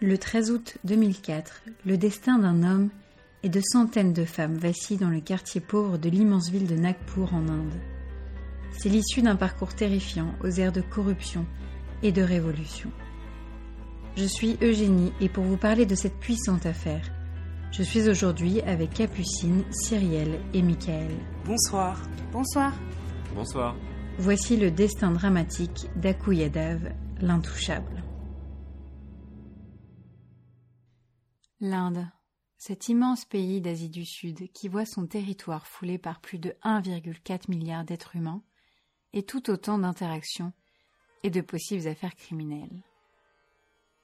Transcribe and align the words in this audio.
Le 0.00 0.18
13 0.18 0.50
août 0.50 0.76
2004, 0.84 1.62
le 1.86 1.96
destin 1.96 2.38
d'un 2.38 2.62
homme 2.62 2.90
et 3.42 3.48
de 3.48 3.60
centaines 3.60 4.12
de 4.12 4.24
femmes 4.24 4.56
vacille 4.56 4.96
dans 4.96 5.08
le 5.08 5.20
quartier 5.20 5.60
pauvre 5.60 5.98
de 5.98 6.08
l'immense 6.08 6.50
ville 6.50 6.66
de 6.66 6.74
Nagpur 6.74 7.32
en 7.32 7.48
Inde. 7.48 7.80
C'est 8.76 8.88
l'issue 8.88 9.22
d'un 9.22 9.36
parcours 9.36 9.74
terrifiant 9.74 10.34
aux 10.42 10.50
airs 10.50 10.72
de 10.72 10.80
corruption 10.80 11.46
et 12.02 12.12
de 12.12 12.22
révolution. 12.22 12.90
Je 14.16 14.24
suis 14.24 14.58
Eugénie 14.62 15.12
et 15.20 15.28
pour 15.28 15.44
vous 15.44 15.56
parler 15.56 15.86
de 15.86 15.94
cette 15.94 16.18
puissante 16.18 16.66
affaire, 16.66 17.10
je 17.76 17.82
suis 17.82 18.08
aujourd'hui 18.08 18.60
avec 18.60 18.94
Capucine, 18.94 19.64
Cyrielle 19.72 20.38
et 20.52 20.62
Michael. 20.62 21.10
Bonsoir. 21.44 22.00
Bonsoir. 22.30 22.72
Bonsoir. 23.34 23.74
Voici 24.18 24.56
le 24.56 24.70
destin 24.70 25.10
dramatique 25.10 25.88
d'Akou 25.96 26.32
Yadav, 26.32 26.92
l'intouchable. 27.20 28.03
L'Inde, 31.66 32.06
cet 32.58 32.90
immense 32.90 33.24
pays 33.24 33.62
d'Asie 33.62 33.88
du 33.88 34.04
Sud 34.04 34.52
qui 34.52 34.68
voit 34.68 34.84
son 34.84 35.06
territoire 35.06 35.66
foulé 35.66 35.96
par 35.96 36.20
plus 36.20 36.38
de 36.38 36.54
1,4 36.62 37.48
milliard 37.48 37.86
d'êtres 37.86 38.16
humains 38.16 38.42
et 39.14 39.22
tout 39.22 39.48
autant 39.48 39.78
d'interactions 39.78 40.52
et 41.22 41.30
de 41.30 41.40
possibles 41.40 41.88
affaires 41.88 42.16
criminelles. 42.16 42.82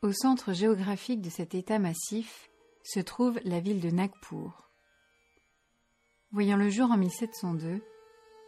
Au 0.01 0.11
centre 0.11 0.55
géographique 0.55 1.21
de 1.21 1.29
cet 1.29 1.55
État 1.55 1.79
massif 1.79 2.49
se 2.83 2.99
trouve 2.99 3.39
la 3.45 3.61
ville 3.61 3.83
de 3.83 3.91
Nagpur. 3.91 4.71
Voyant 6.33 6.57
le 6.57 6.71
jour 6.71 6.91
en 6.91 6.97
1702, 6.97 7.85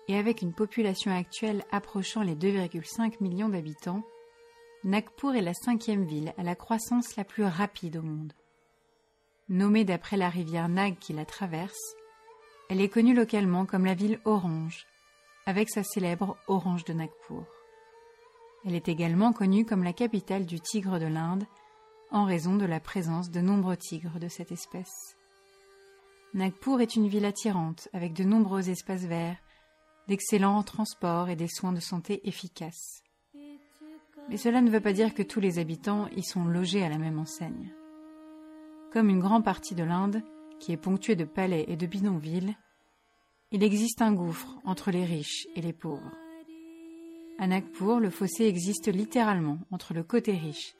et 0.09 0.17
avec 0.17 0.41
une 0.41 0.55
population 0.55 1.15
actuelle 1.15 1.67
approchant 1.71 2.23
les 2.23 2.35
2,5 2.35 3.23
millions 3.23 3.51
d'habitants, 3.51 4.05
Nagpur 4.85 5.35
est 5.35 5.43
la 5.43 5.53
cinquième 5.53 6.07
ville 6.07 6.33
à 6.39 6.43
la 6.43 6.55
croissance 6.55 7.15
la 7.17 7.25
plus 7.25 7.45
rapide 7.45 7.99
au 7.99 8.03
monde. 8.03 8.33
Nommée 9.53 9.85
d'après 9.85 10.17
la 10.17 10.31
rivière 10.31 10.71
Nag 10.71 10.99
qui 10.99 11.13
la 11.13 11.27
traverse, 11.27 11.95
elle 12.71 12.81
est 12.81 12.89
connue 12.89 13.13
localement 13.13 13.67
comme 13.67 13.85
la 13.85 13.93
ville 13.93 14.19
orange, 14.25 14.87
avec 15.45 15.69
sa 15.69 15.83
célèbre 15.83 16.39
Orange 16.47 16.85
de 16.85 16.95
Nagpur. 16.95 17.45
Elle 18.65 18.75
est 18.75 18.89
également 18.89 19.35
connue 19.35 19.67
comme 19.67 19.85
la 19.85 19.93
capitale 19.93 20.47
du 20.47 20.59
tigre 20.59 20.99
de 20.99 21.05
l'Inde, 21.05 21.45
en 22.11 22.25
raison 22.25 22.57
de 22.57 22.65
la 22.65 22.81
présence 22.81 23.31
de 23.31 23.43
nombreux 23.43 23.77
tigres 23.77 24.19
de 24.19 24.29
cette 24.29 24.53
espèce. 24.53 25.19
Nagpur 26.33 26.81
est 26.81 26.97
une 26.97 27.09
ville 27.09 27.27
attirante, 27.27 27.89
avec 27.93 28.15
de 28.15 28.25
nombreux 28.25 28.71
espaces 28.71 29.05
verts, 29.05 29.37
d'excellents 30.09 30.63
transports 30.63 31.29
et 31.29 31.37
des 31.37 31.49
soins 31.49 31.75
de 31.75 31.81
santé 31.81 32.27
efficaces. 32.27 33.03
Mais 34.31 34.39
cela 34.39 34.63
ne 34.63 34.71
veut 34.71 34.81
pas 34.81 34.95
dire 34.95 35.13
que 35.13 35.23
tous 35.23 35.41
les 35.41 35.59
habitants 35.59 36.09
y 36.17 36.23
sont 36.23 36.47
logés 36.47 36.83
à 36.83 36.89
la 36.89 36.97
même 36.97 37.19
enseigne. 37.19 37.71
Comme 38.93 39.09
une 39.09 39.21
grande 39.21 39.45
partie 39.45 39.75
de 39.75 39.85
l'Inde, 39.85 40.23
qui 40.61 40.73
est 40.73 40.77
ponctuée 40.77 41.17
de 41.17 41.25
palais 41.25 41.65
et 41.69 41.77
de 41.77 41.87
bidonvilles, 41.87 42.55
il 43.51 43.63
existe 43.63 44.03
un 44.03 44.13
gouffre 44.13 44.59
entre 44.65 44.91
les 44.91 45.07
riches 45.07 45.47
et 45.57 45.63
les 45.63 45.73
pauvres. 45.73 46.13
À 47.39 47.47
Nagpur, 47.47 48.01
le 48.01 48.11
fossé 48.11 48.45
existe 48.45 48.93
littéralement 48.93 49.59
entre 49.71 49.95
le 49.95 50.03
côté 50.03 50.33
riche 50.33 50.75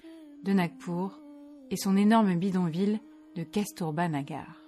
de 0.45 0.53
Nagpur 0.53 1.19
et 1.71 1.77
son 1.77 1.97
énorme 1.97 2.35
bidonville 2.35 3.01
de 3.35 3.45
Kasturba 3.45 4.09
Nagar. 4.09 4.61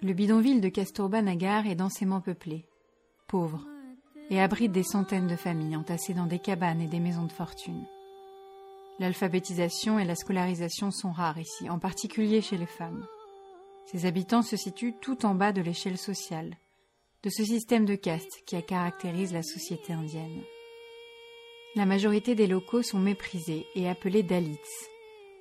Le 0.00 0.12
bidonville 0.12 0.60
de 0.60 0.68
Kasturba 0.68 1.22
Nagar 1.22 1.66
est 1.66 1.74
densément 1.74 2.20
peuplé, 2.20 2.66
pauvre, 3.26 3.66
et 4.30 4.40
abrite 4.40 4.72
des 4.72 4.84
centaines 4.84 5.26
de 5.26 5.36
familles 5.36 5.76
entassées 5.76 6.14
dans 6.14 6.26
des 6.26 6.38
cabanes 6.38 6.80
et 6.80 6.86
des 6.86 7.00
maisons 7.00 7.26
de 7.26 7.32
fortune. 7.32 7.84
L'alphabétisation 8.98 9.98
et 9.98 10.04
la 10.04 10.14
scolarisation 10.14 10.90
sont 10.90 11.12
rares 11.12 11.38
ici, 11.38 11.68
en 11.70 11.78
particulier 11.78 12.40
chez 12.40 12.56
les 12.56 12.66
femmes. 12.66 13.06
Ses 13.86 14.06
habitants 14.06 14.42
se 14.42 14.56
situent 14.56 14.94
tout 15.00 15.26
en 15.26 15.34
bas 15.34 15.52
de 15.52 15.62
l'échelle 15.62 15.98
sociale, 15.98 16.56
de 17.22 17.30
ce 17.30 17.44
système 17.44 17.84
de 17.84 17.94
caste 17.94 18.42
qui 18.46 18.62
caractérise 18.62 19.32
la 19.32 19.42
société 19.42 19.92
indienne. 19.92 20.42
La 21.74 21.86
majorité 21.86 22.34
des 22.34 22.46
locaux 22.46 22.82
sont 22.82 22.98
méprisés 22.98 23.66
et 23.74 23.88
appelés 23.88 24.22
Dalits, 24.22 24.58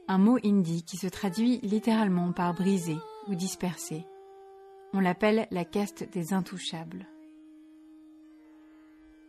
un 0.08 0.18
mot 0.18 0.38
hindi 0.44 0.84
qui 0.84 0.98
se 0.98 1.08
traduit 1.08 1.60
littéralement 1.62 2.32
par 2.32 2.54
brisé 2.54 2.96
ou 3.28 3.36
dispersé. 3.36 4.06
On 4.94 5.00
l'appelle 5.00 5.48
la 5.52 5.66
caste 5.66 6.10
des 6.12 6.34
intouchables. 6.34 7.08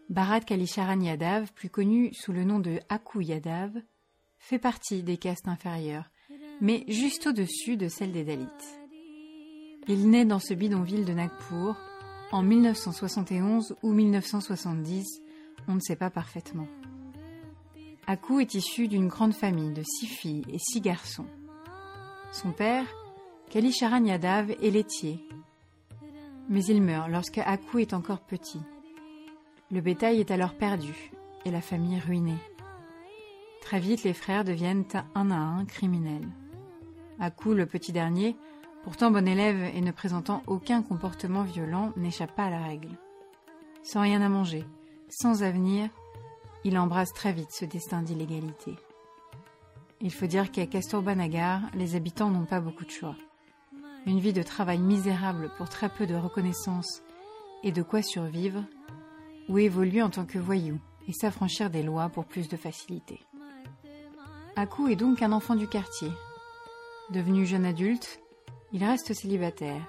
Bharat 0.09 0.41
Kalisharan 0.41 1.01
Yadav, 1.01 1.53
plus 1.55 1.71
connu 1.71 2.13
sous 2.13 2.33
le 2.33 2.45
nom 2.45 2.59
de 2.59 2.81
Aku 2.89 3.23
Yadav, 3.23 3.73
fait 4.43 4.59
partie 4.59 5.05
des 5.05 5.19
castes 5.19 5.47
inférieures, 5.47 6.11
mais 6.61 6.85
juste 6.89 7.29
au-dessus 7.29 7.77
de 7.77 7.87
celle 7.87 8.11
des 8.11 8.25
Dalits. 8.25 8.47
Il 9.87 10.11
naît 10.11 10.25
dans 10.25 10.41
ce 10.41 10.53
bidonville 10.53 11.05
de 11.05 11.13
Nagpur 11.13 11.77
en 12.33 12.43
1971 12.43 13.77
ou 13.83 13.93
1970, 13.93 15.23
on 15.69 15.75
ne 15.75 15.81
sait 15.81 15.97
pas 15.97 16.11
parfaitement. 16.11 16.67
Aku 18.09 18.41
est 18.41 18.55
issu 18.55 18.89
d'une 18.89 19.07
grande 19.07 19.33
famille 19.33 19.73
de 19.73 19.85
six 19.85 20.07
filles 20.07 20.45
et 20.53 20.59
six 20.59 20.81
garçons. 20.81 21.29
Son 22.33 22.51
père, 22.51 22.87
Kalisharan 23.51 24.05
Yadav, 24.05 24.51
est 24.51 24.71
laitier, 24.71 25.25
mais 26.49 26.65
il 26.65 26.83
meurt 26.83 27.09
lorsque 27.09 27.39
Aku 27.39 27.81
est 27.81 27.95
encore 27.95 28.27
petit. 28.27 28.61
Le 29.71 29.81
bétail 29.81 30.19
est 30.19 30.33
alors 30.33 30.55
perdu 30.55 31.13
et 31.45 31.53
la 31.53 31.61
famille 31.61 32.01
ruinée. 32.01 32.39
Très 33.63 33.81
vite, 33.81 34.03
les 34.03 34.13
frères 34.13 34.45
deviennent 34.45 34.85
un 35.15 35.31
à 35.31 35.37
un 35.37 35.65
criminels. 35.65 36.29
Aku, 37.19 37.55
le 37.55 37.65
petit 37.65 37.93
dernier, 37.93 38.37
pourtant 38.83 39.11
bon 39.11 39.27
élève 39.27 39.75
et 39.75 39.81
ne 39.81 39.93
présentant 39.93 40.43
aucun 40.47 40.83
comportement 40.83 41.45
violent, 41.45 41.93
n'échappe 41.97 42.35
pas 42.35 42.47
à 42.47 42.51
la 42.51 42.63
règle. 42.63 42.99
Sans 43.83 44.03
rien 44.03 44.21
à 44.21 44.29
manger, 44.29 44.67
sans 45.09 45.43
avenir, 45.43 45.89
il 46.65 46.77
embrasse 46.77 47.13
très 47.13 47.33
vite 47.33 47.53
ce 47.53 47.65
destin 47.65 48.03
d'illégalité. 48.03 48.77
Il 50.01 50.13
faut 50.13 50.27
dire 50.27 50.51
qu'à 50.51 50.67
Nagar, 51.15 51.63
les 51.75 51.95
habitants 51.95 52.31
n'ont 52.31 52.45
pas 52.45 52.61
beaucoup 52.61 52.85
de 52.85 52.91
choix. 52.91 53.17
Une 54.05 54.19
vie 54.19 54.33
de 54.33 54.43
travail 54.43 54.79
misérable 54.79 55.51
pour 55.57 55.69
très 55.69 55.89
peu 55.89 56.07
de 56.07 56.17
reconnaissance 56.17 57.03
et 57.63 57.71
de 57.71 57.83
quoi 57.83 58.03
survivre, 58.03 58.65
ou 59.49 59.59
évoluer 59.59 60.03
en 60.03 60.11
tant 60.11 60.27
que 60.27 60.39
voyou 60.39 60.79
et 61.07 61.13
s'affranchir 61.13 61.71
des 61.71 61.85
lois 61.85 62.09
pour 62.09 62.25
plus 62.25 62.49
de 62.49 62.57
facilité. 62.57 63.21
Aku 64.55 64.89
est 64.89 64.97
donc 64.97 65.23
un 65.23 65.33
enfant 65.33 65.55
du 65.55 65.67
quartier. 65.67 66.11
Devenu 67.09 67.47
jeune 67.47 67.65
adulte, 67.65 68.21
il 68.73 68.85
reste 68.85 69.15
célibataire. 69.15 69.81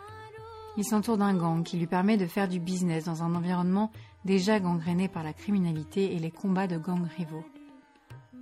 Il 0.78 0.86
s'entoure 0.86 1.18
d'un 1.18 1.36
gang 1.36 1.64
qui 1.64 1.78
lui 1.78 1.86
permet 1.86 2.16
de 2.16 2.26
faire 2.26 2.48
du 2.48 2.62
business 2.62 3.04
dans 3.04 3.24
un 3.24 3.36
environnement 3.36 3.92
déjà 4.24 4.62
gangréné 4.62 5.10
par 5.10 5.22
la 5.22 5.34
criminalité 5.34 6.16
et 6.16 6.20
les 6.20 6.32
combats 6.32 6.68
de 6.68 6.78
gangs 6.78 7.08
rivaux. 7.18 7.44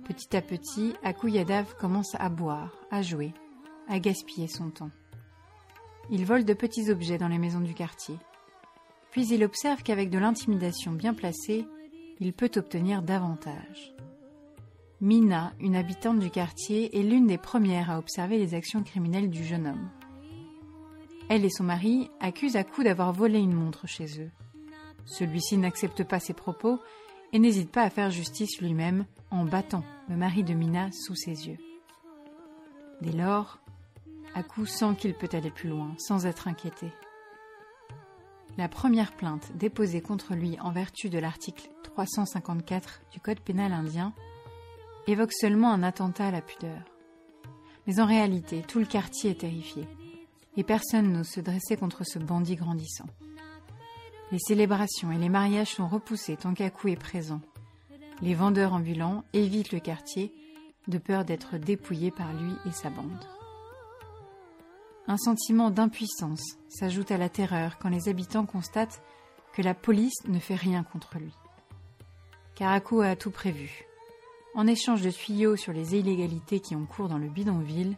Petit 0.04 0.36
à 0.36 0.42
petit, 0.42 0.94
Aku 1.02 1.28
Yadav 1.28 1.74
commence 1.76 2.14
à 2.14 2.28
boire, 2.28 2.72
à 2.92 3.02
jouer, 3.02 3.34
à 3.88 3.98
gaspiller 3.98 4.46
son 4.46 4.70
temps. 4.70 4.90
Il 6.08 6.24
vole 6.24 6.44
de 6.44 6.54
petits 6.54 6.88
objets 6.88 7.18
dans 7.18 7.28
les 7.28 7.38
maisons 7.38 7.60
du 7.60 7.74
quartier. 7.74 8.16
Puis 9.10 9.26
il 9.26 9.42
observe 9.42 9.82
qu'avec 9.82 10.08
de 10.08 10.18
l'intimidation 10.18 10.92
bien 10.92 11.14
placée, 11.14 11.66
il 12.20 12.32
peut 12.32 12.50
obtenir 12.54 13.02
davantage. 13.02 13.92
Mina, 15.02 15.52
une 15.58 15.74
habitante 15.74 16.20
du 16.20 16.30
quartier, 16.30 16.96
est 16.96 17.02
l'une 17.02 17.26
des 17.26 17.36
premières 17.36 17.90
à 17.90 17.98
observer 17.98 18.38
les 18.38 18.54
actions 18.54 18.84
criminelles 18.84 19.30
du 19.30 19.42
jeune 19.42 19.66
homme. 19.66 19.90
Elle 21.28 21.44
et 21.44 21.50
son 21.50 21.64
mari 21.64 22.08
accusent 22.20 22.54
Aku 22.54 22.84
d'avoir 22.84 23.12
volé 23.12 23.40
une 23.40 23.52
montre 23.52 23.88
chez 23.88 24.20
eux. 24.20 24.30
Celui-ci 25.04 25.58
n'accepte 25.58 26.04
pas 26.04 26.20
ses 26.20 26.34
propos 26.34 26.78
et 27.32 27.40
n'hésite 27.40 27.72
pas 27.72 27.82
à 27.82 27.90
faire 27.90 28.12
justice 28.12 28.60
lui-même 28.60 29.04
en 29.32 29.44
battant 29.44 29.82
le 30.08 30.16
mari 30.16 30.44
de 30.44 30.54
Mina 30.54 30.92
sous 30.92 31.16
ses 31.16 31.48
yeux. 31.48 31.58
Dès 33.00 33.10
lors, 33.10 33.58
Aku 34.36 34.66
sent 34.66 34.94
qu'il 34.98 35.14
peut 35.14 35.30
aller 35.32 35.50
plus 35.50 35.68
loin 35.68 35.96
sans 35.98 36.26
être 36.26 36.46
inquiété. 36.46 36.92
La 38.56 38.68
première 38.68 39.10
plainte 39.16 39.50
déposée 39.56 40.00
contre 40.00 40.34
lui 40.36 40.60
en 40.60 40.70
vertu 40.70 41.10
de 41.10 41.18
l'article 41.18 41.70
354 41.82 43.02
du 43.10 43.18
Code 43.18 43.40
pénal 43.40 43.72
indien 43.72 44.14
évoque 45.06 45.32
seulement 45.32 45.72
un 45.72 45.82
attentat 45.82 46.26
à 46.26 46.30
la 46.30 46.42
pudeur. 46.42 46.82
Mais 47.86 48.00
en 48.00 48.06
réalité, 48.06 48.62
tout 48.62 48.78
le 48.78 48.86
quartier 48.86 49.30
est 49.30 49.40
terrifié 49.40 49.86
et 50.56 50.64
personne 50.64 51.12
n'ose 51.12 51.28
se 51.28 51.40
dresser 51.40 51.76
contre 51.76 52.04
ce 52.04 52.18
bandit 52.18 52.56
grandissant. 52.56 53.06
Les 54.30 54.38
célébrations 54.38 55.12
et 55.12 55.18
les 55.18 55.28
mariages 55.28 55.74
sont 55.74 55.88
repoussés 55.88 56.36
tant 56.36 56.54
qu'Aku 56.54 56.88
est 56.88 56.96
présent. 56.96 57.40
Les 58.20 58.34
vendeurs 58.34 58.72
ambulants 58.72 59.24
évitent 59.32 59.72
le 59.72 59.80
quartier 59.80 60.32
de 60.88 60.98
peur 60.98 61.24
d'être 61.24 61.58
dépouillés 61.58 62.10
par 62.10 62.32
lui 62.32 62.52
et 62.66 62.72
sa 62.72 62.90
bande. 62.90 63.24
Un 65.08 65.16
sentiment 65.16 65.70
d'impuissance 65.70 66.56
s'ajoute 66.68 67.10
à 67.10 67.18
la 67.18 67.28
terreur 67.28 67.78
quand 67.78 67.88
les 67.88 68.08
habitants 68.08 68.46
constatent 68.46 69.02
que 69.52 69.62
la 69.62 69.74
police 69.74 70.24
ne 70.28 70.38
fait 70.38 70.54
rien 70.54 70.82
contre 70.82 71.18
lui. 71.18 71.34
Car 72.54 72.72
Aku 72.72 73.02
a 73.02 73.16
tout 73.16 73.30
prévu. 73.30 73.84
En 74.54 74.66
échange 74.66 75.00
de 75.00 75.10
tuyaux 75.10 75.56
sur 75.56 75.72
les 75.72 75.96
illégalités 75.96 76.60
qui 76.60 76.76
ont 76.76 76.84
cours 76.84 77.08
dans 77.08 77.18
le 77.18 77.28
bidonville, 77.28 77.96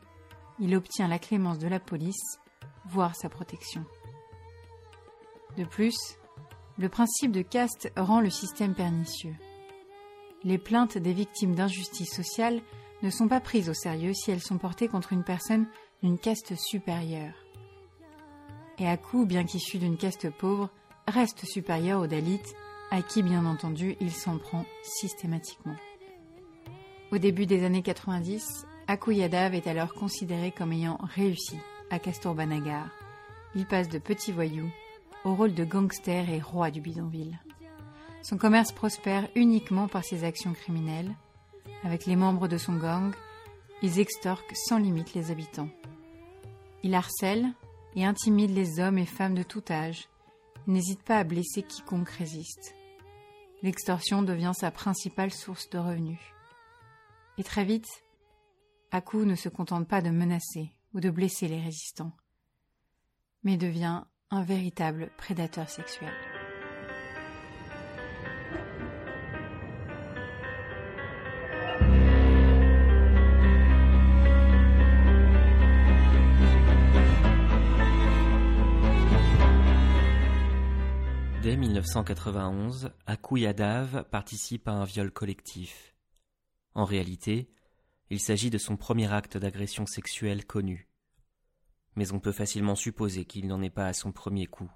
il 0.61 0.77
obtient 0.77 1.09
la 1.09 1.19
clémence 1.19 1.59
de 1.59 1.67
la 1.67 1.81
police, 1.81 2.39
voire 2.87 3.17
sa 3.17 3.29
protection. 3.29 3.85
De 5.57 5.65
plus, 5.65 5.97
le 6.79 6.89
principe 6.89 7.33
de 7.33 7.43
caste 7.43 7.93
rend 7.97 8.21
le 8.21 8.31
système 8.31 8.75
pernicieux. 8.75 9.35
Les 10.45 10.59
plaintes 10.59 10.99
des 10.99 11.13
victimes 11.13 11.55
d'injustice 11.55 12.15
sociale 12.15 12.61
ne 13.03 13.11
sont 13.11 13.29
pas 13.29 13.41
prises 13.41 13.69
au 13.69 13.75
sérieux 13.75 14.15
si 14.15 14.31
elles 14.31 14.43
sont 14.43 14.59
portées 14.59 14.89
contre 14.89 15.13
une 15.13 15.25
personne 15.25 15.67
d'une 16.03 16.19
caste 16.19 16.55
supérieure. 16.57 17.35
Et 18.79 18.89
Aku, 18.89 19.27
bien 19.27 19.45
qu'issu 19.45 19.79
d'une 19.79 19.97
caste 19.97 20.31
pauvre, 20.31 20.69
reste 21.09 21.45
supérieur 21.47 22.01
aux 22.01 22.07
Dalits, 22.07 22.41
à 22.91 23.03
qui 23.03 23.23
bien 23.23 23.45
entendu 23.47 23.97
il 24.01 24.13
s'en 24.13 24.39
prend 24.39 24.65
systématiquement. 24.83 25.77
Au 27.15 27.19
début 27.19 27.47
des 27.47 27.65
années 27.65 27.85
90, 27.85 28.67
Aku 28.89 29.15
Yadav 29.15 29.55
est 29.55 29.69
alors 29.69 29.95
considéré 29.95 30.51
comme 30.51 30.73
ayant 30.73 30.99
réussi 31.01 31.57
à 31.89 32.01
Kasturbanagar. 32.01 32.89
Il 33.55 33.67
passe 33.67 33.89
de 33.89 33.99
petit 33.99 34.33
voyou 34.33 34.69
au 35.25 35.37
rôle 35.37 35.55
de 35.55 35.65
gangster 35.65 36.29
et 36.29 36.41
roi 36.41 36.73
du 36.73 36.81
bidonville. 36.81 37.39
Son 38.25 38.37
commerce 38.37 38.73
prospère 38.73 39.29
uniquement 39.37 39.87
par 39.87 40.05
ses 40.05 40.25
actions 40.25 40.55
criminelles. 40.55 41.15
Avec 41.85 42.05
les 42.07 42.17
membres 42.17 42.49
de 42.49 42.59
son 42.59 42.75
gang, 42.75 43.15
ils 43.81 44.01
extorquent 44.01 44.57
sans 44.57 44.79
limite 44.79 45.15
les 45.15 45.31
habitants. 45.31 45.71
Il 46.83 46.97
harcèle 46.97 47.47
et 47.95 48.05
intimide 48.05 48.51
les 48.51 48.81
hommes 48.81 48.99
et 48.99 49.07
femmes 49.07 49.37
de 49.37 49.45
tout 49.45 49.63
âge. 49.71 50.09
Il 50.67 50.73
n'hésite 50.73 51.05
pas 51.05 51.19
à 51.19 51.25
blesser 51.25 51.63
quiconque 51.63 52.11
résiste. 52.11 52.75
L'extorsion 53.63 54.23
devient 54.23 54.53
sa 54.59 54.73
principale 54.73 55.31
source 55.31 55.71
de 55.71 55.79
revenus. 55.79 56.34
Et 57.37 57.45
très 57.45 57.65
vite, 57.65 57.89
Aku 58.93 59.25
ne 59.27 59.35
se 59.35 59.49
contente 59.49 59.89
pas 59.89 60.01
de 60.01 60.11
menacer 60.11 60.73
ou 60.93 61.01
de 61.01 61.11
blesser 61.11 61.49
les 61.49 61.61
résistants, 61.61 62.13
mais 63.43 63.57
devient 63.57 64.05
un 64.31 64.43
véritable 64.45 65.11
prédateur 65.17 65.69
sexuel. 65.69 66.13
Dès 81.43 81.57
1991, 81.57 82.91
Aku 83.07 83.41
Yadav 83.41 84.05
participe 84.11 84.69
à 84.69 84.73
un 84.73 84.85
viol 84.85 85.11
collectif. 85.11 85.94
En 86.75 86.85
réalité, 86.85 87.51
il 88.11 88.21
s'agit 88.21 88.51
de 88.51 88.59
son 88.59 88.77
premier 88.77 89.13
acte 89.13 89.37
d'agression 89.37 89.87
sexuelle 89.87 90.45
connu 90.45 90.89
mais 91.97 92.13
on 92.13 92.21
peut 92.21 92.33
facilement 92.33 92.75
supposer 92.75 93.25
qu'il 93.25 93.47
n'en 93.47 93.63
est 93.63 93.71
pas 93.71 93.87
à 93.87 93.93
son 93.93 94.13
premier 94.13 94.47
coup. 94.47 94.71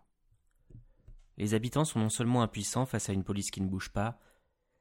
Les 1.37 1.55
habitants 1.55 1.85
sont 1.85 2.01
non 2.01 2.11
seulement 2.11 2.43
impuissants 2.43 2.87
face 2.87 3.09
à 3.09 3.13
une 3.13 3.25
police 3.25 3.51
qui 3.51 3.61
ne 3.61 3.69
bouge 3.69 3.91
pas, 3.91 4.21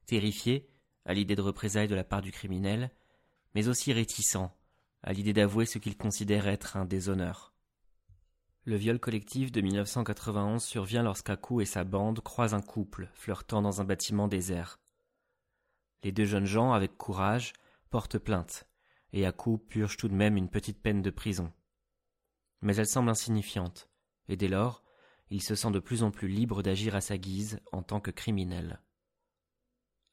terrifiés 0.06 0.68
à 1.04 1.14
l'idée 1.14 1.36
de 1.36 1.42
représailles 1.42 1.88
de 1.88 1.94
la 1.94 2.04
part 2.04 2.22
du 2.22 2.32
criminel, 2.32 2.90
mais 3.54 3.68
aussi 3.68 3.92
réticents 3.92 4.54
à 5.02 5.12
l'idée 5.12 5.32
d'avouer 5.32 5.66
ce 5.66 5.78
qu'ils 5.78 5.96
considèrent 5.96 6.48
être 6.48 6.76
un 6.76 6.84
déshonneur. 6.84 7.54
Le 8.64 8.76
viol 8.76 8.98
collectif 8.98 9.50
de 9.52 9.60
1991 9.60 10.62
survient 10.62 11.02
lorsqu'Akou 11.02 11.60
et 11.60 11.64
sa 11.64 11.84
bande 11.84 12.20
croisent 12.20 12.54
un 12.54 12.60
couple 12.60 13.08
flirtant 13.14 13.62
dans 13.62 13.80
un 13.80 13.84
bâtiment 13.84 14.28
désert. 14.28 14.78
Les 16.02 16.12
deux 16.12 16.24
jeunes 16.24 16.46
gens, 16.46 16.72
avec 16.72 16.96
courage, 16.96 17.52
portent 17.90 18.18
plainte, 18.18 18.68
et 19.12 19.26
Akou 19.26 19.58
purge 19.58 19.96
tout 19.96 20.08
de 20.08 20.14
même 20.14 20.36
une 20.36 20.50
petite 20.50 20.80
peine 20.80 21.02
de 21.02 21.10
prison 21.10 21.52
mais 22.60 22.76
elle 22.76 22.86
semble 22.86 23.10
insignifiante, 23.10 23.88
et 24.28 24.36
dès 24.36 24.48
lors, 24.48 24.82
il 25.30 25.42
se 25.42 25.54
sent 25.54 25.70
de 25.70 25.78
plus 25.78 26.02
en 26.02 26.10
plus 26.10 26.28
libre 26.28 26.62
d'agir 26.62 26.94
à 26.94 27.00
sa 27.00 27.18
guise 27.18 27.60
en 27.72 27.82
tant 27.82 28.00
que 28.00 28.10
criminel. 28.10 28.82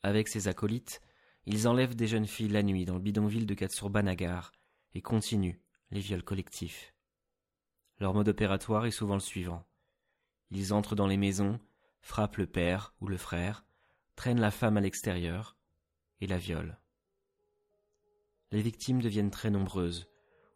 Avec 0.04 0.28
ses 0.28 0.48
acolytes, 0.48 1.02
ils 1.46 1.68
enlèvent 1.68 1.96
des 1.96 2.08
jeunes 2.08 2.28
filles 2.28 2.50
la 2.50 2.64
nuit 2.64 2.86
dans 2.86 2.96
le 2.96 3.02
bidonville 3.02 3.46
de 3.46 3.54
Katsurbanagar 3.54 4.52
et 4.94 5.02
continuent 5.02 5.60
les 5.92 6.00
viols 6.00 6.24
collectifs. 6.24 6.94
Leur 8.00 8.14
mode 8.14 8.30
opératoire 8.30 8.86
est 8.86 8.92
souvent 8.92 9.14
le 9.14 9.20
suivant. 9.20 9.66
Ils 10.52 10.74
entrent 10.74 10.96
dans 10.96 11.08
les 11.08 11.18
maisons, 11.18 11.60
frappent 12.02 12.38
le 12.38 12.48
père 12.48 12.94
ou 13.00 13.08
le 13.08 13.18
frère, 13.18 13.66
traînent 14.16 14.40
la 14.40 14.52
femme 14.52 14.78
à 14.78 14.82
l'extérieur 14.82 15.55
la 16.28 16.38
violent. 16.38 16.76
Les 18.52 18.62
victimes 18.62 19.02
deviennent 19.02 19.32
très 19.32 19.50
nombreuses, 19.50 20.08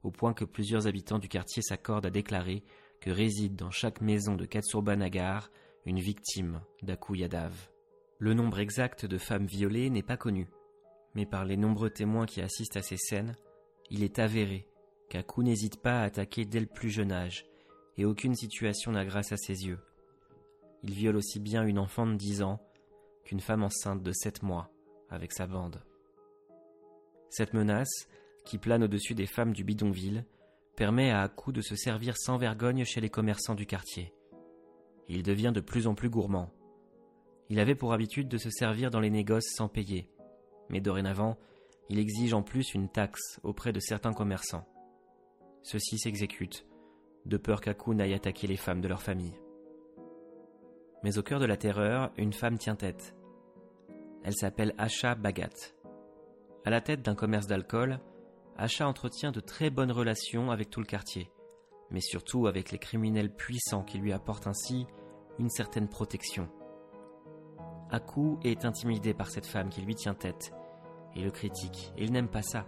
au 0.03 0.11
point 0.11 0.33
que 0.33 0.45
plusieurs 0.45 0.87
habitants 0.87 1.19
du 1.19 1.27
quartier 1.27 1.61
s'accordent 1.61 2.05
à 2.05 2.11
déclarer 2.11 2.63
que 3.01 3.11
réside 3.11 3.55
dans 3.55 3.71
chaque 3.71 4.01
maison 4.01 4.35
de 4.35 4.45
Katsurbanagar 4.45 5.49
une 5.85 5.99
victime 5.99 6.61
d'Aku 6.81 7.15
Yadav. 7.15 7.69
Le 8.19 8.33
nombre 8.33 8.59
exact 8.59 9.05
de 9.05 9.17
femmes 9.17 9.45
violées 9.45 9.89
n'est 9.89 10.03
pas 10.03 10.17
connu, 10.17 10.47
mais 11.15 11.25
par 11.25 11.45
les 11.45 11.57
nombreux 11.57 11.89
témoins 11.89 12.25
qui 12.25 12.41
assistent 12.41 12.77
à 12.77 12.81
ces 12.81 12.97
scènes, 12.97 13.35
il 13.89 14.03
est 14.03 14.19
avéré 14.19 14.67
qu'Aku 15.09 15.43
n'hésite 15.43 15.81
pas 15.81 16.01
à 16.01 16.03
attaquer 16.03 16.45
dès 16.45 16.59
le 16.59 16.67
plus 16.67 16.89
jeune 16.89 17.11
âge, 17.11 17.45
et 17.97 18.05
aucune 18.05 18.35
situation 18.35 18.91
n'a 18.91 19.05
grâce 19.05 19.31
à 19.31 19.37
ses 19.37 19.65
yeux. 19.65 19.79
Il 20.83 20.93
viole 20.93 21.17
aussi 21.17 21.39
bien 21.39 21.65
une 21.65 21.79
enfant 21.79 22.05
de 22.05 22.15
dix 22.15 22.41
ans 22.41 22.61
qu'une 23.25 23.41
femme 23.41 23.63
enceinte 23.63 24.03
de 24.03 24.11
sept 24.11 24.43
mois 24.43 24.71
avec 25.09 25.31
sa 25.33 25.47
bande. 25.47 25.83
Cette 27.29 27.53
menace 27.53 28.07
qui 28.49 28.57
plane 28.57 28.83
au-dessus 28.83 29.13
des 29.13 29.27
femmes 29.27 29.53
du 29.53 29.63
bidonville, 29.63 30.25
permet 30.75 31.11
à 31.11 31.21
Akou 31.21 31.51
de 31.51 31.61
se 31.61 31.75
servir 31.75 32.15
sans 32.17 32.37
vergogne 32.37 32.83
chez 32.83 32.99
les 32.99 33.09
commerçants 33.09 33.53
du 33.53 33.65
quartier. 33.67 34.13
Il 35.07 35.21
devient 35.23 35.51
de 35.53 35.61
plus 35.61 35.85
en 35.85 35.93
plus 35.93 36.09
gourmand. 36.09 36.51
Il 37.49 37.59
avait 37.59 37.75
pour 37.75 37.93
habitude 37.93 38.27
de 38.27 38.37
se 38.37 38.49
servir 38.49 38.89
dans 38.89 38.99
les 38.99 39.09
négoces 39.09 39.53
sans 39.55 39.67
payer, 39.67 40.09
mais 40.69 40.81
dorénavant, 40.81 41.37
il 41.89 41.99
exige 41.99 42.33
en 42.33 42.41
plus 42.41 42.73
une 42.73 42.89
taxe 42.89 43.39
auprès 43.43 43.71
de 43.71 43.79
certains 43.79 44.13
commerçants. 44.13 44.67
Ceux-ci 45.61 45.99
s'exécutent, 45.99 46.65
de 47.25 47.37
peur 47.37 47.61
qu'Akou 47.61 47.93
n'aille 47.93 48.13
attaquer 48.13 48.47
les 48.47 48.57
femmes 48.57 48.81
de 48.81 48.87
leur 48.87 49.01
famille. 49.01 49.39
Mais 51.03 51.17
au 51.17 51.23
cœur 51.23 51.39
de 51.39 51.45
la 51.45 51.57
terreur, 51.57 52.11
une 52.17 52.33
femme 52.33 52.57
tient 52.57 52.75
tête. 52.75 53.15
Elle 54.23 54.35
s'appelle 54.35 54.73
Asha 54.77 55.15
Bagat. 55.15 55.73
À 56.65 56.69
la 56.69 56.81
tête 56.81 57.01
d'un 57.01 57.15
commerce 57.15 57.47
d'alcool, 57.47 57.99
Acha 58.57 58.87
entretient 58.87 59.31
de 59.31 59.39
très 59.39 59.69
bonnes 59.69 59.91
relations 59.91 60.51
avec 60.51 60.69
tout 60.69 60.81
le 60.81 60.85
quartier, 60.85 61.31
mais 61.91 62.01
surtout 62.01 62.47
avec 62.47 62.71
les 62.71 62.79
criminels 62.79 63.33
puissants 63.33 63.83
qui 63.83 63.97
lui 63.97 64.11
apportent 64.11 64.47
ainsi 64.47 64.85
une 65.39 65.49
certaine 65.49 65.87
protection. 65.87 66.49
Aku 67.91 68.37
est 68.43 68.65
intimidé 68.65 69.13
par 69.13 69.29
cette 69.29 69.47
femme 69.47 69.69
qui 69.69 69.81
lui 69.81 69.95
tient 69.95 70.13
tête 70.13 70.51
et 71.15 71.21
le 71.21 71.31
critique, 71.31 71.91
il 71.97 72.11
n'aime 72.11 72.27
pas 72.27 72.41
ça. 72.41 72.65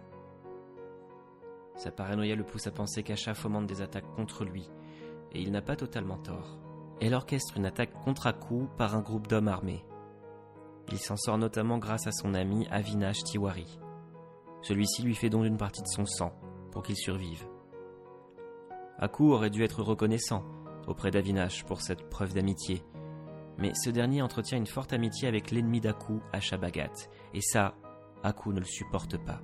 Sa 1.76 1.92
paranoïa 1.92 2.36
le 2.36 2.44
pousse 2.44 2.68
à 2.68 2.72
penser 2.72 3.04
qu'Acha 3.04 3.34
fomente 3.34 3.68
des 3.68 3.82
attaques 3.82 4.12
contre 4.16 4.46
lui, 4.46 4.70
et 5.32 5.42
il 5.42 5.52
n'a 5.52 5.62
pas 5.62 5.76
totalement 5.76 6.18
tort. 6.18 6.60
Elle 7.00 7.14
orchestre 7.14 7.58
une 7.58 7.66
attaque 7.66 7.94
contre 8.04 8.28
Aku 8.28 8.68
par 8.78 8.96
un 8.96 9.02
groupe 9.02 9.28
d'hommes 9.28 9.48
armés. 9.48 9.84
Il 10.92 11.00
s'en 11.00 11.16
sort 11.16 11.38
notamment 11.38 11.78
grâce 11.78 12.08
à 12.08 12.12
son 12.12 12.34
ami 12.34 12.68
Avinash 12.70 13.24
Tiwari. 13.24 13.80
Celui-ci 14.62 15.04
lui 15.04 15.16
fait 15.16 15.30
don 15.30 15.44
d'une 15.44 15.58
partie 15.58 15.82
de 15.82 15.88
son 15.88 16.06
sang 16.06 16.34
pour 16.72 16.84
qu'il 16.84 16.98
survive. 16.98 17.48
Aku 19.00 19.32
aurait 19.32 19.50
dû 19.50 19.64
être 19.64 19.82
reconnaissant 19.82 20.44
auprès 20.88 21.10
d'Avinash 21.10 21.64
pour 21.64 21.82
cette 21.82 22.10
preuve 22.10 22.34
d'amitié, 22.34 22.84
mais 23.58 23.72
ce 23.74 23.90
dernier 23.90 24.22
entretient 24.22 24.58
une 24.58 24.68
forte 24.68 24.92
amitié 24.92 25.28
avec 25.28 25.52
l'ennemi 25.52 25.80
d'Aku, 25.80 26.20
Ashabagat, 26.34 26.92
et 27.34 27.42
ça, 27.42 27.76
Aku 28.24 28.50
ne 28.54 28.60
le 28.60 28.66
supporte 28.66 29.18
pas. 29.18 29.42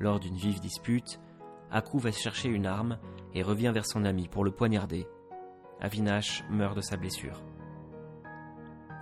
Lors 0.00 0.20
d'une 0.20 0.36
vive 0.36 0.60
dispute, 0.60 1.20
Aku 1.70 1.98
va 1.98 2.12
chercher 2.12 2.48
une 2.48 2.66
arme 2.66 2.98
et 3.34 3.42
revient 3.42 3.72
vers 3.74 3.86
son 3.86 4.04
ami 4.04 4.28
pour 4.28 4.44
le 4.44 4.50
poignarder. 4.50 5.06
Avinash 5.80 6.44
meurt 6.50 6.76
de 6.76 6.80
sa 6.80 6.96
blessure. 6.96 7.42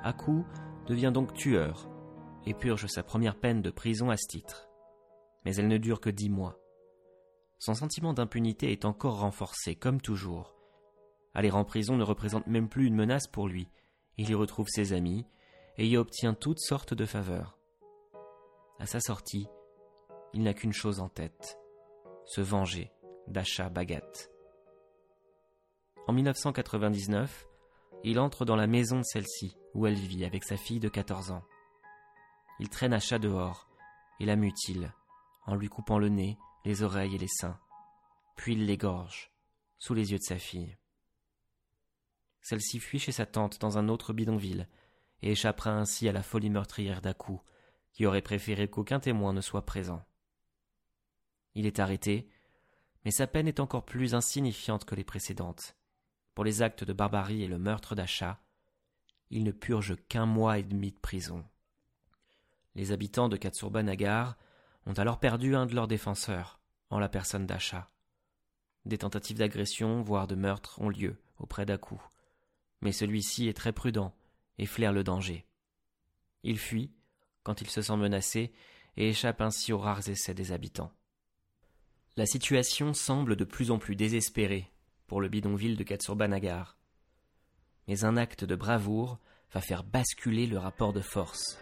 Aku 0.03 0.45
devient 0.87 1.12
donc 1.12 1.33
tueur 1.35 1.88
et 2.47 2.55
purge 2.55 2.87
sa 2.87 3.03
première 3.03 3.37
peine 3.37 3.62
de 3.62 3.71
prison 3.71 4.11
à 4.11 4.17
ce 4.17 4.26
titre 4.29 4.69
mais 5.45 5.57
elle 5.57 5.69
ne 5.69 5.79
dure 5.79 6.00
que 6.00 6.11
dix 6.11 6.31
mois. 6.31 6.59
Son 7.59 7.75
sentiment 7.75 8.12
d'impunité 8.12 8.73
est 8.73 8.85
encore 8.85 9.21
renforcé, 9.21 9.75
comme 9.75 10.00
toujours. 10.00 10.55
Aller 11.35 11.50
en 11.50 11.64
prison 11.64 11.97
ne 11.97 12.05
représente 12.05 12.47
même 12.47 12.69
plus 12.69 12.87
une 12.87 12.95
menace 12.95 13.26
pour 13.26 13.49
lui. 13.49 13.69
Il 14.17 14.31
y 14.31 14.35
retrouve 14.35 14.69
ses 14.69 14.93
amis 14.93 15.26
et 15.76 15.87
y 15.87 15.97
obtient 15.97 16.35
toutes 16.35 16.61
sortes 16.61 16.95
de 16.95 17.05
faveurs. 17.05 17.59
À 18.79 18.87
sa 18.87 19.00
sortie, 19.00 19.49
il 20.33 20.43
n'a 20.43 20.55
qu'une 20.55 20.73
chose 20.73 21.00
en 21.00 21.09
tête 21.09 21.59
se 22.26 22.41
venger 22.41 22.91
d'Acha 23.29 23.69
Bagat. 23.69 24.29
En 26.07 26.12
1999, 26.12 27.47
il 28.05 28.21
entre 28.21 28.45
dans 28.45 28.57
la 28.57 28.67
maison 28.67 28.99
de 28.99 29.05
celle-ci, 29.05 29.57
où 29.73 29.87
elle 29.87 29.95
vit 29.95 30.25
avec 30.25 30.45
sa 30.45 30.59
fille 30.59 30.79
de 30.79 30.91
14 30.91 31.31
ans. 31.31 31.45
Il 32.61 32.69
traîne 32.69 32.93
Acha 32.93 33.19
dehors 33.19 33.69
et 34.21 34.27
la 34.27 34.37
mutile, 34.37 34.93
en 35.47 35.57
lui 35.57 35.69
coupant 35.69 35.99
le 35.99 36.11
nez, 36.11 36.39
les 36.65 36.83
oreilles 36.83 37.15
et 37.15 37.19
les 37.19 37.29
seins. 37.29 37.59
Puis 38.37 38.53
il 38.53 38.67
l'égorge, 38.67 39.33
sous 39.79 39.95
les 39.95 40.13
yeux 40.13 40.19
de 40.19 40.23
sa 40.23 40.39
fille. 40.39 40.77
Celle-ci 42.43 42.79
fuit 42.79 42.99
chez 42.99 43.13
sa 43.13 43.25
tante 43.25 43.59
dans 43.61 43.79
un 43.79 43.89
autre 43.89 44.13
bidonville, 44.13 44.69
et 45.23 45.33
échappera 45.33 45.71
ainsi 45.71 46.07
à 46.07 46.13
la 46.13 46.23
folie 46.23 46.51
meurtrière 46.51 47.01
d'Akou, 47.01 47.41
qui 47.93 48.05
aurait 48.05 48.21
préféré 48.21 48.69
qu'aucun 48.69 49.01
témoin 49.01 49.33
ne 49.33 49.41
soit 49.41 49.65
présent. 49.65 50.05
Il 51.55 51.65
est 51.65 51.79
arrêté, 51.79 52.29
mais 53.05 53.11
sa 53.11 53.27
peine 53.27 53.49
est 53.49 53.61
encore 53.61 53.87
plus 53.87 54.15
insignifiante 54.15 54.85
que 54.85 54.95
les 54.95 55.05
précédentes. 55.05 55.77
Pour 56.35 56.45
les 56.45 56.62
actes 56.62 56.85
de 56.85 56.93
barbarie 56.93 57.43
et 57.43 57.49
le 57.49 57.59
meurtre 57.59 57.95
d'Acha, 57.95 58.41
il 59.31 59.45
ne 59.45 59.53
purge 59.53 59.97
qu'un 60.09 60.26
mois 60.26 60.59
et 60.59 60.62
demi 60.64 60.91
de 60.93 60.99
prison. 60.99 61.45
Les 62.75 62.93
habitants 62.93 63.29
de 63.29 63.37
Katsurba 63.37 63.83
Nagar 63.83 64.37
ont 64.87 64.95
alors 64.95 65.21
perdu 65.21 65.55
un 65.55 65.67
de 65.67 65.75
leurs 65.75 65.88
défenseurs, 65.88 66.61
en 66.91 66.99
la 66.99 67.09
personne 67.09 67.47
d'Acha. 67.47 67.91
Des 68.85 68.99
tentatives 68.99 69.38
d'agression, 69.38 70.03
voire 70.03 70.26
de 70.26 70.35
meurtre, 70.35 70.81
ont 70.81 70.88
lieu 70.88 71.17
auprès 71.38 71.67
d'Akou, 71.67 72.03
mais 72.81 72.93
celui-ci 72.93 73.49
est 73.49 73.57
très 73.57 73.73
prudent 73.73 74.14
et 74.59 74.67
flaire 74.67 74.93
le 74.93 75.05
danger. 75.05 75.47
Il 76.43 76.59
fuit 76.59 76.93
quand 77.45 77.61
il 77.61 77.71
se 77.71 77.81
sent 77.81 77.97
menacé 77.97 78.53
et 78.97 79.09
échappe 79.09 79.41
ainsi 79.41 79.73
aux 79.73 79.79
rares 79.79 80.09
essais 80.09 80.35
des 80.35 80.53
habitants. 80.53 80.93
La 82.17 82.26
situation 82.26 82.93
semble 82.93 83.37
de 83.37 83.45
plus 83.45 83.71
en 83.71 83.79
plus 83.79 83.97
désespérée 83.97 84.74
le 85.21 85.28
bidonville 85.28 85.76
de 85.76 85.85
Katsurbanagar. 85.85 86.76
Mais 87.88 88.04
un 88.04 88.16
acte 88.16 88.44
de 88.44 88.56
bravoure 88.56 89.18
va 89.52 89.61
faire 89.61 89.85
basculer 89.85 90.47
le 90.47 90.59
rapport 90.59 90.92
de 90.92 91.00
force. 91.00 91.59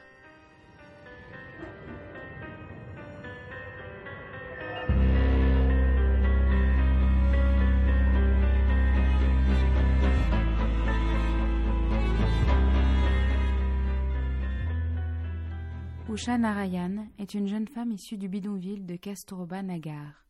Usha 16.13 16.37
Narayan 16.37 17.07
est 17.19 17.33
une 17.33 17.49
jeune 17.49 17.67
femme 17.67 17.91
issue 17.91 18.19
du 18.19 18.29
bidonville 18.29 18.85
de 18.85 18.97
Kasturba 18.97 19.63
Nagar. 19.63 20.27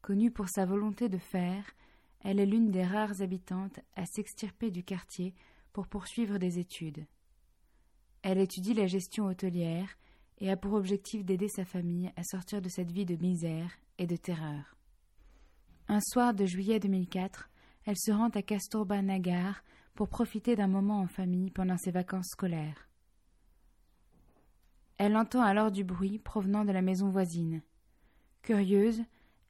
Connue 0.00 0.30
pour 0.30 0.48
sa 0.48 0.64
volonté 0.64 1.10
de 1.10 1.18
faire, 1.18 1.64
elle 2.22 2.38
est 2.38 2.46
l'une 2.46 2.70
des 2.70 2.84
rares 2.84 3.22
habitantes 3.22 3.80
à 3.96 4.04
s'extirper 4.04 4.70
du 4.70 4.84
quartier 4.84 5.34
pour 5.72 5.86
poursuivre 5.86 6.38
des 6.38 6.58
études. 6.58 7.06
Elle 8.22 8.38
étudie 8.38 8.74
la 8.74 8.86
gestion 8.86 9.26
hôtelière 9.26 9.96
et 10.38 10.50
a 10.50 10.56
pour 10.56 10.74
objectif 10.74 11.24
d'aider 11.24 11.48
sa 11.48 11.64
famille 11.64 12.12
à 12.16 12.24
sortir 12.24 12.60
de 12.60 12.68
cette 12.68 12.92
vie 12.92 13.06
de 13.06 13.16
misère 13.16 13.70
et 13.98 14.06
de 14.06 14.16
terreur. 14.16 14.76
Un 15.88 16.00
soir 16.00 16.34
de 16.34 16.46
juillet 16.46 16.78
2004, 16.78 17.48
elle 17.84 17.98
se 17.98 18.12
rend 18.12 18.28
à 18.28 18.42
Kasturba 18.42 19.00
Nagar 19.02 19.62
pour 19.94 20.08
profiter 20.08 20.56
d'un 20.56 20.68
moment 20.68 21.00
en 21.00 21.06
famille 21.06 21.50
pendant 21.50 21.78
ses 21.78 21.90
vacances 21.90 22.28
scolaires. 22.30 22.88
Elle 24.98 25.16
entend 25.16 25.42
alors 25.42 25.70
du 25.70 25.82
bruit 25.82 26.18
provenant 26.18 26.64
de 26.64 26.72
la 26.72 26.82
maison 26.82 27.08
voisine. 27.08 27.62
Curieuse, 28.42 29.02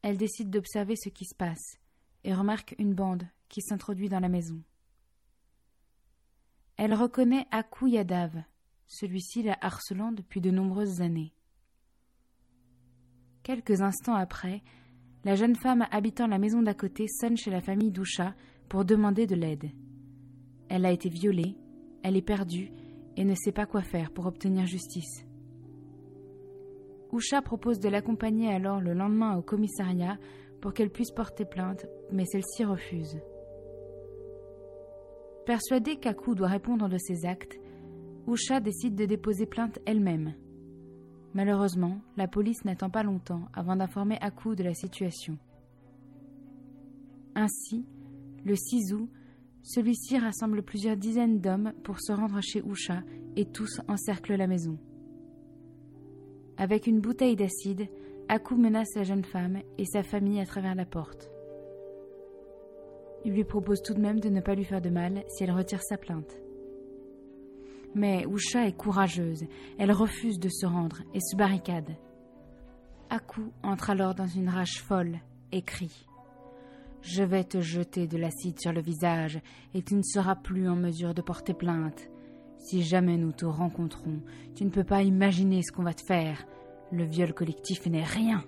elle 0.02 0.16
décide 0.16 0.50
d'observer 0.50 0.94
ce 0.96 1.08
qui 1.08 1.24
se 1.24 1.34
passe 1.34 1.80
et 2.24 2.34
remarque 2.34 2.74
une 2.78 2.94
bande 2.94 3.24
qui 3.48 3.60
s'introduit 3.60 4.08
dans 4.08 4.20
la 4.20 4.28
maison. 4.28 4.62
Elle 6.76 6.94
reconnaît 6.94 7.46
Aku 7.50 7.90
Yadav, 7.90 8.42
celui-ci 8.86 9.42
la 9.42 9.58
harcelant 9.60 10.12
depuis 10.12 10.40
de 10.40 10.50
nombreuses 10.50 11.00
années. 11.00 11.34
Quelques 13.42 13.80
instants 13.82 14.14
après, 14.14 14.62
la 15.24 15.34
jeune 15.34 15.56
femme 15.56 15.86
habitant 15.90 16.26
la 16.26 16.38
maison 16.38 16.62
d'à 16.62 16.74
côté 16.74 17.06
sonne 17.06 17.36
chez 17.36 17.50
la 17.50 17.60
famille 17.60 17.90
Doucha 17.90 18.34
pour 18.68 18.84
demander 18.84 19.26
de 19.26 19.34
l'aide. 19.34 19.70
Elle 20.68 20.86
a 20.86 20.92
été 20.92 21.08
violée, 21.08 21.56
elle 22.02 22.16
est 22.16 22.22
perdue 22.22 22.70
et 23.16 23.24
ne 23.24 23.34
sait 23.34 23.52
pas 23.52 23.66
quoi 23.66 23.82
faire 23.82 24.12
pour 24.12 24.26
obtenir 24.26 24.66
justice. 24.66 25.26
Usha 27.12 27.42
propose 27.42 27.80
de 27.80 27.88
l'accompagner 27.88 28.52
alors 28.52 28.80
le 28.80 28.94
lendemain 28.94 29.36
au 29.36 29.42
commissariat 29.42 30.16
pour 30.61 30.73
qu'elle 30.75 30.90
puisse 30.90 31.11
porter 31.11 31.45
plainte, 31.45 31.87
mais 32.12 32.25
celle-ci 32.26 32.64
refuse. 32.64 33.19
Persuadée 35.47 35.97
qu'Aku 35.97 36.35
doit 36.35 36.49
répondre 36.49 36.88
de 36.88 36.99
ses 36.99 37.26
actes, 37.26 37.59
Usha 38.29 38.61
décide 38.61 38.95
de 38.95 39.07
déposer 39.07 39.47
plainte 39.47 39.79
elle-même. 39.87 40.35
Malheureusement, 41.35 42.00
la 42.17 42.29
police 42.29 42.64
n'attend 42.64 42.90
pas 42.90 43.02
longtemps 43.02 43.43
avant 43.52 43.76
d'informer 43.76 44.19
Aku 44.21 44.55
de 44.55 44.62
la 44.62 44.75
situation. 44.75 45.38
Ainsi, 47.35 47.87
le 48.45 48.55
6 48.55 48.93
août, 48.95 49.09
celui-ci 49.62 50.19
rassemble 50.19 50.62
plusieurs 50.62 50.97
dizaines 50.97 51.40
d'hommes 51.40 51.73
pour 51.85 52.00
se 52.00 52.12
rendre 52.12 52.40
chez 52.40 52.62
Usha 52.64 53.02
et 53.37 53.47
tous 53.47 53.81
encerclent 53.88 54.37
la 54.37 54.47
maison. 54.47 54.79
Avec 56.57 56.87
une 56.87 57.00
bouteille 57.00 57.37
d'acide, 57.37 57.88
Aku 58.32 58.54
menace 58.54 58.94
la 58.94 59.02
jeune 59.02 59.25
femme 59.25 59.58
et 59.76 59.84
sa 59.84 60.04
famille 60.04 60.38
à 60.38 60.46
travers 60.46 60.76
la 60.76 60.84
porte. 60.84 61.28
Il 63.25 63.32
lui 63.32 63.42
propose 63.42 63.82
tout 63.82 63.92
de 63.92 64.00
même 64.00 64.20
de 64.20 64.28
ne 64.28 64.40
pas 64.40 64.54
lui 64.54 64.62
faire 64.62 64.80
de 64.80 64.88
mal 64.88 65.25
si 65.26 65.42
elle 65.42 65.50
retire 65.50 65.82
sa 65.82 65.96
plainte. 65.96 66.38
Mais 67.96 68.25
Usha 68.32 68.68
est 68.68 68.76
courageuse, 68.76 69.46
elle 69.80 69.90
refuse 69.90 70.38
de 70.38 70.49
se 70.49 70.64
rendre 70.64 71.02
et 71.12 71.18
se 71.18 71.34
barricade. 71.34 71.96
Aku 73.08 73.50
entre 73.64 73.90
alors 73.90 74.14
dans 74.14 74.28
une 74.28 74.49
rage 74.49 74.80
folle 74.80 75.18
et 75.50 75.62
crie 75.62 76.06
Je 77.02 77.25
vais 77.25 77.42
te 77.42 77.60
jeter 77.60 78.06
de 78.06 78.16
l'acide 78.16 78.60
sur 78.60 78.72
le 78.72 78.80
visage 78.80 79.40
et 79.75 79.82
tu 79.82 79.96
ne 79.96 80.04
seras 80.04 80.37
plus 80.37 80.68
en 80.68 80.76
mesure 80.76 81.14
de 81.14 81.22
porter 81.22 81.52
plainte. 81.52 82.08
Si 82.58 82.84
jamais 82.84 83.16
nous 83.16 83.32
te 83.32 83.44
rencontrons, 83.44 84.20
tu 84.54 84.64
ne 84.64 84.70
peux 84.70 84.84
pas 84.84 85.02
imaginer 85.02 85.62
ce 85.62 85.72
qu'on 85.72 85.82
va 85.82 85.94
te 85.94 86.06
faire. 86.06 86.46
Le 86.92 87.04
viol 87.04 87.32
collectif 87.32 87.87
n'est 87.87 88.04
rien. 88.04 88.42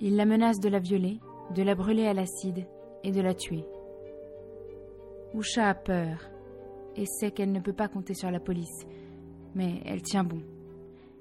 Il 0.00 0.16
la 0.16 0.24
menace 0.24 0.58
de 0.58 0.68
la 0.68 0.80
violer, 0.80 1.20
de 1.54 1.62
la 1.62 1.76
brûler 1.76 2.06
à 2.06 2.14
l'acide 2.14 2.66
et 3.04 3.12
de 3.12 3.20
la 3.20 3.34
tuer. 3.34 3.64
Usha 5.34 5.68
a 5.68 5.74
peur 5.74 6.28
et 6.96 7.06
sait 7.06 7.30
qu'elle 7.30 7.52
ne 7.52 7.60
peut 7.60 7.72
pas 7.72 7.88
compter 7.88 8.14
sur 8.14 8.30
la 8.30 8.40
police, 8.40 8.84
mais 9.54 9.80
elle 9.84 10.02
tient 10.02 10.24
bon. 10.24 10.42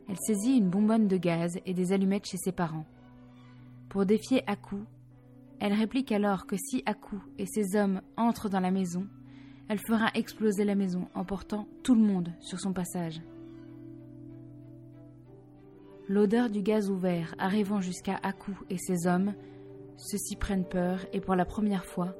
Elle 0.10 0.18
saisit 0.20 0.58
une 0.58 0.70
bonbonne 0.70 1.08
de 1.08 1.18
gaz 1.18 1.60
et 1.66 1.74
des 1.74 1.94
allumettes 1.94 2.26
chez 2.26 2.38
ses 2.38 2.52
parents. 2.52 2.86
Pour 3.88 4.06
défier 4.06 4.44
Aku, 4.48 4.78
elle 5.60 5.74
réplique 5.74 6.12
alors 6.12 6.48
que 6.48 6.56
si 6.58 6.82
Aku 6.86 7.18
et 7.38 7.46
ses 7.46 7.78
hommes 7.78 8.02
entrent 8.18 8.50
dans 8.50 8.60
la 8.60 8.72
maison, 8.72 9.08
elle 9.70 9.80
fera 9.88 10.10
exploser 10.16 10.66
la 10.66 10.76
maison, 10.76 11.08
emportant 11.14 11.68
tout 11.84 11.96
le 11.96 12.02
monde 12.02 12.34
sur 12.42 12.60
son 12.60 12.74
passage. 12.74 13.22
L'odeur 16.08 16.50
du 16.50 16.62
gaz 16.62 16.90
ouvert 16.90 17.36
arrivant 17.38 17.80
jusqu'à 17.80 18.16
Aku 18.24 18.54
et 18.70 18.78
ses 18.78 19.08
hommes, 19.08 19.34
ceux-ci 19.98 20.36
prennent 20.36 20.68
peur 20.68 21.06
et 21.14 21.22
pour 21.22 21.36
la 21.36 21.46
première 21.46 21.86
fois 21.86 22.16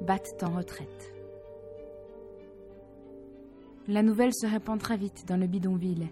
battent 0.00 0.42
en 0.42 0.50
retraite. 0.50 1.12
La 3.88 4.02
nouvelle 4.02 4.34
se 4.34 4.46
répand 4.46 4.80
très 4.80 4.96
vite 4.96 5.26
dans 5.28 5.36
le 5.36 5.46
bidonville. 5.46 6.08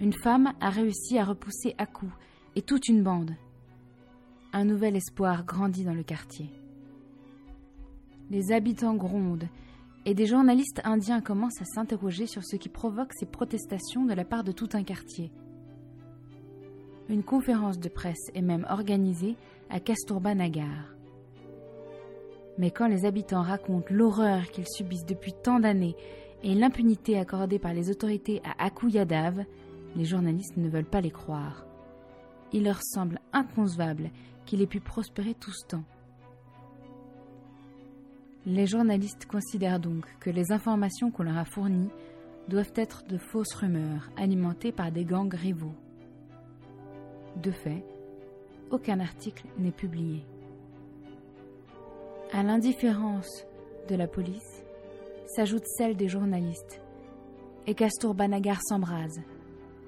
Une 0.00 0.12
femme 0.12 0.52
a 0.60 0.68
réussi 0.68 1.16
à 1.16 1.24
repousser 1.24 1.74
Aku 1.78 2.06
et 2.54 2.62
toute 2.62 2.88
une 2.88 3.02
bande. 3.02 3.34
Un 4.52 4.64
nouvel 4.64 4.96
espoir 4.96 5.44
grandit 5.44 5.84
dans 5.84 5.94
le 5.94 6.02
quartier. 6.02 6.50
Les 8.30 8.52
habitants 8.52 8.94
grondent 8.94 9.48
et 10.04 10.14
des 10.14 10.26
journalistes 10.26 10.80
indiens 10.84 11.20
commencent 11.20 11.62
à 11.62 11.64
s'interroger 11.64 12.26
sur 12.26 12.44
ce 12.44 12.56
qui 12.56 12.68
provoque 12.68 13.12
ces 13.14 13.26
protestations 13.26 14.04
de 14.04 14.12
la 14.12 14.24
part 14.24 14.44
de 14.44 14.52
tout 14.52 14.68
un 14.74 14.82
quartier. 14.82 15.32
Une 17.08 17.22
conférence 17.22 17.78
de 17.78 17.90
presse 17.90 18.30
est 18.34 18.42
même 18.42 18.66
organisée 18.70 19.36
à 19.68 19.78
Kasturba 19.78 20.34
Nagar. 20.34 20.94
Mais 22.56 22.70
quand 22.70 22.86
les 22.86 23.04
habitants 23.04 23.42
racontent 23.42 23.88
l'horreur 23.90 24.44
qu'ils 24.50 24.68
subissent 24.68 25.04
depuis 25.04 25.34
tant 25.34 25.60
d'années 25.60 25.96
et 26.42 26.54
l'impunité 26.54 27.18
accordée 27.18 27.58
par 27.58 27.74
les 27.74 27.90
autorités 27.90 28.40
à 28.44 28.66
Aku 28.66 28.88
Yadav, 28.88 29.44
les 29.96 30.04
journalistes 30.04 30.56
ne 30.56 30.68
veulent 30.68 30.84
pas 30.84 31.02
les 31.02 31.10
croire. 31.10 31.66
Il 32.52 32.64
leur 32.64 32.82
semble 32.82 33.20
inconcevable 33.32 34.10
qu'il 34.46 34.62
ait 34.62 34.66
pu 34.66 34.80
prospérer 34.80 35.34
tout 35.34 35.52
ce 35.52 35.66
temps. 35.66 35.84
Les 38.46 38.66
journalistes 38.66 39.26
considèrent 39.26 39.80
donc 39.80 40.06
que 40.20 40.30
les 40.30 40.52
informations 40.52 41.10
qu'on 41.10 41.22
leur 41.24 41.38
a 41.38 41.44
fournies 41.44 41.90
doivent 42.48 42.72
être 42.76 43.04
de 43.06 43.18
fausses 43.18 43.54
rumeurs 43.54 44.10
alimentées 44.16 44.72
par 44.72 44.92
des 44.92 45.04
gangs 45.04 45.34
rivaux. 45.34 45.74
De 47.42 47.50
fait, 47.50 47.84
aucun 48.70 49.00
article 49.00 49.46
n'est 49.58 49.72
publié. 49.72 50.24
À 52.32 52.42
l'indifférence 52.42 53.44
de 53.88 53.94
la 53.94 54.06
police 54.06 54.62
s'ajoute 55.26 55.66
celle 55.66 55.96
des 55.96 56.08
journalistes, 56.08 56.80
et 57.66 57.74
Castor 57.74 58.14
Banagar 58.14 58.60
s'embrase. 58.62 59.20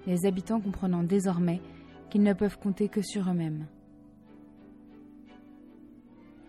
les 0.07 0.25
habitants 0.25 0.61
comprenant 0.61 1.03
désormais 1.03 1.61
qu'ils 2.11 2.23
ne 2.23 2.33
peuvent 2.33 2.59
compter 2.59 2.88
que 2.88 3.03
sur 3.03 3.29
eux-mêmes. 3.29 3.67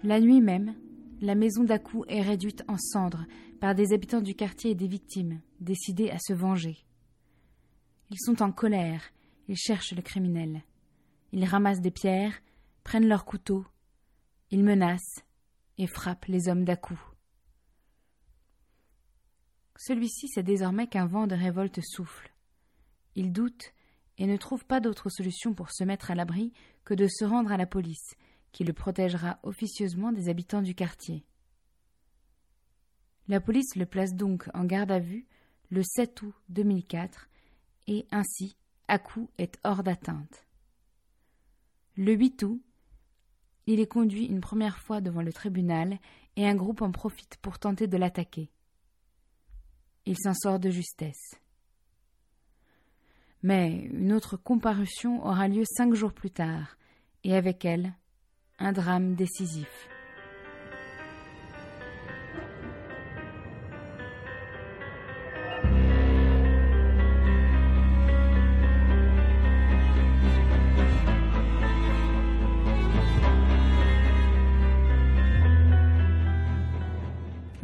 La 0.04 0.20
nuit 0.20 0.42
même, 0.42 0.76
la 1.22 1.34
maison 1.34 1.64
d'Akou 1.64 2.06
est 2.08 2.22
réduite 2.22 2.64
en 2.68 2.78
cendres 2.78 3.26
par 3.60 3.74
des 3.74 3.94
habitants 3.94 4.22
du 4.22 4.36
quartier 4.36 4.72
et 4.72 4.76
des 4.76 4.88
victimes, 4.88 5.42
décidés 5.60 6.12
à 6.12 6.20
se 6.20 6.34
venger. 6.34 6.78
Ils 8.12 8.20
sont 8.20 8.44
en 8.44 8.52
colère, 8.52 9.02
ils 9.48 9.58
cherchent 9.58 9.96
le 9.96 10.04
criminel. 10.04 10.62
Ils 11.32 11.46
ramassent 11.46 11.82
des 11.82 11.92
pierres, 11.92 12.42
prennent 12.84 13.08
leurs 13.08 13.26
couteaux, 13.26 13.66
ils 14.50 14.64
menacent 14.64 15.26
et 15.78 15.88
frappent 15.88 16.26
les 16.26 16.48
hommes 16.48 16.64
d'Akou. 16.64 17.00
Celui-ci 19.78 20.28
sait 20.30 20.44
désormais 20.44 20.88
qu'un 20.88 21.06
vent 21.06 21.28
de 21.28 21.36
révolte 21.36 21.82
souffle. 21.82 22.34
Il 23.16 23.32
doute 23.32 23.74
et 24.18 24.26
ne 24.26 24.38
trouve 24.38 24.66
pas 24.66 24.80
d'autre 24.80 25.10
solution 25.10 25.54
pour 25.54 25.72
se 25.72 25.84
mettre 25.84 26.10
à 26.10 26.16
l'abri 26.16 26.54
que 26.84 26.94
de 26.94 27.08
se 27.08 27.26
rendre 27.26 27.52
à 27.52 27.58
la 27.58 27.68
police, 27.68 28.16
qui 28.52 28.64
le 28.64 28.74
protégera 28.74 29.40
officieusement 29.44 30.12
des 30.12 30.30
habitants 30.30 30.62
du 30.62 30.74
quartier. 30.74 31.26
La 33.28 33.42
police 33.42 33.76
le 33.76 33.86
place 33.86 34.16
donc 34.16 34.50
en 34.54 34.64
garde 34.64 34.92
à 34.92 35.00
vue 35.00 35.28
le 35.70 35.84
7 35.84 36.22
août 36.22 36.34
2004 36.50 37.30
et 37.88 38.08
ainsi 38.12 38.56
Akou 38.88 39.30
est 39.38 39.60
hors 39.64 39.84
d'atteinte. 39.84 40.47
Le 41.98 42.14
8 42.14 42.44
août, 42.44 42.62
il 43.66 43.80
est 43.80 43.88
conduit 43.88 44.26
une 44.26 44.40
première 44.40 44.78
fois 44.78 45.02
devant 45.02 45.24
le 45.24 45.34
tribunal 45.34 45.98
et 46.36 46.48
un 46.48 46.54
groupe 46.54 46.84
en 46.84 46.92
profite 46.92 47.38
pour 47.42 47.58
tenter 47.58 47.88
de 47.88 47.98
l'attaquer. 47.98 48.52
Il 50.06 50.16
s'en 50.18 50.36
sort 50.36 50.60
de 50.60 50.70
justesse. 50.70 51.36
Mais 53.42 53.90
une 53.92 54.14
autre 54.14 54.38
comparution 54.38 55.26
aura 55.26 55.48
lieu 55.48 55.64
cinq 55.66 55.96
jours 55.96 56.14
plus 56.14 56.32
tard, 56.32 56.78
et 57.24 57.36
avec 57.36 57.66
elle, 57.66 57.94
un 58.60 58.74
drame 58.74 59.16
décisif. 59.16 59.90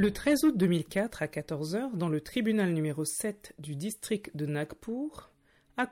Le 0.04 0.12
13 0.12 0.44
août 0.44 0.58
2004 0.58 1.22
à 1.22 1.28
14h, 1.28 1.96
dans 1.96 2.10
le 2.10 2.20
tribunal 2.20 2.74
numéro 2.74 3.06
7 3.06 3.54
du 3.58 3.78
district 3.78 4.36
de 4.36 4.46
Nagpur, 4.46 5.32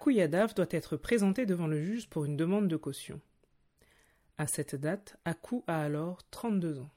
Yadav 0.05 0.53
doit 0.53 0.67
être 0.71 0.97
présenté 0.97 1.45
devant 1.45 1.67
le 1.67 1.81
juge 1.81 2.09
pour 2.09 2.25
une 2.25 2.35
demande 2.35 2.67
de 2.67 2.75
caution. 2.75 3.21
À 4.37 4.47
cette 4.47 4.75
date, 4.75 5.15
Akou 5.23 5.63
a 5.65 5.81
alors 5.81 6.27
32 6.29 6.79
ans. 6.79 6.89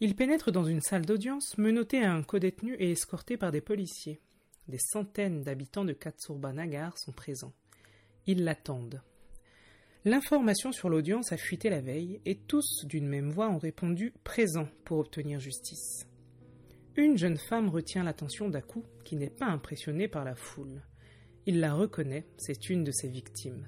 Il 0.00 0.16
pénètre 0.16 0.50
dans 0.50 0.64
une 0.64 0.80
salle 0.80 1.04
d'audience 1.04 1.58
menotté 1.58 2.02
à 2.02 2.14
un 2.14 2.22
codétenu 2.22 2.72
et 2.76 2.92
escorté 2.92 3.36
par 3.36 3.52
des 3.52 3.60
policiers. 3.60 4.22
Des 4.68 4.80
centaines 4.80 5.42
d'habitants 5.42 5.84
de 5.84 5.92
Katsurba 5.92 6.54
Nagar 6.54 6.96
sont 6.96 7.12
présents. 7.12 7.52
Ils 8.26 8.44
l'attendent. 8.44 9.02
L'information 10.06 10.70
sur 10.70 10.88
l'audience 10.88 11.32
a 11.32 11.36
fuité 11.36 11.68
la 11.68 11.80
veille 11.80 12.20
et 12.24 12.36
tous, 12.36 12.84
d'une 12.84 13.08
même 13.08 13.32
voix, 13.32 13.50
ont 13.50 13.58
répondu 13.58 14.14
présent 14.22 14.68
pour 14.84 15.00
obtenir 15.00 15.40
justice. 15.40 16.06
Une 16.94 17.18
jeune 17.18 17.36
femme 17.36 17.68
retient 17.68 18.04
l'attention 18.04 18.48
d'Akou, 18.48 18.84
qui 19.04 19.16
n'est 19.16 19.30
pas 19.30 19.46
impressionnée 19.46 20.06
par 20.06 20.24
la 20.24 20.36
foule. 20.36 20.80
Il 21.44 21.58
la 21.58 21.74
reconnaît, 21.74 22.24
c'est 22.36 22.70
une 22.70 22.84
de 22.84 22.92
ses 22.92 23.08
victimes. 23.08 23.66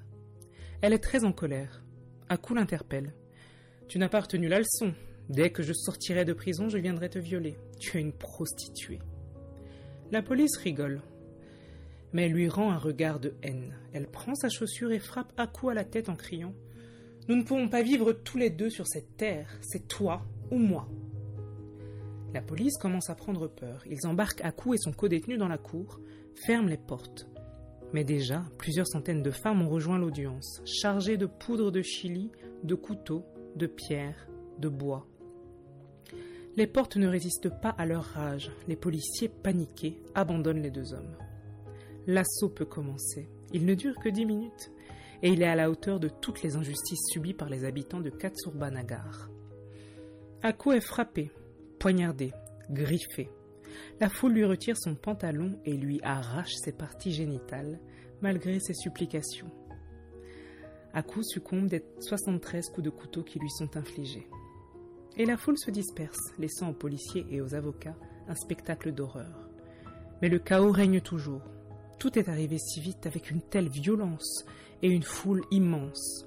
Elle 0.79 0.93
est 0.93 1.03
très 1.03 1.25
en 1.25 1.33
colère. 1.33 1.83
Akou 2.29 2.53
l'interpelle. 2.53 3.13
Tu 3.89 3.99
n'as 3.99 4.07
pas 4.07 4.21
retenu 4.21 4.47
la 4.47 4.59
leçon. 4.59 4.93
Dès 5.27 5.49
que 5.49 5.61
je 5.61 5.73
sortirai 5.73 6.23
de 6.23 6.31
prison, 6.31 6.69
je 6.69 6.77
viendrai 6.77 7.09
te 7.09 7.19
violer. 7.19 7.57
Tu 7.81 7.97
es 7.97 8.01
une 8.01 8.13
prostituée. 8.13 8.99
La 10.09 10.21
police 10.21 10.55
rigole 10.55 11.01
mais 12.13 12.25
elle 12.25 12.33
lui 12.33 12.49
rend 12.49 12.71
un 12.71 12.77
regard 12.77 13.19
de 13.19 13.33
haine. 13.43 13.73
Elle 13.93 14.07
prend 14.07 14.35
sa 14.35 14.49
chaussure 14.49 14.91
et 14.91 14.99
frappe 14.99 15.33
à 15.37 15.47
coup 15.47 15.69
à 15.69 15.73
la 15.73 15.83
tête 15.83 16.09
en 16.09 16.15
criant 16.15 16.53
Nous 17.27 17.35
ne 17.35 17.43
pouvons 17.43 17.69
pas 17.69 17.81
vivre 17.81 18.13
tous 18.13 18.37
les 18.37 18.49
deux 18.49 18.69
sur 18.69 18.87
cette 18.87 19.17
terre, 19.17 19.49
c'est 19.61 19.87
toi 19.87 20.25
ou 20.51 20.57
moi. 20.57 20.87
La 22.33 22.41
police 22.41 22.77
commence 22.77 23.09
à 23.09 23.15
prendre 23.15 23.47
peur. 23.47 23.83
Ils 23.89 24.05
embarquent 24.05 24.43
à 24.43 24.49
et 24.49 24.77
son 24.77 24.91
codétenu 24.91 25.37
dans 25.37 25.47
la 25.47 25.57
cour, 25.57 25.99
ferment 26.35 26.69
les 26.69 26.77
portes. 26.77 27.27
Mais 27.91 28.03
déjà, 28.03 28.43
plusieurs 28.59 28.87
centaines 28.87 29.23
de 29.23 29.31
femmes 29.31 29.63
ont 29.63 29.69
rejoint 29.69 29.97
l'audience, 29.97 30.61
chargées 30.63 31.17
de 31.17 31.25
poudre 31.25 31.71
de 31.71 31.81
chili, 31.81 32.31
de 32.63 32.75
couteaux, 32.75 33.25
de 33.55 33.65
pierres, 33.65 34.27
de 34.59 34.69
bois. 34.69 35.07
Les 36.55 36.67
portes 36.67 36.97
ne 36.97 37.07
résistent 37.07 37.49
pas 37.61 37.69
à 37.69 37.85
leur 37.85 38.03
rage. 38.03 38.51
Les 38.67 38.75
policiers, 38.75 39.29
paniqués, 39.29 39.99
abandonnent 40.13 40.61
les 40.61 40.71
deux 40.71 40.93
hommes. 40.93 41.15
L'assaut 42.11 42.49
peut 42.49 42.65
commencer. 42.65 43.29
Il 43.53 43.67
ne 43.67 43.75
dure 43.75 43.93
que 43.99 44.09
dix 44.09 44.25
minutes, 44.25 44.71
et 45.21 45.29
il 45.29 45.43
est 45.43 45.47
à 45.47 45.53
la 45.53 45.69
hauteur 45.69 45.99
de 45.99 46.09
toutes 46.09 46.41
les 46.41 46.55
injustices 46.55 47.05
subies 47.11 47.35
par 47.35 47.49
les 47.49 47.65
habitants 47.65 47.99
de 47.99 48.09
Katsurbanagar. 48.09 49.29
Ako 50.41 50.71
est 50.71 50.81
frappé, 50.81 51.31
poignardé, 51.77 52.33
griffé. 52.71 53.29
La 53.99 54.09
foule 54.09 54.33
lui 54.33 54.43
retire 54.43 54.75
son 54.75 54.95
pantalon 54.95 55.59
et 55.65 55.77
lui 55.77 55.99
arrache 56.01 56.55
ses 56.55 56.71
parties 56.71 57.11
génitales, 57.11 57.79
malgré 58.23 58.59
ses 58.59 58.73
supplications. 58.73 59.51
Aku 60.95 61.23
succombe 61.23 61.67
des 61.67 61.85
73 61.99 62.69
coups 62.69 62.85
de 62.85 62.89
couteau 62.89 63.21
qui 63.21 63.37
lui 63.37 63.51
sont 63.51 63.77
infligés. 63.77 64.27
Et 65.15 65.27
la 65.27 65.37
foule 65.37 65.59
se 65.59 65.69
disperse, 65.69 66.33
laissant 66.39 66.71
aux 66.71 66.73
policiers 66.73 67.27
et 67.29 67.39
aux 67.39 67.53
avocats 67.53 67.97
un 68.27 68.35
spectacle 68.35 68.93
d'horreur. 68.93 69.47
Mais 70.23 70.29
le 70.29 70.39
chaos 70.39 70.71
règne 70.71 71.01
toujours. 71.01 71.43
Tout 71.99 72.17
est 72.17 72.29
arrivé 72.29 72.57
si 72.57 72.79
vite 72.79 73.05
avec 73.05 73.29
une 73.29 73.41
telle 73.41 73.67
violence 73.67 74.45
et 74.81 74.87
une 74.87 75.03
foule 75.03 75.43
immense. 75.51 76.25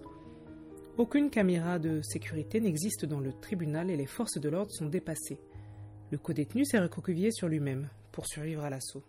Aucune 0.98 1.30
caméra 1.30 1.78
de 1.78 2.02
sécurité 2.02 2.60
n'existe 2.60 3.06
dans 3.06 3.20
le 3.20 3.32
tribunal 3.32 3.90
et 3.90 3.96
les 3.96 4.06
forces 4.06 4.38
de 4.38 4.50
l'ordre 4.50 4.70
sont 4.70 4.90
dépassées. 4.90 5.40
Le 6.10 6.18
codétenu 6.18 6.66
s'est 6.66 6.78
recroquevillé 6.78 7.30
sur 7.32 7.48
lui-même 7.48 7.88
pour 8.12 8.26
survivre 8.26 8.62
à 8.62 8.68
l'assaut. 8.68 9.02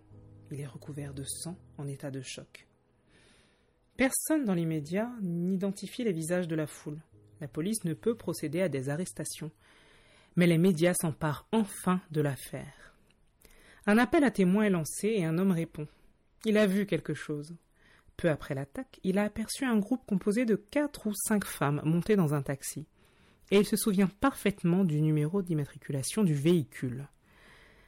Il 0.52 0.62
est 0.62 0.66
recouvert 0.66 1.14
de 1.14 1.26
sang 1.26 1.58
en 1.78 1.86
état 1.86 2.12
de 2.12 2.22
choc. 2.22 2.66
Personne 3.98 4.46
dans 4.46 4.54
l'immédiat 4.54 5.12
n'identifie 5.22 6.06
les 6.06 6.14
visages 6.14 6.48
de 6.48 6.56
la 6.56 6.66
foule. 6.66 7.02
La 7.42 7.50
police 7.50 7.84
ne 7.84 7.94
peut 7.94 8.16
procéder 8.16 8.62
à 8.62 8.70
des 8.70 8.88
arrestations. 8.88 9.52
Mais 10.38 10.48
les 10.48 10.58
médias 10.58 10.94
s'emparent 10.94 11.46
enfin 11.52 12.00
de 12.10 12.22
l'affaire. 12.22 12.96
Un 13.86 13.98
appel 13.98 14.24
à 14.24 14.32
témoins 14.32 14.64
est 14.64 14.70
lancé 14.70 15.10
et 15.10 15.26
un 15.26 15.38
homme 15.38 15.52
répond. 15.52 15.88
Il 16.46 16.58
a 16.58 16.68
vu 16.68 16.86
quelque 16.86 17.14
chose. 17.14 17.56
Peu 18.18 18.30
après 18.30 18.54
l'attaque, 18.54 19.00
il 19.04 19.18
a 19.18 19.24
aperçu 19.24 19.66
un 19.66 19.78
groupe 19.78 20.06
composé 20.06 20.46
de 20.46 20.56
quatre 20.56 21.08
ou 21.08 21.14
cinq 21.14 21.46
femmes 21.46 21.82
montées 21.84 22.16
dans 22.16 22.34
un 22.34 22.42
taxi. 22.42 22.86
Et 23.52 23.58
il 23.58 23.66
se 23.66 23.78
souvient 23.78 24.08
parfaitement 24.08 24.84
du 24.84 25.02
numéro 25.02 25.42
d'immatriculation 25.42 26.24
du 26.24 26.34
véhicule. 26.34 27.08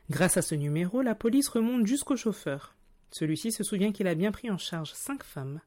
Grâce 0.10 0.38
à 0.38 0.42
ce 0.42 0.56
numéro, 0.56 1.02
la 1.02 1.16
police 1.16 1.50
remonte 1.50 1.88
jusqu'au 1.88 2.16
chauffeur. 2.16 2.76
Celui-ci 3.12 3.52
se 3.52 3.64
souvient 3.64 3.92
qu'il 3.92 4.08
a 4.08 4.16
bien 4.16 4.32
pris 4.32 4.52
en 4.52 4.58
charge 4.58 4.94
cinq 4.94 5.24
femmes, 5.24 5.62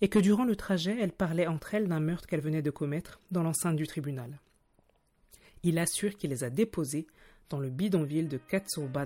et 0.00 0.08
que 0.08 0.18
durant 0.18 0.44
le 0.44 0.56
trajet, 0.56 0.96
elles 1.00 1.12
parlaient 1.12 1.46
entre 1.46 1.74
elles 1.74 1.88
d'un 1.88 2.00
meurtre 2.00 2.26
qu'elles 2.26 2.40
venaient 2.40 2.62
de 2.62 2.70
commettre 2.70 3.20
dans 3.30 3.42
l'enceinte 3.42 3.76
du 3.76 3.86
tribunal. 3.86 4.40
Il 5.62 5.78
assure 5.78 6.16
qu'il 6.16 6.30
les 6.30 6.44
a 6.44 6.50
déposées 6.50 7.06
dans 7.50 7.60
le 7.60 7.70
bidonville 7.70 8.28
de 8.28 8.38
Katsurba 8.38 9.04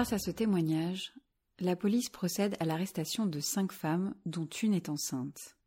Grâce 0.00 0.14
à 0.14 0.18
ce 0.18 0.30
témoignage, 0.30 1.12
la 1.58 1.76
police 1.76 2.08
procède 2.08 2.56
à 2.58 2.64
l'arrestation 2.64 3.26
de 3.26 3.38
cinq 3.38 3.70
femmes, 3.70 4.14
dont 4.24 4.46
une 4.46 4.72
est 4.72 4.88
enceinte. 4.88 5.58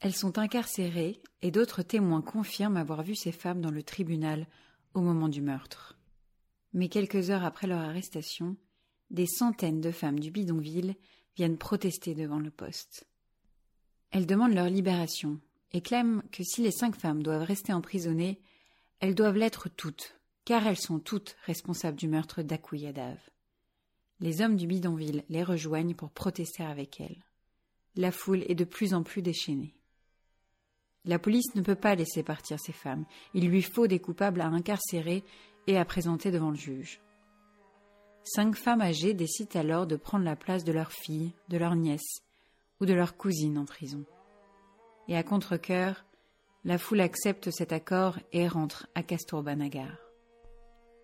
Elles 0.00 0.14
sont 0.14 0.38
incarcérées 0.38 1.20
et 1.42 1.50
d'autres 1.50 1.82
témoins 1.82 2.22
confirment 2.22 2.78
avoir 2.78 3.02
vu 3.02 3.14
ces 3.14 3.30
femmes 3.30 3.60
dans 3.60 3.70
le 3.70 3.82
tribunal 3.82 4.46
au 4.94 5.02
moment 5.02 5.28
du 5.28 5.42
meurtre. 5.42 5.98
Mais 6.72 6.88
quelques 6.88 7.28
heures 7.28 7.44
après 7.44 7.66
leur 7.66 7.80
arrestation, 7.80 8.56
des 9.10 9.26
centaines 9.26 9.82
de 9.82 9.90
femmes 9.90 10.18
du 10.18 10.30
bidonville 10.30 10.94
viennent 11.36 11.58
protester 11.58 12.14
devant 12.14 12.38
le 12.38 12.50
poste. 12.50 13.06
Elles 14.12 14.26
demandent 14.26 14.54
leur 14.54 14.70
libération 14.70 15.38
et 15.74 15.82
clament 15.82 16.22
que 16.32 16.42
si 16.42 16.62
les 16.62 16.72
cinq 16.72 16.96
femmes 16.96 17.22
doivent 17.22 17.44
rester 17.44 17.74
emprisonnées, 17.74 18.40
elles 19.00 19.14
doivent 19.14 19.36
l'être 19.36 19.68
toutes, 19.68 20.18
car 20.46 20.66
elles 20.66 20.80
sont 20.80 21.00
toutes 21.00 21.36
responsables 21.44 21.98
du 21.98 22.08
meurtre 22.08 22.40
d'Akouyadav. 22.40 23.18
Les 24.22 24.40
hommes 24.40 24.54
du 24.54 24.68
bidonville 24.68 25.24
les 25.28 25.42
rejoignent 25.42 25.96
pour 25.96 26.10
protester 26.10 26.62
avec 26.62 27.00
elles. 27.00 27.24
La 27.96 28.12
foule 28.12 28.44
est 28.46 28.54
de 28.54 28.64
plus 28.64 28.94
en 28.94 29.02
plus 29.02 29.20
déchaînée. 29.20 29.74
La 31.04 31.18
police 31.18 31.56
ne 31.56 31.60
peut 31.60 31.74
pas 31.74 31.96
laisser 31.96 32.22
partir 32.22 32.60
ces 32.60 32.72
femmes. 32.72 33.04
Il 33.34 33.48
lui 33.48 33.62
faut 33.62 33.88
des 33.88 33.98
coupables 33.98 34.40
à 34.40 34.46
incarcérer 34.46 35.24
et 35.66 35.76
à 35.76 35.84
présenter 35.84 36.30
devant 36.30 36.50
le 36.50 36.56
juge. 36.56 37.00
Cinq 38.22 38.54
femmes 38.54 38.80
âgées 38.80 39.12
décident 39.12 39.58
alors 39.58 39.88
de 39.88 39.96
prendre 39.96 40.24
la 40.24 40.36
place 40.36 40.62
de 40.62 40.70
leur 40.70 40.92
fille, 40.92 41.32
de 41.48 41.58
leur 41.58 41.74
nièce 41.74 42.22
ou 42.80 42.86
de 42.86 42.94
leur 42.94 43.16
cousine 43.16 43.58
en 43.58 43.64
prison. 43.64 44.04
Et 45.08 45.16
à 45.16 45.24
contre-coeur, 45.24 46.04
la 46.64 46.78
foule 46.78 47.00
accepte 47.00 47.50
cet 47.50 47.72
accord 47.72 48.20
et 48.30 48.46
rentre 48.46 48.86
à 48.94 49.02
Castorbanagar. 49.02 49.98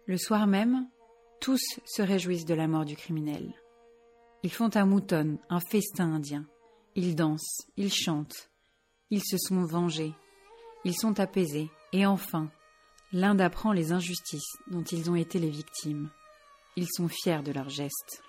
Le 0.06 0.16
soir 0.16 0.46
même, 0.46 0.88
tous 1.40 1.62
se 1.84 2.02
réjouissent 2.02 2.44
de 2.44 2.54
la 2.54 2.68
mort 2.68 2.84
du 2.84 2.96
criminel. 2.96 3.54
Ils 4.42 4.52
font 4.52 4.70
un 4.74 4.86
mouton, 4.86 5.38
un 5.48 5.60
festin 5.60 6.12
indien. 6.12 6.46
Ils 6.94 7.14
dansent, 7.14 7.66
ils 7.76 7.92
chantent. 7.92 8.50
Ils 9.10 9.24
se 9.24 9.36
sont 9.38 9.64
vengés. 9.64 10.14
Ils 10.84 10.96
sont 10.96 11.18
apaisés. 11.20 11.70
Et 11.92 12.06
enfin, 12.06 12.50
l'Inde 13.12 13.40
apprend 13.40 13.72
les 13.72 13.92
injustices 13.92 14.56
dont 14.70 14.82
ils 14.82 15.10
ont 15.10 15.16
été 15.16 15.38
les 15.38 15.50
victimes. 15.50 16.10
Ils 16.76 16.88
sont 16.88 17.08
fiers 17.08 17.42
de 17.42 17.52
leurs 17.52 17.70
gestes. 17.70 18.22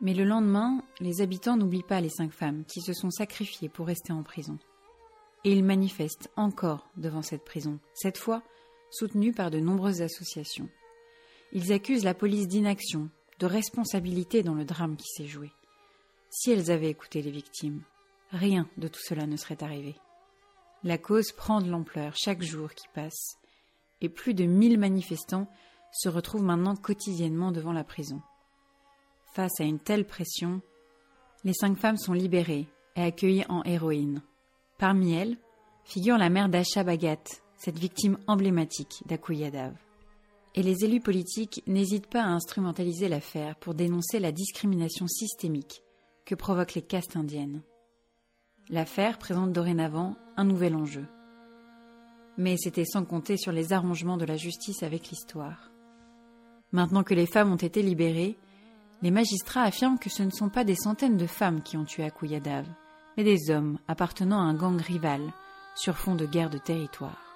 Mais 0.00 0.14
le 0.14 0.24
lendemain, 0.24 0.82
les 1.00 1.20
habitants 1.20 1.56
n'oublient 1.56 1.82
pas 1.82 2.00
les 2.00 2.10
cinq 2.10 2.32
femmes 2.32 2.64
qui 2.64 2.80
se 2.80 2.92
sont 2.92 3.10
sacrifiées 3.10 3.68
pour 3.68 3.86
rester 3.86 4.12
en 4.12 4.22
prison. 4.22 4.58
Et 5.44 5.52
ils 5.52 5.64
manifestent 5.64 6.30
encore 6.36 6.88
devant 6.96 7.22
cette 7.22 7.44
prison, 7.44 7.78
cette 7.94 8.18
fois 8.18 8.42
soutenus 8.90 9.34
par 9.34 9.50
de 9.50 9.58
nombreuses 9.58 10.02
associations. 10.02 10.68
Ils 11.52 11.72
accusent 11.72 12.04
la 12.04 12.14
police 12.14 12.48
d'inaction, 12.48 13.10
de 13.38 13.46
responsabilité 13.46 14.42
dans 14.42 14.54
le 14.54 14.64
drame 14.64 14.96
qui 14.96 15.08
s'est 15.08 15.26
joué. 15.26 15.52
Si 16.30 16.50
elles 16.50 16.70
avaient 16.70 16.90
écouté 16.90 17.20
les 17.20 17.30
victimes, 17.30 17.82
rien 18.30 18.68
de 18.78 18.88
tout 18.88 19.00
cela 19.02 19.26
ne 19.26 19.36
serait 19.36 19.62
arrivé. 19.62 19.96
La 20.82 20.98
cause 20.98 21.32
prend 21.32 21.60
de 21.60 21.70
l'ampleur 21.70 22.16
chaque 22.16 22.42
jour 22.42 22.70
qui 22.70 22.88
passe, 22.94 23.36
et 24.00 24.08
plus 24.08 24.34
de 24.34 24.44
mille 24.44 24.78
manifestants 24.78 25.46
se 25.92 26.08
retrouvent 26.08 26.42
maintenant 26.42 26.74
quotidiennement 26.74 27.52
devant 27.52 27.72
la 27.72 27.84
prison. 27.84 28.22
Face 29.34 29.60
à 29.60 29.64
une 29.64 29.78
telle 29.78 30.06
pression, 30.06 30.62
les 31.44 31.52
cinq 31.52 31.76
femmes 31.76 31.98
sont 31.98 32.14
libérées 32.14 32.66
et 32.96 33.02
accueillies 33.02 33.44
en 33.48 33.62
héroïnes. 33.64 34.22
Parmi 34.78 35.12
elles 35.14 35.36
figure 35.84 36.18
la 36.18 36.30
mère 36.30 36.48
d'Acha 36.48 36.84
Bagat, 36.84 37.22
cette 37.56 37.78
victime 37.78 38.18
emblématique 38.26 39.02
d'Akuyadav. 39.06 39.74
Et 40.54 40.62
les 40.62 40.84
élus 40.84 41.00
politiques 41.00 41.62
n'hésitent 41.66 42.08
pas 42.08 42.22
à 42.22 42.28
instrumentaliser 42.28 43.08
l'affaire 43.08 43.56
pour 43.56 43.74
dénoncer 43.74 44.18
la 44.18 44.32
discrimination 44.32 45.06
systémique 45.06 45.82
que 46.26 46.34
provoquent 46.34 46.74
les 46.74 46.82
castes 46.82 47.16
indiennes. 47.16 47.62
L'affaire 48.68 49.18
présente 49.18 49.52
dorénavant 49.52 50.16
un 50.36 50.44
nouvel 50.44 50.76
enjeu. 50.76 51.06
Mais 52.38 52.56
c'était 52.56 52.84
sans 52.84 53.04
compter 53.04 53.36
sur 53.36 53.52
les 53.52 53.72
arrangements 53.72 54.16
de 54.16 54.24
la 54.24 54.36
justice 54.36 54.82
avec 54.82 55.08
l'histoire. 55.10 55.70
Maintenant 56.70 57.02
que 57.02 57.14
les 57.14 57.26
femmes 57.26 57.52
ont 57.52 57.56
été 57.56 57.82
libérées, 57.82 58.38
les 59.02 59.10
magistrats 59.10 59.62
affirment 59.62 59.98
que 59.98 60.10
ce 60.10 60.22
ne 60.22 60.30
sont 60.30 60.48
pas 60.48 60.64
des 60.64 60.76
centaines 60.76 61.16
de 61.16 61.26
femmes 61.26 61.62
qui 61.62 61.76
ont 61.76 61.84
tué 61.84 62.04
Akuyadav, 62.04 62.66
mais 63.16 63.24
des 63.24 63.50
hommes 63.50 63.78
appartenant 63.88 64.38
à 64.38 64.44
un 64.44 64.54
gang 64.54 64.80
rival 64.80 65.20
sur 65.74 65.96
fond 65.98 66.14
de 66.14 66.24
guerre 66.24 66.50
de 66.50 66.58
territoire. 66.58 67.31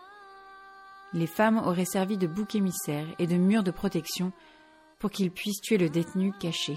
Les 1.16 1.26
femmes 1.26 1.56
auraient 1.64 1.86
servi 1.86 2.18
de 2.18 2.26
bouc 2.26 2.54
émissaire 2.54 3.06
et 3.18 3.26
de 3.26 3.36
mur 3.36 3.62
de 3.62 3.70
protection 3.70 4.32
pour 4.98 5.10
qu'ils 5.10 5.30
puissent 5.30 5.62
tuer 5.62 5.78
le 5.78 5.88
détenu 5.88 6.30
caché. 6.38 6.76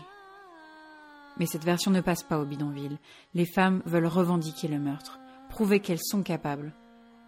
Mais 1.38 1.46
cette 1.46 1.66
version 1.66 1.92
ne 1.92 2.00
passe 2.00 2.24
pas 2.24 2.40
au 2.40 2.46
bidonville. 2.46 3.00
Les 3.34 3.46
femmes 3.46 3.84
veulent 3.86 4.06
revendiquer 4.06 4.70
le 4.70 4.80
meurtre, 4.80 5.20
prouver 5.50 5.82
qu'elles 5.82 6.02
sont 6.02 6.24
capables, 6.24 6.74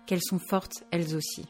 qu'elles 0.05 0.23
sont 0.23 0.39
fortes 0.39 0.85
elles 0.91 1.13
aussi. 1.13 1.45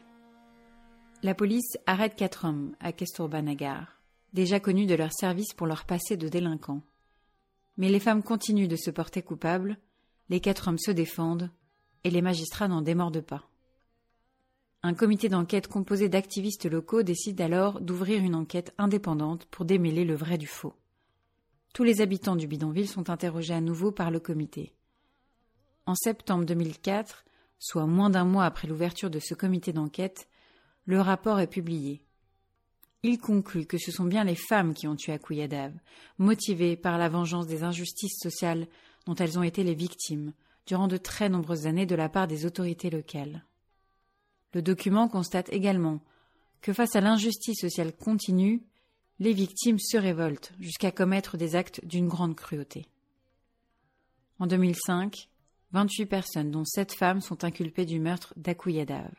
La 1.22 1.36
police 1.36 1.78
arrête 1.86 2.16
quatre 2.16 2.44
hommes 2.44 2.74
à 2.80 2.90
Kesturbanagar, 2.90 4.00
déjà 4.32 4.58
connus 4.58 4.86
de 4.86 4.96
leur 4.96 5.12
service 5.12 5.54
pour 5.54 5.68
leur 5.68 5.84
passé 5.84 6.16
de 6.16 6.26
délinquants. 6.26 6.82
Mais 7.76 7.88
les 7.88 8.00
femmes 8.00 8.24
continuent 8.24 8.66
de 8.66 8.74
se 8.74 8.90
porter 8.90 9.22
coupables, 9.22 9.78
les 10.28 10.40
quatre 10.40 10.66
hommes 10.66 10.78
se 10.80 10.90
défendent, 10.90 11.50
et 12.02 12.10
les 12.10 12.20
magistrats 12.20 12.66
n'en 12.66 12.82
démordent 12.82 13.20
pas. 13.20 13.48
Un 14.84 14.94
comité 14.94 15.28
d'enquête 15.28 15.68
composé 15.68 16.08
d'activistes 16.08 16.68
locaux 16.68 17.04
décide 17.04 17.40
alors 17.40 17.80
d'ouvrir 17.80 18.20
une 18.20 18.34
enquête 18.34 18.74
indépendante 18.78 19.46
pour 19.46 19.64
démêler 19.64 20.04
le 20.04 20.16
vrai 20.16 20.38
du 20.38 20.48
faux. 20.48 20.74
Tous 21.72 21.84
les 21.84 22.00
habitants 22.00 22.34
du 22.34 22.48
bidonville 22.48 22.88
sont 22.88 23.08
interrogés 23.08 23.54
à 23.54 23.60
nouveau 23.60 23.92
par 23.92 24.10
le 24.10 24.18
comité. 24.18 24.72
En 25.86 25.94
septembre 25.94 26.44
2004, 26.44 27.24
soit 27.60 27.86
moins 27.86 28.10
d'un 28.10 28.24
mois 28.24 28.44
après 28.44 28.66
l'ouverture 28.66 29.08
de 29.08 29.20
ce 29.20 29.34
comité 29.34 29.72
d'enquête, 29.72 30.28
le 30.84 31.00
rapport 31.00 31.38
est 31.38 31.46
publié. 31.46 32.04
Il 33.04 33.18
conclut 33.18 33.66
que 33.66 33.78
ce 33.78 33.92
sont 33.92 34.04
bien 34.04 34.24
les 34.24 34.34
femmes 34.34 34.74
qui 34.74 34.88
ont 34.88 34.96
tué 34.96 35.12
Akuyadav, 35.12 35.72
motivées 36.18 36.76
par 36.76 36.98
la 36.98 37.08
vengeance 37.08 37.46
des 37.46 37.62
injustices 37.62 38.18
sociales 38.18 38.66
dont 39.06 39.14
elles 39.14 39.38
ont 39.38 39.44
été 39.44 39.62
les 39.62 39.74
victimes 39.74 40.32
durant 40.66 40.88
de 40.88 40.96
très 40.96 41.28
nombreuses 41.28 41.68
années 41.68 41.86
de 41.86 41.94
la 41.94 42.08
part 42.08 42.26
des 42.26 42.46
autorités 42.46 42.90
locales. 42.90 43.44
Le 44.54 44.62
document 44.62 45.08
constate 45.08 45.52
également 45.52 46.00
que 46.60 46.72
face 46.72 46.94
à 46.96 47.00
l'injustice 47.00 47.60
sociale 47.60 47.94
continue, 47.94 48.62
les 49.18 49.32
victimes 49.32 49.78
se 49.78 49.96
révoltent 49.96 50.52
jusqu'à 50.58 50.90
commettre 50.90 51.36
des 51.36 51.56
actes 51.56 51.84
d'une 51.84 52.08
grande 52.08 52.36
cruauté. 52.36 52.86
En 54.38 54.46
2005, 54.46 55.28
28 55.72 56.06
personnes, 56.06 56.50
dont 56.50 56.64
7 56.64 56.92
femmes, 56.92 57.20
sont 57.20 57.44
inculpées 57.44 57.86
du 57.86 58.00
meurtre 58.00 58.34
d'Akuyadav. 58.36 59.12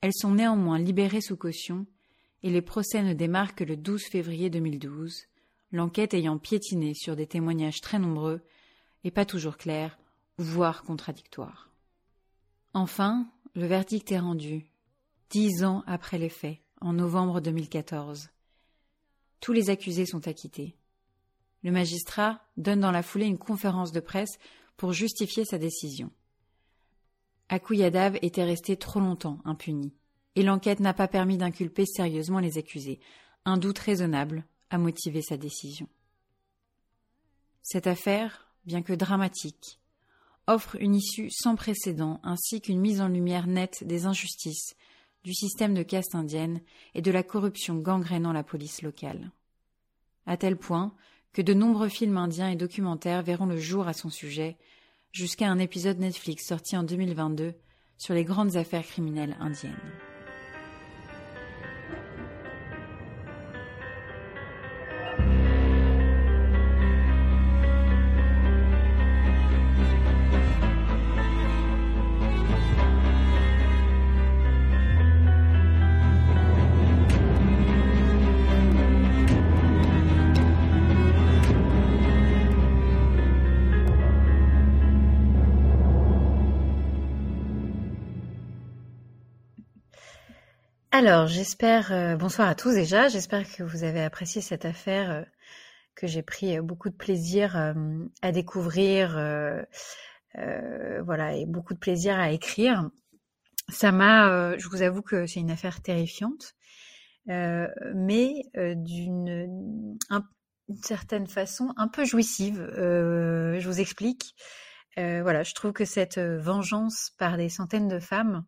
Elles 0.00 0.14
sont 0.14 0.32
néanmoins 0.32 0.78
libérées 0.78 1.20
sous 1.20 1.36
caution 1.36 1.86
et 2.42 2.50
les 2.50 2.62
procès 2.62 3.02
ne 3.02 3.12
démarrent 3.12 3.54
que 3.54 3.64
le 3.64 3.76
12 3.76 4.02
février 4.04 4.50
2012, 4.50 5.26
l'enquête 5.70 6.14
ayant 6.14 6.38
piétiné 6.38 6.94
sur 6.94 7.16
des 7.16 7.26
témoignages 7.26 7.80
très 7.80 7.98
nombreux 7.98 8.40
et 9.04 9.10
pas 9.10 9.24
toujours 9.24 9.56
clairs, 9.56 9.98
voire 10.38 10.82
contradictoires. 10.82 11.70
Enfin, 12.74 13.28
le 13.54 13.66
verdict 13.66 14.10
est 14.12 14.18
rendu, 14.18 14.66
dix 15.28 15.62
ans 15.62 15.82
après 15.86 16.16
les 16.16 16.30
faits, 16.30 16.58
en 16.80 16.94
novembre 16.94 17.40
2014. 17.40 18.30
Tous 19.40 19.52
les 19.52 19.68
accusés 19.68 20.06
sont 20.06 20.26
acquittés. 20.26 20.74
Le 21.62 21.70
magistrat 21.70 22.40
donne 22.56 22.80
dans 22.80 22.90
la 22.90 23.02
foulée 23.02 23.26
une 23.26 23.38
conférence 23.38 23.92
de 23.92 24.00
presse 24.00 24.38
pour 24.76 24.92
justifier 24.92 25.44
sa 25.44 25.58
décision. 25.58 26.10
Akuyadav 27.50 28.18
était 28.22 28.42
resté 28.42 28.78
trop 28.78 29.00
longtemps 29.00 29.38
impuni, 29.44 29.92
et 30.34 30.42
l'enquête 30.42 30.80
n'a 30.80 30.94
pas 30.94 31.08
permis 31.08 31.36
d'inculper 31.36 31.84
sérieusement 31.84 32.38
les 32.38 32.56
accusés. 32.56 33.00
Un 33.44 33.58
doute 33.58 33.78
raisonnable 33.78 34.46
a 34.70 34.78
motivé 34.78 35.20
sa 35.20 35.36
décision. 35.36 35.88
Cette 37.60 37.86
affaire, 37.86 38.50
bien 38.64 38.80
que 38.80 38.94
dramatique, 38.94 39.78
offre 40.46 40.76
une 40.80 40.94
issue 40.94 41.30
sans 41.30 41.56
précédent 41.56 42.20
ainsi 42.22 42.60
qu'une 42.60 42.80
mise 42.80 43.00
en 43.00 43.08
lumière 43.08 43.46
nette 43.46 43.84
des 43.84 44.06
injustices, 44.06 44.74
du 45.24 45.34
système 45.34 45.74
de 45.74 45.82
caste 45.82 46.14
indienne 46.14 46.60
et 46.94 47.02
de 47.02 47.10
la 47.10 47.22
corruption 47.22 47.76
gangrénant 47.76 48.32
la 48.32 48.42
police 48.42 48.82
locale. 48.82 49.30
À 50.26 50.36
tel 50.36 50.56
point 50.56 50.94
que 51.32 51.42
de 51.42 51.54
nombreux 51.54 51.88
films 51.88 52.16
indiens 52.16 52.50
et 52.50 52.56
documentaires 52.56 53.22
verront 53.22 53.46
le 53.46 53.58
jour 53.58 53.88
à 53.88 53.92
son 53.92 54.10
sujet, 54.10 54.58
jusqu'à 55.12 55.48
un 55.48 55.58
épisode 55.58 55.98
Netflix 55.98 56.46
sorti 56.46 56.76
en 56.76 56.82
2022 56.82 57.54
sur 57.96 58.14
les 58.14 58.24
grandes 58.24 58.56
affaires 58.56 58.86
criminelles 58.86 59.36
indiennes. 59.40 60.11
Alors, 91.04 91.26
j'espère, 91.26 91.90
euh, 91.90 92.14
bonsoir 92.14 92.48
à 92.48 92.54
tous 92.54 92.74
déjà, 92.74 93.08
j'espère 93.08 93.42
que 93.52 93.64
vous 93.64 93.82
avez 93.82 94.04
apprécié 94.04 94.40
cette 94.40 94.64
affaire 94.64 95.10
euh, 95.10 95.22
que 95.96 96.06
j'ai 96.06 96.22
pris 96.22 96.56
euh, 96.56 96.62
beaucoup 96.62 96.90
de 96.90 96.94
plaisir 96.94 97.56
à 98.22 98.30
découvrir, 98.30 99.10
voilà, 101.04 101.34
et 101.34 101.44
beaucoup 101.44 101.74
de 101.74 101.80
plaisir 101.80 102.20
à 102.20 102.30
écrire. 102.30 102.88
Ça 103.68 103.90
m'a, 103.90 104.56
je 104.56 104.68
vous 104.68 104.82
avoue 104.82 105.02
que 105.02 105.26
c'est 105.26 105.40
une 105.40 105.50
affaire 105.50 105.82
terrifiante, 105.82 106.54
mais 107.26 108.34
d'une, 108.54 109.98
certaine 110.84 111.26
façon 111.26 111.74
un 111.76 111.88
peu 111.88 112.04
jouissive. 112.04 112.64
je 112.76 113.66
vous 113.66 113.80
explique. 113.80 114.36
voilà, 114.96 115.42
je 115.42 115.52
trouve 115.52 115.72
que 115.72 115.84
cette 115.84 116.20
vengeance 116.20 117.10
par 117.18 117.36
des 117.36 117.48
centaines 117.48 117.88
de 117.88 117.98
femmes 117.98 118.44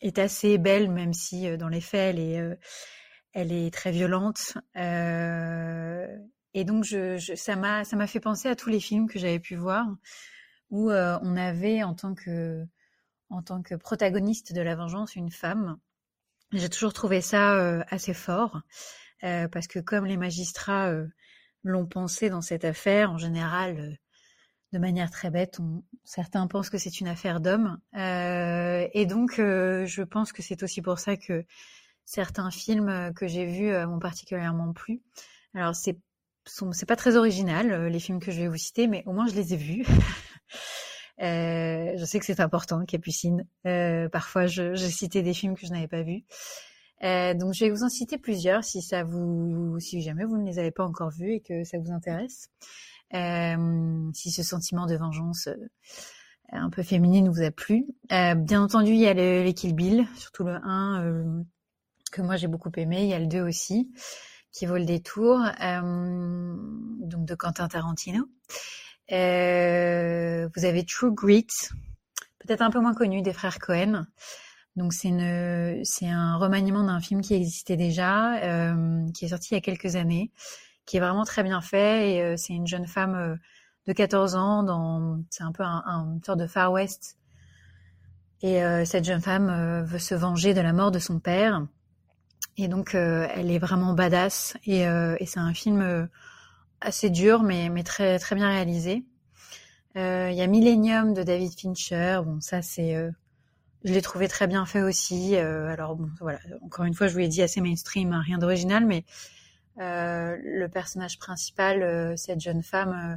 est 0.00 0.18
assez 0.18 0.58
belle, 0.58 0.90
même 0.90 1.12
si 1.12 1.56
dans 1.56 1.68
les 1.68 1.80
faits 1.80 2.14
elle 2.14 2.20
est, 2.20 2.58
elle 3.32 3.52
est 3.52 3.72
très 3.72 3.90
violente. 3.90 4.56
et 4.76 6.64
donc 6.64 6.84
je, 6.84 7.16
je 7.18 7.34
ça 7.34 7.56
m'a 7.56 7.84
ça 7.84 7.96
m'a 7.96 8.06
fait 8.06 8.20
penser 8.20 8.48
à 8.48 8.56
tous 8.56 8.70
les 8.70 8.80
films 8.80 9.08
que 9.08 9.18
j'avais 9.18 9.40
pu 9.40 9.56
voir 9.56 9.86
où 10.70 10.90
on 10.90 11.36
avait 11.36 11.82
en 11.82 11.94
tant 11.94 12.14
que 12.14 12.64
en 13.30 13.42
tant 13.42 13.62
que 13.62 13.74
protagoniste 13.74 14.52
de 14.52 14.60
la 14.60 14.76
vengeance 14.76 15.16
une 15.16 15.30
femme. 15.30 15.78
J'ai 16.52 16.68
toujours 16.68 16.92
trouvé 16.92 17.20
ça 17.20 17.82
assez 17.88 18.14
fort 18.14 18.60
parce 19.20 19.66
que 19.66 19.80
comme 19.80 20.06
les 20.06 20.16
magistrats 20.16 20.92
l'ont 21.64 21.86
pensé 21.86 22.28
dans 22.28 22.42
cette 22.42 22.64
affaire, 22.64 23.10
en 23.10 23.18
général 23.18 23.98
de 24.74 24.78
manière 24.80 25.10
très 25.10 25.30
bête. 25.30 25.60
certains 26.02 26.46
pensent 26.48 26.68
que 26.68 26.78
c'est 26.78 27.00
une 27.00 27.06
affaire 27.06 27.40
d'hommes. 27.40 27.78
Euh, 27.96 28.86
et 28.92 29.06
donc, 29.06 29.38
euh, 29.38 29.86
je 29.86 30.02
pense 30.02 30.32
que 30.32 30.42
c'est 30.42 30.62
aussi 30.64 30.82
pour 30.82 30.98
ça 30.98 31.16
que 31.16 31.44
certains 32.04 32.50
films 32.50 33.12
que 33.14 33.28
j'ai 33.28 33.46
vus 33.46 33.70
euh, 33.70 33.86
m'ont 33.86 34.00
particulièrement 34.00 34.72
plu. 34.72 35.00
Alors, 35.54 35.74
c'est 35.74 35.96
c'est 36.72 36.84
pas 36.84 36.96
très 36.96 37.16
original, 37.16 37.86
les 37.86 38.00
films 38.00 38.20
que 38.20 38.30
je 38.30 38.40
vais 38.40 38.48
vous 38.48 38.58
citer, 38.58 38.86
mais 38.86 39.02
au 39.06 39.12
moins 39.12 39.26
je 39.26 39.34
les 39.34 39.54
ai 39.54 39.56
vus. 39.56 39.86
je 41.18 42.04
sais 42.04 42.18
que 42.18 42.26
c'est 42.26 42.40
important, 42.40 42.84
Capucine. 42.84 43.46
parfois, 44.12 44.44
j'ai 44.44 44.76
cité 44.76 45.22
des 45.22 45.32
films 45.32 45.54
que 45.54 45.66
je 45.66 45.72
n'avais 45.72 45.88
pas 45.88 46.02
vus. 46.02 46.26
donc, 47.00 47.54
je 47.54 47.64
vais 47.64 47.70
vous 47.70 47.82
en 47.82 47.88
citer 47.88 48.18
plusieurs 48.18 48.62
si 48.62 48.82
ça 48.82 49.04
vous, 49.04 49.80
si 49.80 50.02
jamais 50.02 50.26
vous 50.26 50.36
ne 50.36 50.44
les 50.44 50.58
avez 50.58 50.70
pas 50.70 50.84
encore 50.84 51.08
vus 51.08 51.32
et 51.32 51.40
que 51.40 51.64
ça 51.64 51.78
vous 51.78 51.92
intéresse. 51.92 52.50
Euh, 53.14 54.10
si 54.12 54.32
ce 54.32 54.42
sentiment 54.42 54.86
de 54.86 54.96
vengeance 54.96 55.46
euh, 55.46 55.56
un 56.50 56.70
peu 56.70 56.82
féminine 56.82 57.28
vous 57.28 57.42
a 57.42 57.50
plu. 57.50 57.86
Euh, 58.12 58.34
bien 58.34 58.62
entendu, 58.62 58.90
il 58.90 58.98
y 58.98 59.06
a 59.06 59.14
les 59.14 59.54
Kill 59.54 59.74
Bill, 59.74 60.06
surtout 60.16 60.44
le 60.44 60.54
1 60.54 61.44
que 62.10 62.22
moi 62.22 62.36
j'ai 62.36 62.48
beaucoup 62.48 62.70
aimé. 62.76 63.02
Il 63.02 63.08
y 63.08 63.14
a 63.14 63.18
le 63.18 63.26
2 63.26 63.40
aussi 63.40 63.90
qui 64.52 64.66
vaut 64.66 64.76
le 64.76 64.84
détour, 64.84 65.40
donc 65.60 67.26
de 67.26 67.34
Quentin 67.34 67.66
Tarantino. 67.66 68.24
vous 69.08 69.14
avez 70.64 70.84
True 70.86 71.12
Grit, 71.12 71.48
peut-être 72.38 72.62
un 72.62 72.70
peu 72.70 72.78
moins 72.78 72.94
connu 72.94 73.20
des 73.20 73.32
frères 73.32 73.58
Cohen. 73.58 74.06
Donc 74.76 74.92
c'est 74.92 75.08
un 75.10 76.36
remaniement 76.36 76.84
d'un 76.84 77.00
film 77.00 77.20
qui 77.20 77.34
existait 77.34 77.76
déjà, 77.76 78.38
qui 79.12 79.24
est 79.24 79.28
sorti 79.28 79.48
il 79.50 79.54
y 79.54 79.58
a 79.58 79.60
quelques 79.60 79.96
années, 79.96 80.30
qui 80.86 80.96
est 80.96 81.00
vraiment 81.00 81.24
très 81.24 81.42
bien 81.42 81.60
fait. 81.60 82.10
Et 82.10 82.22
euh, 82.22 82.34
c'est 82.36 82.52
une 82.52 82.66
jeune 82.66 82.86
femme 82.86 83.14
euh, 83.14 83.36
de 83.86 83.92
14 83.92 84.34
ans, 84.34 84.62
dans, 84.62 85.20
c'est 85.30 85.42
un 85.42 85.52
peu 85.52 85.62
un, 85.62 85.82
un 85.86 86.18
sorte 86.24 86.38
de 86.38 86.46
Far 86.46 86.72
West. 86.72 87.18
Et 88.42 88.62
euh, 88.62 88.84
cette 88.84 89.04
jeune 89.04 89.20
femme 89.20 89.84
veut 89.84 89.98
se 89.98 90.14
venger 90.14 90.52
de 90.52 90.60
la 90.60 90.72
mort 90.72 90.90
de 90.90 90.98
son 90.98 91.18
père. 91.18 91.66
Et 92.56 92.68
donc, 92.68 92.94
elle 92.94 93.50
est 93.50 93.58
vraiment 93.58 93.94
badass. 93.94 94.56
Et, 94.64 94.82
et 94.82 95.26
c'est 95.26 95.40
un 95.40 95.54
film 95.54 96.08
assez 96.80 97.10
dur, 97.10 97.42
mais, 97.42 97.68
mais 97.68 97.82
très, 97.82 98.18
très 98.18 98.36
bien 98.36 98.48
réalisé. 98.48 99.04
Il 99.96 100.34
y 100.34 100.42
a 100.42 100.46
Millennium 100.46 101.14
de 101.14 101.22
David 101.22 101.58
Fincher. 101.58 102.20
Bon, 102.24 102.40
ça, 102.40 102.62
c'est... 102.62 103.10
je 103.84 103.92
l'ai 103.92 104.02
trouvé 104.02 104.28
très 104.28 104.46
bien 104.46 104.66
fait 104.66 104.82
aussi. 104.82 105.36
alors, 105.36 105.96
bon, 105.96 106.10
voilà, 106.20 106.38
encore 106.62 106.84
une 106.84 106.94
fois, 106.94 107.08
je 107.08 107.14
vous 107.14 107.20
l'ai 107.20 107.28
dit, 107.28 107.42
assez 107.42 107.60
mainstream, 107.60 108.12
hein, 108.12 108.22
rien 108.24 108.38
d'original, 108.38 108.84
mais 108.84 108.98
euh, 108.98 109.43
le 109.76 110.66
personnage 110.68 111.18
principal, 111.18 111.82
euh, 111.82 112.16
cette 112.16 112.40
jeune 112.40 112.62
femme 112.62 112.92
euh, 112.92 113.16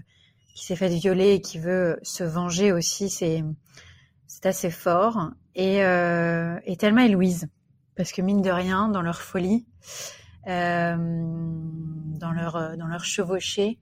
qui 0.55 0.65
s'est 0.65 0.75
faite 0.75 0.93
violer 0.93 1.33
et 1.33 1.41
qui 1.41 1.59
veut 1.59 1.99
se 2.01 2.23
venger 2.23 2.71
aussi, 2.71 3.09
c'est 3.09 3.43
c'est 4.25 4.45
assez 4.45 4.71
fort. 4.71 5.31
Et, 5.55 5.83
euh, 5.83 6.59
et 6.65 6.75
Thelma 6.77 7.05
et 7.05 7.09
Louise, 7.09 7.47
parce 7.95 8.11
que 8.11 8.21
mine 8.21 8.41
de 8.41 8.49
rien, 8.49 8.89
dans 8.89 9.01
leur 9.01 9.21
folie, 9.21 9.65
euh, 10.47 10.95
dans 10.97 12.31
leur 12.31 12.77
dans 12.77 12.87
leur 12.87 13.05
chevauchée, 13.05 13.79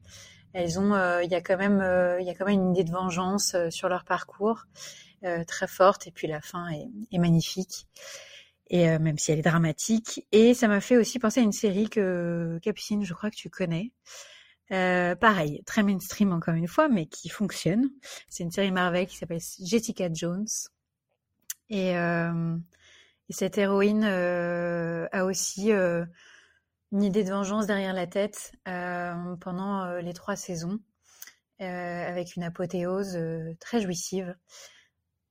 elles 0.54 0.80
ont, 0.80 0.94
il 1.22 1.30
y 1.30 1.36
a 1.36 1.42
quand 1.42 1.58
même, 1.58 1.84
il 2.20 2.26
y 2.26 2.30
a 2.30 2.34
quand 2.34 2.46
même 2.46 2.62
une 2.62 2.72
idée 2.72 2.86
de 2.86 2.92
vengeance 2.92 3.56
sur 3.70 3.90
leur 3.90 4.06
parcours 4.06 4.66
très 5.48 5.68
forte. 5.68 6.08
Et 6.08 6.12
puis 6.12 6.28
la 6.28 6.40
fin 6.40 6.70
est, 6.70 6.88
est 7.12 7.20
magnifique 7.20 7.88
et 8.70 8.90
euh, 8.90 9.00
même 9.00 9.18
si 9.18 9.32
elle 9.32 9.40
est 9.40 9.44
dramatique. 9.44 10.26
Et 10.32 10.54
ça 10.54 10.68
m'a 10.68 10.82
fait 10.82 10.98
aussi 10.98 11.20
penser 11.20 11.40
à 11.40 11.44
une 11.44 11.52
série 11.52 11.90
que 11.90 12.60
Capucine, 12.62 13.04
je 13.04 13.14
crois 13.14 13.30
que 13.30 13.36
tu 13.36 13.50
connais. 13.50 13.92
Euh, 14.72 15.16
pareil, 15.16 15.62
très 15.66 15.84
mainstream 15.84 16.34
encore 16.34 16.56
une 16.56 16.68
fois, 16.68 16.90
mais 16.90 17.06
qui 17.06 17.30
fonctionne. 17.30 17.90
C'est 18.30 18.44
une 18.44 18.52
série 18.52 18.72
Marvel 18.72 19.08
qui 19.08 19.18
s'appelle 19.18 19.42
Jessica 19.64 20.10
Jones. 20.12 20.48
Et, 21.70 21.98
euh, 21.98 22.58
et 23.30 23.34
cette 23.34 23.58
héroïne 23.58 24.06
euh, 24.06 25.08
a 25.12 25.26
aussi 25.26 25.72
euh, 25.72 26.06
une 26.92 27.04
idée 27.04 27.24
de 27.24 27.30
vengeance 27.30 27.68
derrière 27.68 27.94
la 27.94 28.08
tête 28.08 28.54
pendant 28.66 29.98
les 29.98 30.14
trois 30.14 30.36
saisons, 30.36 30.80
avec 31.60 32.36
une 32.36 32.44
apothéose 32.44 33.20
très 33.60 33.82
jouissive. 33.82 34.36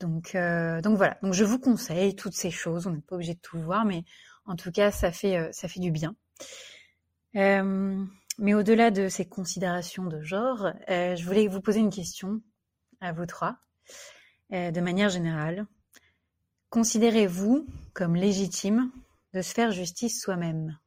Donc, 0.05 0.35
euh, 0.35 0.83
donc 0.83 0.99
voilà. 0.99 1.17
Donc 1.23 1.33
je 1.33 1.45
vous 1.45 1.59
conseille 1.59 2.15
toutes 2.15 2.35
ces 2.35 2.51
choses. 2.51 2.87
On 2.87 2.91
n'est 2.91 3.01
pas 3.01 3.15
obligé 3.15 3.35
de 3.35 3.41
tout 3.41 3.59
voir, 3.59 3.87
mais 3.87 4.05
en 4.45 4.55
tout 4.55 4.71
cas, 4.71 4.91
ça 4.91 5.11
fait 5.13 5.39
euh, 5.39 5.49
ça 5.53 5.67
fait 5.67 5.81
du 5.81 5.91
bien. 5.91 6.15
Euh, 7.37 8.05
mais 8.39 8.53
au-delà 8.53 8.91
de 8.91 9.09
ces 9.09 9.27
considérations 9.27 10.05
de 10.05 10.21
genre, 10.21 10.73
je 10.89 11.25
voulais 11.25 11.49
vous 11.49 11.63
poser 11.63 11.81
une 11.81 11.91
question 11.91 12.43
à 13.01 13.13
vous 13.13 13.27
trois, 13.27 13.57
de 14.51 14.81
manière 14.81 15.09
générale. 15.09 15.67
Considérez-vous 16.69 17.67
comme 17.93 18.17
légitime 18.17 18.91
de 19.35 19.41
se 19.41 19.55
faire 19.55 19.71
justice 19.71 20.21
soi-même? 20.21 20.79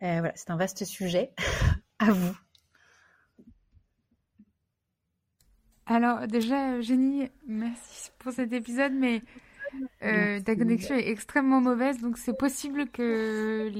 Voilà, 0.00 0.32
c'est 0.36 0.50
un 0.50 0.56
vaste 0.56 0.84
sujet. 0.84 1.32
à 1.98 2.12
vous. 2.12 2.36
Alors 5.86 6.26
déjà, 6.26 6.80
Jenny, 6.80 7.28
merci 7.46 8.10
pour 8.18 8.32
cet 8.32 8.52
épisode, 8.52 8.92
mais 8.92 9.22
euh, 10.02 10.40
ta 10.40 10.56
connexion 10.56 10.94
est 10.94 11.08
extrêmement 11.08 11.60
mauvaise, 11.60 12.00
donc 12.00 12.16
c'est 12.16 12.36
possible 12.36 12.88
que 12.88 13.70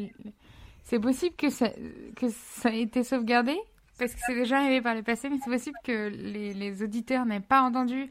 c'est 0.83 1.01
possible 1.01 1.35
que 1.37 1.49
ça 1.49 1.71
que 2.17 2.29
ça 2.29 2.71
ait 2.71 2.83
été 2.83 3.05
sauvegardé? 3.05 3.57
Parce 3.99 4.13
que 4.13 4.21
c'est 4.27 4.35
déjà 4.35 4.59
arrivé 4.59 4.83
par 4.83 4.95
le 4.95 5.03
passé, 5.03 5.31
mais 5.31 5.39
c'est 5.43 5.51
possible 5.51 5.79
que 5.85 6.09
les, 6.09 6.53
les 6.53 6.83
auditeurs 6.83 7.25
n'aient 7.25 7.41
pas 7.41 7.63
entendu, 7.63 8.11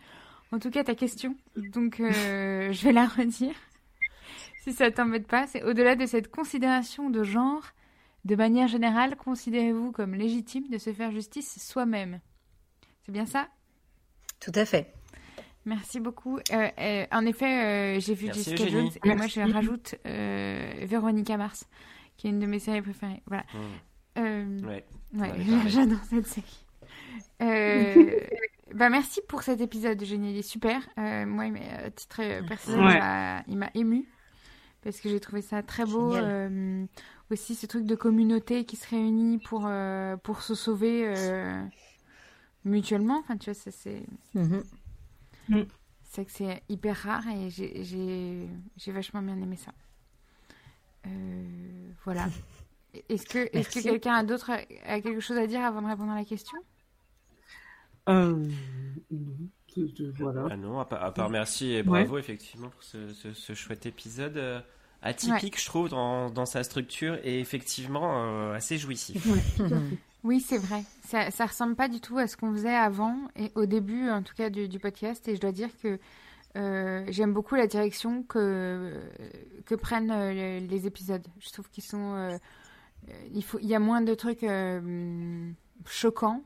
en 0.52 0.58
tout 0.58 0.72
cas 0.72 0.84
ta 0.84 0.96
question. 0.96 1.36
Donc 1.56 2.00
euh, 2.00 2.72
je 2.72 2.84
vais 2.84 2.94
la 2.94 3.06
redire, 3.06 3.56
si 4.64 4.74
ça 4.74 4.90
t'embête 4.90 5.28
pas. 5.28 5.46
C'est 5.46 5.64
au-delà 5.64 5.96
de 5.96 6.06
cette 6.06 6.32
considération 6.32 7.10
de 7.10 7.24
genre. 7.24 7.64
De 8.26 8.38
manière 8.38 8.70
générale, 8.70 9.18
considérez-vous 9.18 9.92
comme 9.92 10.16
légitime 10.16 10.70
de 10.70 10.78
se 10.78 10.94
faire 10.94 11.12
justice 11.12 11.62
soi-même 11.62 12.22
C'est 13.02 13.12
bien 13.12 13.26
ça? 13.26 13.50
Tout 14.44 14.52
à 14.56 14.66
fait. 14.66 14.94
Merci 15.66 16.00
beaucoup. 16.00 16.38
Euh, 16.52 16.70
euh, 16.78 17.06
en 17.12 17.26
effet, 17.26 17.96
euh, 17.96 18.00
j'ai 18.00 18.14
vu 18.14 18.28
Jessica 18.34 18.68
Jones 18.68 18.90
et 19.04 19.16
moi 19.16 19.28
je 19.28 19.40
rajoute 19.40 19.96
Véronica 20.06 21.38
Mars, 21.38 21.66
qui 22.18 22.28
est 22.28 22.30
une 22.32 22.40
de 22.40 22.46
mes 22.46 22.60
séries 22.60 22.82
préférées. 22.82 23.22
Voilà. 23.28 23.46
Hmm. 24.18 24.68
ouais. 24.68 24.84
J'adore 25.68 26.04
cette 26.10 26.28
série. 26.28 26.66
bah 28.74 28.90
merci 28.90 29.22
pour 29.28 29.44
cet 29.44 29.62
épisode, 29.62 30.04
génial, 30.04 30.32
il 30.32 30.38
est 30.38 30.42
super. 30.42 30.82
moi, 30.98 31.46
à 31.84 31.90
titre 31.92 32.46
personnel, 32.48 33.44
il 33.48 33.58
m'a 33.58 33.70
ému 33.74 34.08
parce 34.84 35.00
que 35.00 35.08
j'ai 35.08 35.22
trouvé 35.22 35.42
ça 35.42 35.64
très 35.64 35.86
beau. 35.86 36.14
aussi, 37.32 37.56
ce 37.56 37.66
truc 37.66 37.86
de 37.86 37.96
communauté 37.96 38.66
qui 38.66 38.76
se 38.76 38.90
réunit 38.90 39.40
pour 39.40 39.70
pour 40.24 40.42
se 40.42 40.56
sauver 40.56 41.14
mutuellement. 42.66 43.20
Enfin, 43.20 43.38
tu 43.38 43.52
vois, 43.52 43.72
c'est. 43.72 44.04
Mhm. 44.34 44.64
Mm. 45.50 45.62
C'est 46.04 46.26
que 46.26 46.32
c'est 46.32 46.62
hyper 46.70 46.96
rare 46.96 47.28
et 47.28 47.50
j'ai 47.50 48.92
vachement 48.92 49.22
bien 49.22 49.36
aimé 49.38 49.58
ça. 49.58 49.72
Euh, 51.08 51.90
voilà. 52.04 52.28
Est-ce 53.10 53.26
que, 53.26 53.40
est 53.40 53.74
que 53.74 53.82
quelqu'un 53.82 54.14
a 54.14 54.24
d'autre 54.24 54.52
a, 54.86 55.02
quelque 55.02 55.20
chose 55.20 55.38
à 55.38 55.48
dire 55.48 55.62
avant 55.62 55.82
de 55.82 55.88
répondre 55.88 56.12
à 56.12 56.16
la 56.16 56.26
question? 56.26 56.60
Euh, 58.08 58.48
voilà. 60.20 60.46
Ah 60.52 60.58
non, 60.58 60.80
à 60.80 60.86
part, 60.86 61.32
merci 61.32 61.72
et 61.72 61.82
bravo 61.82 62.20
effectivement 62.20 62.70
pour 62.70 62.84
ce, 62.84 63.54
chouette 63.56 63.88
épisode 63.88 64.38
euh, 64.38 64.62
atypique, 65.02 65.60
je 65.60 65.66
trouve, 65.66 65.90
dans, 65.90 66.30
dans, 66.30 66.46
sa 66.46 66.64
structure 66.64 67.18
et 67.24 67.40
effectivement 67.40 68.52
assez 68.52 68.78
jouissif. 68.78 69.26
Oui, 70.24 70.40
c'est 70.40 70.58
vrai. 70.58 70.84
Ça, 71.06 71.32
ça 71.32 71.46
ressemble 71.46 71.76
pas 71.76 71.88
du 71.88 72.00
tout 72.00 72.18
à 72.18 72.28
ce 72.28 72.38
qu'on 72.38 72.52
faisait 72.54 72.76
avant 72.76 73.18
et 73.36 73.52
au 73.56 73.66
début, 73.66 74.10
en 74.10 74.24
tout 74.24 74.34
cas, 74.36 74.50
du, 74.50 74.80
podcast. 74.80 75.28
Et 75.28 75.36
je 75.36 75.42
dois 75.42 75.52
dire 75.52 75.70
que 75.82 76.00
euh, 76.56 77.06
j'aime 77.10 77.34
beaucoup 77.34 77.56
la 77.56 77.68
direction 77.68 78.24
que, 78.24 79.02
prennent 79.82 80.12
euh, 80.12 80.60
les 80.60 80.88
épisodes. 80.88 81.28
Je 81.40 81.50
trouve 81.52 81.70
qu'ils 81.70 81.84
sont 81.84 82.38
il, 83.34 83.44
faut, 83.44 83.60
il 83.60 83.68
y 83.68 83.76
a 83.76 83.80
moins 83.80 84.02
de 84.02 84.14
trucs 84.14 84.46
choquants 85.86 86.42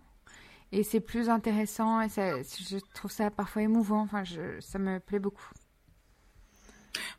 et 0.71 0.83
c'est 0.83 0.99
plus 0.99 1.29
intéressant 1.29 2.01
et 2.01 2.09
ça, 2.09 2.41
je 2.41 2.77
trouve 2.93 3.11
ça 3.11 3.31
parfois 3.31 3.61
émouvant. 3.61 4.01
Enfin, 4.01 4.23
ça 4.59 4.79
me 4.79 4.99
plaît 4.99 5.19
beaucoup. 5.19 5.49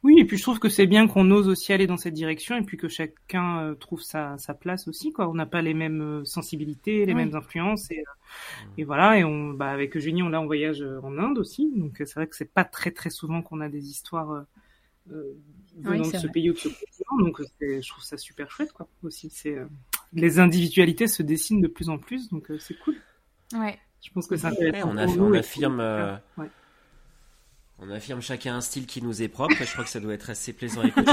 Oui, 0.05 0.21
et 0.21 0.25
puis 0.25 0.37
je 0.37 0.43
trouve 0.43 0.61
que 0.61 0.69
c'est 0.69 0.87
bien 0.87 1.09
qu'on 1.09 1.29
ose 1.33 1.49
aussi 1.49 1.73
aller 1.73 1.89
dans 1.89 1.97
cette 1.97 2.15
direction 2.15 2.57
et 2.57 2.63
puis 2.63 2.77
que 2.77 2.89
chacun 2.89 3.63
euh, 3.63 3.75
trouve 3.75 4.01
sa, 4.01 4.39
sa 4.39 4.55
place 4.55 4.87
aussi. 4.87 5.13
Quoi. 5.13 5.29
On 5.29 5.35
n'a 5.35 5.47
pas 5.47 5.61
les 5.61 5.75
mêmes 5.75 6.21
euh, 6.21 6.25
sensibilités, 6.25 7.05
les 7.05 7.15
mêmes 7.15 7.35
influences. 7.35 7.91
Et, 7.91 7.99
euh, 7.99 8.67
et, 8.79 8.85
voilà, 8.85 9.19
et 9.19 9.25
on, 9.25 9.51
bah, 9.55 9.71
avec 9.71 9.97
Eugénie, 9.97 10.23
on, 10.23 10.29
là, 10.29 10.41
on 10.41 10.47
voyage 10.47 10.85
en 11.03 11.19
Inde 11.19 11.39
aussi. 11.39 11.73
Donc 11.75 11.97
c'est 11.99 12.15
vrai 12.15 12.29
que 12.29 12.37
c'est 12.37 12.53
pas 12.53 12.65
très 12.65 12.93
très 12.93 13.11
souvent 13.11 13.43
qu'on 13.43 13.61
a 13.61 13.69
des 13.69 13.89
histoires 13.89 14.45
venant 15.77 16.09
de 16.09 16.17
ce 16.17 16.29
pays 16.29 16.51
ou 16.51 16.53
de 16.53 16.59
ce 16.59 16.69
continent. 16.69 17.19
Donc 17.19 17.43
je 17.61 17.89
trouve 17.89 18.05
ça 18.05 18.17
super 18.17 18.51
chouette 18.53 18.73
quoi, 18.73 18.89
aussi. 19.03 19.31
C'est, 19.31 19.57
les 20.13 20.39
individualités 20.39 21.09
se 21.09 21.25
dessinent 21.25 21.61
de 21.61 21.69
plus 21.69 21.89
en 21.89 21.99
plus, 21.99 22.29
donc 22.29 22.53
c'est 22.61 22.79
cool. 22.79 22.95
Ouais. 23.53 23.77
Je 24.01 24.13
pense 24.13 24.29
que 24.29 24.37
c'est 24.37 24.47
intéressant. 24.47 24.93
on, 24.95 25.33
affirme. 25.33 25.81
Ouais. 26.37 26.49
On 27.81 27.91
affirme 27.91 28.21
chacun 28.21 28.57
un 28.57 28.61
style 28.61 28.87
qui 28.87 29.01
nous 29.03 29.23
est 29.23 29.29
propre 29.29 29.63
et 29.63 29.65
je 29.65 29.73
crois 29.73 29.85
que 29.85 29.91
ça 29.91 30.01
doit 30.01 30.13
être 30.13 30.31
assez 30.31 30.53
plaisant 30.53 30.81
à 30.81 30.89
écouter. 30.89 31.13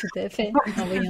Tout 0.00 0.18
à 0.18 0.28
fait. 0.28 0.52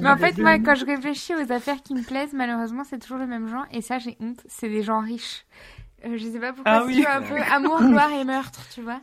Mais 0.01 0.09
en 0.09 0.17
fait, 0.17 0.39
moi, 0.39 0.59
quand 0.59 0.75
je 0.75 0.87
réfléchis 0.87 1.35
aux 1.35 1.53
affaires 1.53 1.83
qui 1.83 1.95
me 1.95 2.03
plaisent, 2.03 2.33
malheureusement, 2.33 2.85
c'est 2.85 2.99
toujours 2.99 3.19
le 3.19 3.27
même 3.27 3.47
genre. 3.49 3.67
Et 3.73 3.83
ça, 3.83 3.99
j'ai 3.99 4.17
honte. 4.21 4.41
C'est 4.49 4.71
des 4.71 4.83
gens 4.83 5.01
riches. 5.01 5.45
Euh, 6.07 6.17
je 6.17 6.27
sais 6.29 6.39
pas 6.39 6.55
pourquoi. 6.55 6.73
Ah, 6.73 6.85
oui. 6.87 7.05
un 7.07 7.21
peu 7.21 7.37
amour, 7.37 7.83
gloire 7.83 8.11
et 8.13 8.25
meurtre, 8.25 8.67
tu 8.73 8.81
vois. 8.81 9.01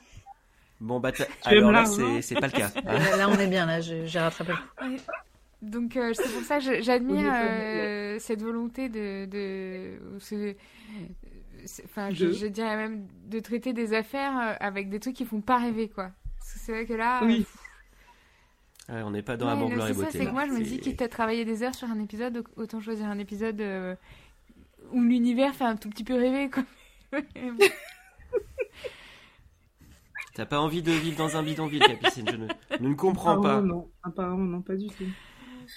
Bon, 0.82 1.00
bah, 1.00 1.12
alors 1.44 1.72
là, 1.72 1.86
c'est 1.86 2.36
pas 2.40 2.48
le 2.48 2.54
cas. 2.54 2.72
là, 2.84 3.30
on 3.30 3.40
est 3.40 3.48
bien, 3.48 3.68
là, 3.68 3.82
j'ai 3.82 4.20
rattrapé 4.20 4.54
Donc, 5.62 5.96
euh, 5.96 6.12
c'est 6.14 6.34
pour 6.34 6.44
ça 6.44 6.60
que 6.60 6.82
j'admire 6.82 7.32
euh, 7.34 8.18
cette 8.20 8.42
volonté 8.42 8.90
de. 8.90 9.26
de 9.26 10.00
enfin, 11.86 12.10
je, 12.12 12.48
dirais 12.48 12.76
même 12.76 13.08
de 13.28 13.40
traiter 13.40 13.74
des 13.74 13.94
affaires 13.94 14.38
euh, 14.38 14.54
avec 14.60 14.90
des 14.90 15.00
trucs 15.00 15.16
qui 15.16 15.26
font 15.26 15.42
pas 15.42 15.58
rêver, 15.58 15.90
quoi. 15.90 16.12
c'est 16.40 16.72
vrai 16.72 16.86
que 16.86 16.94
là. 16.94 17.22
Oui. 17.24 17.46
Euh, 18.90 19.02
on 19.04 19.12
n'est 19.12 19.24
pas 19.24 19.36
dans 19.36 19.48
la 19.48 19.56
la 19.56 19.66
gloire 19.66 19.90
et 19.90 19.94
beauté. 19.94 20.10
C'est 20.12 20.26
que 20.26 20.32
moi, 20.32 20.46
je 20.46 20.52
me 20.52 20.62
dis, 20.62 20.80
quitte 20.80 21.02
à 21.02 21.08
travailler 21.08 21.44
des 21.44 21.64
heures 21.64 21.74
sur 21.74 21.90
un 21.90 22.00
épisode, 22.00 22.44
autant 22.56 22.80
choisir 22.80 23.08
un 23.08 23.18
épisode 23.18 23.60
euh, 23.62 23.96
où 24.92 25.02
l'univers 25.02 25.56
fait 25.56 25.64
un 25.64 25.76
tout 25.76 25.90
petit 25.90 26.04
peu 26.04 26.14
rêver, 26.14 26.50
quoi. 26.50 26.64
As 30.38 30.46
pas 30.46 30.60
envie 30.60 30.82
de 30.82 30.92
vivre 30.92 31.18
dans 31.18 31.38
un 31.38 31.44
bidonville, 31.44 31.80
Capucine 31.80 32.28
Je 32.30 32.36
ne, 32.36 32.90
ne 32.90 32.94
comprends 32.94 33.40
pas. 33.40 33.62
Non, 33.62 33.90
apparemment, 34.04 34.44
non, 34.44 34.62
pas 34.62 34.76
du 34.76 34.88
tout. 34.88 35.06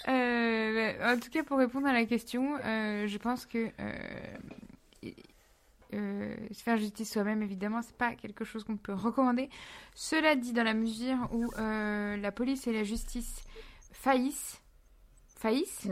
en 0.05 1.17
tout 1.19 1.29
cas, 1.31 1.43
pour 1.43 1.57
répondre 1.59 1.87
à 1.87 1.93
la 1.93 2.03
question, 2.05 2.57
je 2.57 3.17
pense 3.17 3.45
que 3.45 3.69
euh, 3.79 5.11
faire 5.91 6.77
justice 6.77 7.11
soi-même, 7.11 7.41
évidemment, 7.41 7.81
c'est 7.81 7.95
pas 7.95 8.15
quelque 8.15 8.45
chose 8.45 8.63
qu'on 8.63 8.77
peut 8.77 8.93
recommander. 8.93 9.49
Cela 9.95 10.35
dit, 10.35 10.53
dans 10.53 10.63
la 10.63 10.73
mesure 10.73 11.17
où 11.31 11.49
euh, 11.57 12.17
la 12.17 12.31
police 12.31 12.67
et 12.67 12.73
la 12.73 12.83
justice 12.83 13.43
faillissent, 13.91 14.61
faillissent 15.35 15.87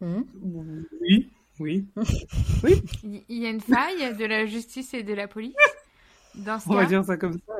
mm. 0.00 0.06
Mm. 0.06 0.84
Oui, 1.00 1.30
oui. 1.58 1.86
oui. 2.64 2.82
Il 3.28 3.38
y 3.38 3.46
a 3.46 3.50
une 3.50 3.60
faille 3.60 4.16
de 4.16 4.24
la 4.24 4.46
justice 4.46 4.94
et 4.94 5.02
de 5.02 5.14
la 5.14 5.26
police. 5.26 5.56
Dans 6.34 6.60
ce 6.60 6.68
On 6.68 6.74
va 6.74 6.86
dire 6.86 7.04
ça 7.04 7.16
comme 7.16 7.32
ça. 7.32 7.54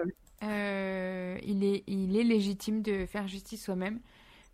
Euh, 0.44 1.36
il, 1.42 1.64
est, 1.64 1.82
il 1.88 2.16
est 2.16 2.22
légitime 2.22 2.82
de 2.82 3.06
faire 3.06 3.26
justice 3.26 3.64
soi-même 3.64 4.00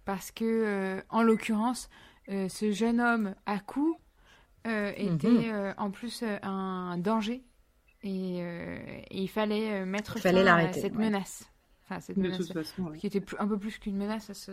parce 0.04 0.30
que, 0.30 1.02
en 1.10 1.22
l'occurrence, 1.22 1.90
ce 2.28 2.72
jeune 2.72 3.00
homme 3.00 3.34
à 3.44 3.58
coup 3.58 3.98
euh, 3.98 4.03
était 4.64 5.28
mhm. 5.28 5.52
euh, 5.52 5.74
en 5.76 5.90
plus 5.90 6.22
euh, 6.22 6.38
un 6.42 6.96
danger 6.98 7.42
et, 8.02 8.42
il 9.10 9.28
fallait 9.28 9.86
mettre 9.86 10.18
fin 10.18 10.34
à 10.34 10.72
cette 10.72 10.94
menace. 10.94 11.50
Enfin, 11.84 12.00
cette 12.00 12.16
menace 12.16 12.52
qui 12.98 13.06
était 13.06 13.22
un 13.38 13.48
peu 13.48 13.58
plus 13.58 13.78
qu'une 13.78 13.96
menace 13.96 14.28
à 14.28 14.34
ce, 14.34 14.52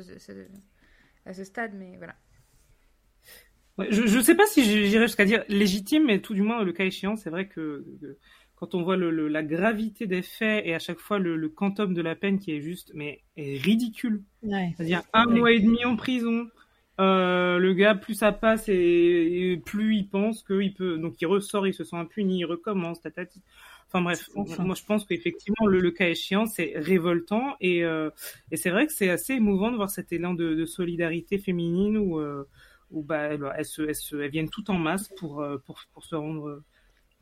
à 1.26 1.34
ce, 1.34 1.44
stade, 1.44 1.74
mais 1.74 1.98
voilà. 1.98 2.16
je 3.90 4.18
ne 4.18 4.22
sais 4.22 4.36
pas 4.36 4.46
si 4.48 4.64
j'irais 4.64 5.08
jusqu'à 5.08 5.26
dire 5.26 5.44
légitime, 5.50 6.06
mais 6.06 6.22
tout 6.22 6.34
du 6.34 6.44
moins, 6.44 6.64
le 6.64 6.72
cas 6.72 6.86
échéant, 6.86 7.18
c'est 7.18 7.30
vrai 7.30 7.50
que, 7.50 7.86
quand 8.56 8.74
on 8.74 8.84
voit 8.84 8.96
le, 8.96 9.28
la 9.28 9.44
gravité 9.44 10.08
des 10.08 10.22
faits 10.22 10.66
et 10.66 10.74
à 10.74 10.80
chaque 10.80 11.00
fois 11.00 11.20
le, 11.20 11.50
quantum 11.50 11.94
de 11.94 12.02
la 12.02 12.16
peine 12.16 12.40
qui 12.40 12.52
est 12.52 12.62
juste 12.62 12.92
mais 12.94 13.22
est 13.36 13.58
ridicule. 13.62 14.24
C'est-à-dire 14.44 15.02
un 15.14 15.26
mois 15.26 15.52
et 15.52 15.60
demi 15.60 15.84
en 15.84 15.98
prison, 15.98 16.48
euh, 17.02 17.58
le 17.58 17.74
gars, 17.74 17.96
plus 17.96 18.14
ça 18.14 18.32
passe 18.32 18.70
et, 18.70 19.62
plus 19.66 19.98
il 19.98 20.08
pense 20.08 20.44
qu'il 20.44 20.74
peut. 20.74 20.98
Donc 20.98 21.22
il 21.22 21.26
ressort, 21.26 21.68
il 21.68 21.74
se 21.74 21.84
sent 21.84 21.96
impuni, 21.96 22.40
il 22.40 22.46
recommence, 22.46 23.02
tatati. 23.02 23.42
Enfin 23.88 24.04
bref, 24.04 24.30
moi 24.36 24.76
je 24.76 24.86
pense 24.86 25.04
qu'effectivement 25.06 25.68
le, 25.68 25.82
le, 25.82 25.92
cas 25.92 26.08
échéant 26.08 26.46
c'est 26.46 26.72
révoltant 26.78 27.58
et, 27.60 27.84
euh, 27.84 28.10
et 28.50 28.56
c'est 28.56 28.70
vrai 28.70 28.88
que 28.88 28.94
c'est 28.94 29.10
assez 29.10 29.34
émouvant 29.34 29.70
de 29.70 29.76
voir 29.76 29.90
cet 29.90 30.14
élan 30.14 30.34
de, 30.34 30.54
de 30.56 30.66
solidarité 30.66 31.38
féminine 31.38 31.98
où, 31.98 32.18
euh, 32.18 32.48
où 32.92 33.04
bah, 33.04 33.32
elles, 33.58 33.66
se, 33.66 33.82
elles, 33.82 33.96
se, 33.96 34.16
elles, 34.16 34.32
viennent 34.32 34.50
toutes 34.50 34.70
en 34.70 34.78
masse 34.78 35.10
pour, 35.18 35.42
euh, 35.42 35.58
pour, 35.58 35.82
pour 35.94 36.06
se 36.06 36.16
rendre 36.16 36.64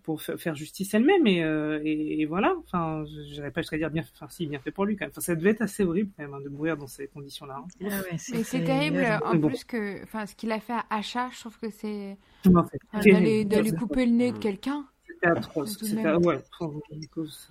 pour 0.03 0.21
faire 0.21 0.55
justice 0.55 0.93
elle-même 0.93 1.25
et, 1.27 1.43
euh, 1.43 1.79
et, 1.83 2.25
voilà. 2.25 2.55
Enfin 2.59 3.03
je 3.05 3.41
pas 3.49 3.61
jusqu'à 3.61 3.77
dire 3.77 3.89
bien 3.89 4.03
enfin 4.13 4.27
si 4.29 4.45
bien 4.47 4.59
fait 4.59 4.71
pour 4.71 4.85
lui 4.85 4.95
quand 4.95 5.05
même. 5.05 5.11
Enfin, 5.11 5.21
ça 5.21 5.35
devait 5.35 5.51
être 5.51 5.61
assez 5.61 5.83
horrible 5.83 6.11
quand 6.15 6.23
même 6.23 6.33
hein, 6.33 6.41
de 6.43 6.49
mourir 6.49 6.77
dans 6.77 6.87
ces 6.87 7.07
conditions 7.07 7.45
là 7.45 7.63
hein. 7.63 7.87
ah 7.89 8.17
c'est 8.17 8.63
terrible 8.63 9.05
en 9.23 9.39
plus 9.39 9.63
que 9.63 10.03
enfin 10.03 10.25
ce 10.25 10.35
qu'il 10.35 10.51
a 10.51 10.59
fait 10.59 10.73
à 10.73 10.85
Achat 10.89 11.29
je 11.31 11.39
trouve 11.39 11.57
que 11.59 11.69
c'est 11.69 12.17
d'aller 12.45 13.71
couper 13.77 14.05
le 14.05 14.11
nez 14.11 14.31
de 14.31 14.37
quelqu'un 14.37 14.85
c'était 15.21 15.37
atroce. 15.37 15.77
C'était, 15.81 16.11
ouais, 16.11 16.39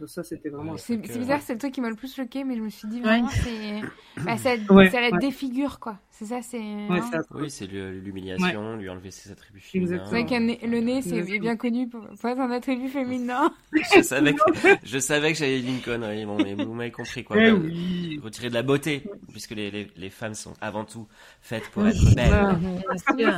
ça, 0.07 0.22
c'était 0.22 0.48
vraiment. 0.48 0.76
C'est, 0.76 0.96
bizarre, 0.96 1.40
c'est 1.42 1.54
le 1.54 1.59
truc 1.59 1.72
qui 1.72 1.81
m'a 1.81 1.90
le 1.90 1.96
plus 1.96 2.14
choqué, 2.14 2.44
mais 2.44 2.57
je 2.57 2.62
me 2.62 2.70
suis 2.70 2.88
dit 2.88 3.00
vraiment, 3.00 3.28
c'est. 3.28 3.81
Bah, 4.24 4.37
ça, 4.37 4.54
ouais, 4.70 4.90
ça 4.90 5.00
la 5.00 5.12
défigure, 5.18 5.78
quoi. 5.78 5.98
C'est 6.11 6.26
ça, 6.26 6.42
c'est. 6.42 6.59
Ouais, 6.59 7.00
oui, 7.33 7.50
c'est 7.50 7.66
l'humiliation, 7.66 8.76
lui 8.76 8.88
enlever 8.88 9.11
ses 9.11 9.31
attributs 9.31 9.61
féminins. 9.61 10.02
C'est 10.04 10.11
vrai 10.11 10.26
que 10.26 10.66
le 10.66 10.81
nez, 10.81 11.02
c'est 11.02 11.22
bien 11.38 11.57
connu 11.57 11.88
pour, 11.88 12.00
pour 12.00 12.31
être 12.31 12.40
un 12.40 12.50
attribut 12.50 12.88
féminin. 12.88 13.52
je 13.94 14.02
savais 14.02 14.35
que, 14.35 14.42
je 14.83 14.98
savais 14.98 15.33
que 15.33 15.38
j'allais 15.38 15.61
dire 15.61 15.74
une 15.74 15.81
connerie, 15.81 16.24
bon, 16.24 16.37
mais 16.37 16.54
vous 16.54 16.74
m'avez 16.74 16.90
compris, 16.90 17.24
quoi. 17.24 17.37
Eh 17.38 17.52
oui. 17.52 18.20
Retirer 18.22 18.48
de 18.48 18.54
la 18.54 18.62
beauté, 18.62 19.04
puisque 19.31 19.52
les, 19.52 19.70
les, 19.70 19.90
les, 19.96 20.11
femmes 20.11 20.35
sont 20.35 20.54
avant 20.61 20.85
tout 20.85 21.07
faites 21.40 21.68
pour 21.70 21.87
être 21.87 22.14
belles. 22.14 22.59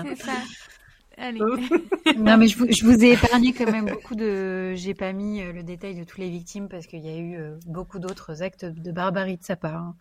c'est 0.09 0.23
ça. 0.23 0.33
non, 2.17 2.37
mais 2.39 2.47
je 2.47 2.57
vous, 2.57 2.67
je 2.71 2.85
vous, 2.85 3.05
ai 3.05 3.13
épargné 3.13 3.53
quand 3.53 3.71
même 3.71 3.87
beaucoup 3.87 4.15
de. 4.15 4.75
J'ai 4.75 4.95
pas 4.95 5.13
mis 5.13 5.43
euh, 5.43 5.53
le 5.53 5.63
détail 5.63 5.95
de 5.95 6.05
toutes 6.05 6.19
les 6.19 6.31
victimes 6.31 6.69
parce 6.69 6.87
qu'il 6.87 7.05
y 7.05 7.09
a 7.09 7.17
eu 7.17 7.37
euh, 7.37 7.59
beaucoup 7.67 7.99
d'autres 7.99 8.43
actes 8.43 8.65
de 8.65 8.93
barbarie 8.93 9.37
de 9.37 9.45
sa 9.45 9.57
part. 9.57 9.83
Hein. 9.83 9.97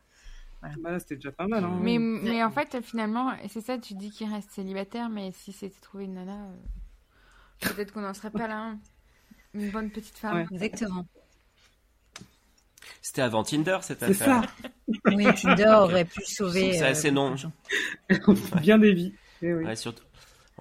Voilà. 0.61 0.75
Bah, 0.81 0.99
c'était 0.99 1.15
déjà 1.15 1.31
pas 1.31 1.47
mal. 1.47 1.63
Hein. 1.63 1.79
Mais, 1.81 1.97
mais 1.99 2.43
en 2.43 2.51
fait, 2.51 2.77
finalement, 2.81 3.33
c'est 3.49 3.61
ça, 3.61 3.77
tu 3.77 3.95
dis 3.95 4.11
qu'il 4.11 4.31
reste 4.31 4.51
célibataire, 4.51 5.09
mais 5.09 5.31
si 5.33 5.51
c'était 5.51 5.79
trouvé 5.81 6.05
une 6.05 6.15
nana, 6.15 6.47
euh, 6.47 7.69
peut-être 7.73 7.93
qu'on 7.93 8.01
n'en 8.01 8.13
serait 8.13 8.31
pas 8.31 8.47
là. 8.47 8.59
Hein. 8.59 8.79
Une 9.53 9.71
bonne 9.71 9.89
petite 9.89 10.17
femme. 10.17 10.47
Exactement. 10.51 11.05
C'était 13.01 13.21
avant 13.21 13.43
Tinder 13.43 13.77
cette 13.81 14.03
affaire. 14.03 14.43
Ça. 14.43 14.69
oui, 15.05 15.25
Tinder 15.35 15.75
aurait 15.79 16.05
pu 16.05 16.21
sauver. 16.23 16.73
C'est 16.73 16.85
assez 16.85 17.11
non. 17.11 17.35
Bien 18.61 18.77
des 18.77 18.93
vies. 18.93 19.13
Eh 19.41 19.53
oui. 19.53 19.63
ouais, 19.63 19.75
surtout, 19.75 20.03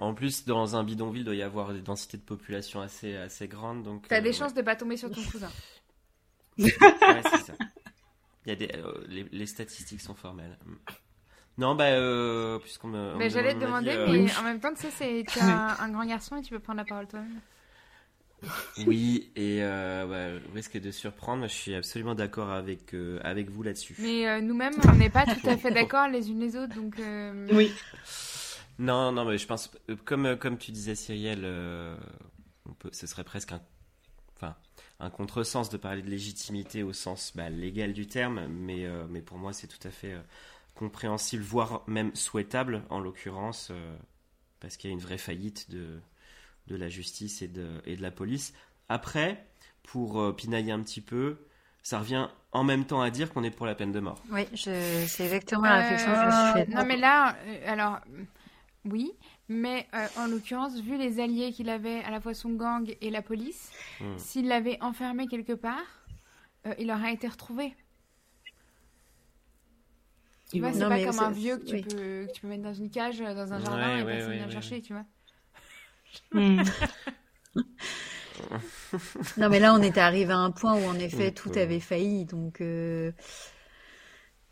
en 0.01 0.13
plus, 0.13 0.45
dans 0.45 0.77
un 0.77 0.83
bidonville, 0.83 1.21
il 1.21 1.25
doit 1.25 1.35
y 1.35 1.43
avoir 1.43 1.73
des 1.73 1.81
densités 1.81 2.17
de 2.17 2.23
population 2.23 2.79
assez, 2.79 3.17
assez 3.17 3.49
grandes. 3.49 3.83
Donc, 3.83 4.07
T'as 4.07 4.21
des 4.21 4.29
euh, 4.29 4.33
chances 4.33 4.53
de 4.53 4.61
pas 4.61 4.77
tomber 4.77 4.95
sur 4.95 5.11
ton 5.11 5.21
cousin. 5.23 5.49
ouais, 6.57 6.71
c'est 7.31 7.41
ça. 7.43 7.53
Il 8.45 8.49
y 8.49 8.51
a 8.51 8.55
des, 8.55 8.71
euh, 8.77 9.25
les, 9.31 9.45
statistiques 9.45 9.99
sont 9.99 10.15
formelles. 10.15 10.57
Non, 11.57 11.75
bah, 11.75 11.87
euh, 11.87 12.59
puisqu'on 12.59 12.87
me. 12.87 13.17
Bah, 13.19 13.27
J'allais 13.27 13.53
te 13.53 13.59
demander, 13.59 13.97
mais 14.09 14.25
en 14.37 14.43
même 14.43 14.61
temps, 14.61 14.73
tu 14.73 14.83
sais, 14.83 14.91
c'est, 14.91 15.25
tu 15.27 15.39
as 15.39 15.77
un, 15.81 15.89
grand 15.89 16.05
garçon 16.05 16.37
et 16.37 16.41
tu 16.41 16.51
peux 16.51 16.59
prendre 16.59 16.77
la 16.77 16.85
parole 16.85 17.07
toi-même. 17.07 17.41
Oui, 18.87 19.33
et 19.35 19.61
euh, 19.61 20.39
au 20.49 20.53
risque 20.53 20.79
de 20.79 20.91
surprendre, 20.91 21.43
je 21.43 21.53
suis 21.53 21.75
absolument 21.75 22.15
d'accord 22.15 22.51
avec, 22.51 22.95
avec 23.21 23.49
vous 23.49 23.63
là-dessus. 23.63 23.95
Mais 23.99 24.41
nous-mêmes, 24.41 24.75
on 24.89 24.95
n'est 24.95 25.09
pas 25.09 25.25
tout 25.25 25.45
à 25.49 25.57
fait 25.57 25.71
d'accord 25.71 26.07
les 26.07 26.31
unes 26.31 26.39
les 26.39 26.55
autres, 26.55 26.73
donc. 26.73 26.95
Oui. 27.51 27.73
Non, 28.79 29.11
non, 29.11 29.25
mais 29.25 29.37
je 29.37 29.45
pense, 29.45 29.69
euh, 29.89 29.97
comme, 30.05 30.25
euh, 30.25 30.35
comme 30.37 30.57
tu 30.57 30.71
disais, 30.71 30.95
Cyrielle, 30.95 31.43
euh, 31.43 31.97
on 32.65 32.73
peut, 32.73 32.89
ce 32.93 33.07
serait 33.07 33.25
presque 33.25 33.51
un, 33.51 33.61
enfin, 34.37 34.55
un 35.01 35.09
contresens 35.09 35.69
de 35.69 35.75
parler 35.75 36.01
de 36.01 36.09
légitimité 36.09 36.81
au 36.81 36.93
sens 36.93 37.33
bah, 37.35 37.49
légal 37.49 37.91
du 37.91 38.07
terme, 38.07 38.47
mais, 38.47 38.87
mais 39.09 39.21
pour 39.21 39.37
moi, 39.37 39.51
c'est 39.51 39.67
tout 39.67 39.85
à 39.85 39.91
fait 39.91 40.15
compréhensible, 40.75 41.43
voire 41.43 41.83
même 41.87 42.15
souhaitable, 42.15 42.83
en 42.89 43.01
l'occurrence, 43.01 43.71
parce 44.61 44.77
qu'il 44.77 44.89
y 44.89 44.93
a 44.93 44.93
une 44.93 45.01
vraie 45.01 45.17
faillite 45.17 45.69
de, 45.69 45.99
de 46.67 46.75
la 46.75 46.87
justice 46.87 47.41
et 47.41 47.49
de, 47.49 47.81
et 47.85 47.97
de 47.97 48.01
la 48.01 48.11
police. 48.11 48.53
Après, 48.87 49.45
pour 49.83 50.35
pinailler 50.35 50.71
un 50.71 50.81
petit 50.81 51.01
peu, 51.01 51.37
ça 51.81 51.99
revient 51.99 52.27
en 52.51 52.63
même 52.63 52.85
temps 52.85 53.01
à 53.01 53.09
dire 53.09 53.31
qu'on 53.33 53.43
est 53.43 53.51
pour 53.51 53.65
la 53.65 53.75
peine 53.75 53.91
de 53.91 53.99
mort. 53.99 54.21
Oui, 54.31 54.47
je... 54.53 55.05
c'est 55.07 55.25
exactement 55.25 55.63
la 55.63 55.81
réflexion 55.81 56.11
que 56.11 56.19
je 56.19 56.25
me 56.25 56.31
suis 56.31 56.53
faite. 56.53 56.69
Non, 56.69 56.85
mais 56.85 56.97
là, 56.97 57.35
alors, 57.65 57.99
oui, 58.85 59.11
mais 59.49 59.87
euh, 59.93 60.07
en 60.15 60.27
l'occurrence, 60.27 60.79
vu 60.79 60.97
les 60.97 61.19
alliés 61.19 61.51
qu'il 61.51 61.69
avait, 61.69 62.01
à 62.03 62.11
la 62.11 62.21
fois 62.21 62.33
son 62.33 62.51
gang 62.51 62.95
et 63.01 63.09
la 63.09 63.21
police, 63.21 63.73
Hmm. 63.99 64.15
s'il 64.15 64.47
l'avait 64.47 64.81
enfermé 64.81 65.27
quelque 65.27 65.53
part, 65.53 66.05
euh, 66.67 66.73
il 66.79 66.91
aurait 66.91 67.13
été 67.13 67.27
retrouvé. 67.27 67.75
Tu 70.53 70.59
vois, 70.61 70.73
c'est 70.73 70.85
pas 70.85 70.99
comme 70.99 71.19
un 71.19 71.31
vieux 71.31 71.57
que 71.57 71.63
tu, 71.63 71.75
oui. 71.75 71.79
peux, 71.79 72.25
que 72.27 72.31
tu 72.31 72.41
peux 72.41 72.47
mettre 72.47 72.63
dans 72.63 72.73
une 72.73 72.89
cage, 72.91 73.21
euh, 73.21 73.33
dans 73.33 73.51
un 73.53 73.57
Ouais, 73.57 73.59
jardin, 73.59 73.99
et 73.99 74.03
ouais, 74.03 74.05
personne 74.05 74.23
ouais, 74.23 74.35
vient 74.35 74.45
le 74.45 74.49
ouais, 74.49 74.51
chercher, 74.51 74.81
tu 74.81 74.93
vois. 74.93 75.05
Hmm. 76.33 76.63
Non, 79.37 79.49
mais 79.49 79.59
là, 79.59 79.73
on 79.73 79.81
était 79.81 79.99
arrivé 79.99 80.31
à 80.33 80.37
un 80.37 80.51
point 80.51 80.75
où, 80.75 80.85
en 80.87 80.97
effet, 80.99 81.31
tout 81.31 81.51
avait 81.55 81.79
failli. 81.79 82.25
Donc, 82.25 82.61
euh, 82.61 83.11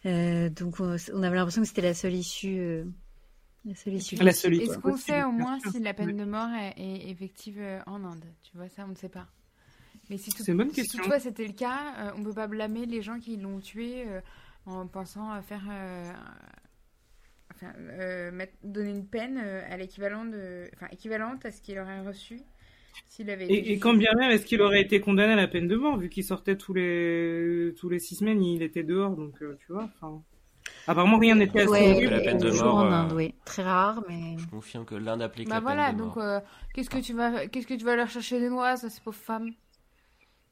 euh, 0.05 0.49
donc 0.49 0.79
on, 0.79 0.95
on 1.13 1.23
avait 1.23 1.35
l'impression 1.35 1.61
que 1.61 1.67
c'était 1.67 1.81
la 1.81 1.93
seule 1.93 2.13
issue. 2.15 2.83
La 3.67 3.97
issue. 3.97 4.15
Est-ce 4.15 4.77
qu'on 4.79 4.97
sait 4.97 5.23
au 5.23 5.31
moins 5.31 5.59
si 5.59 5.79
la 5.79 5.93
peine 5.93 6.15
de 6.17 6.25
mort 6.25 6.49
est, 6.53 6.73
est 6.77 7.09
effective 7.09 7.59
euh, 7.59 7.79
en 7.85 8.03
Inde? 8.03 8.25
Tu 8.43 8.55
vois, 8.57 8.69
ça, 8.69 8.85
on 8.85 8.89
ne 8.89 8.95
sait 8.95 9.09
pas. 9.09 9.27
Mais 10.09 10.17
si, 10.17 10.29
tout- 10.31 10.43
C'est 10.43 10.51
une 10.53 10.57
bonne 10.59 10.71
si 10.71 10.87
toutefois 10.87 11.19
c'était 11.19 11.45
le 11.47 11.53
cas, 11.53 11.93
euh, 11.97 12.11
on 12.15 12.19
ne 12.19 12.23
peut 12.25 12.33
pas 12.33 12.47
blâmer 12.47 12.85
les 12.85 13.01
gens 13.01 13.19
qui 13.19 13.35
l'ont 13.37 13.59
tué 13.59 14.05
euh, 14.07 14.21
en 14.65 14.87
pensant 14.87 15.29
à 15.31 15.41
faire. 15.41 15.63
euh, 15.69 16.11
enfin, 17.53 17.73
euh, 17.77 18.31
mettre- 18.31 18.53
donner 18.63 18.91
une 18.91 19.05
peine 19.05 19.37
à 19.37 19.75
l'équivalent 19.77 20.25
de. 20.25 20.69
Enfin, 20.75 20.87
équivalente 20.91 21.45
à 21.45 21.51
ce 21.51 21.61
qu'il 21.61 21.77
aurait 21.79 22.01
reçu 22.01 22.39
s'il 23.09 23.29
avait 23.29 23.45
été. 23.45 23.53
Et, 23.53 23.73
et 23.73 23.79
quand 23.79 23.93
bien 23.93 24.11
même, 24.17 24.31
est-ce 24.31 24.45
qu'il 24.45 24.61
aurait 24.61 24.81
été 24.81 24.99
condamné 25.01 25.33
à 25.33 25.35
la 25.35 25.47
peine 25.47 25.67
de 25.67 25.75
mort, 25.75 25.97
vu 25.97 26.09
qu'il 26.09 26.23
sortait 26.23 26.57
tous 26.57 26.73
les 26.73 27.73
tous 27.77 27.89
les 27.89 27.99
six 27.99 28.15
semaines, 28.15 28.41
il 28.41 28.61
était 28.63 28.83
dehors, 28.83 29.15
donc 29.15 29.41
euh, 29.41 29.57
tu 29.59 29.71
vois. 29.73 29.83
Enfin, 29.83 30.23
apparemment 30.87 31.17
rien 31.19 31.35
n'était 31.35 31.61
assez 31.61 31.69
Ouais, 31.71 31.91
horrible. 31.91 32.09
la 32.09 32.19
peine 32.21 32.37
de 32.39 32.51
mort, 32.51 32.75
en 32.77 32.85
euh, 32.85 32.91
Inde, 32.91 33.13
oui. 33.13 33.35
Très 33.45 33.63
rare, 33.63 34.01
mais. 34.07 34.37
Je 34.37 34.47
confirme 34.47 34.85
que 34.85 34.95
l'Inde 34.95 35.21
applique 35.21 35.49
Bah 35.49 35.55
la 35.55 35.61
voilà, 35.61 35.87
peine 35.87 35.97
de 35.97 36.01
donc 36.03 36.15
mort. 36.15 36.25
euh, 36.25 36.39
qu'est-ce 36.73 36.89
que 36.89 36.97
tu 36.99 37.13
vas, 37.13 37.47
qu'est-ce 37.47 37.67
que 37.67 37.73
tu 37.75 37.85
vas 37.85 37.95
leur 37.95 38.09
chercher 38.09 38.39
des 38.39 38.49
noix, 38.49 38.77
ça, 38.77 38.89
ces 38.89 39.01
pauvres 39.01 39.17
femmes? 39.17 39.51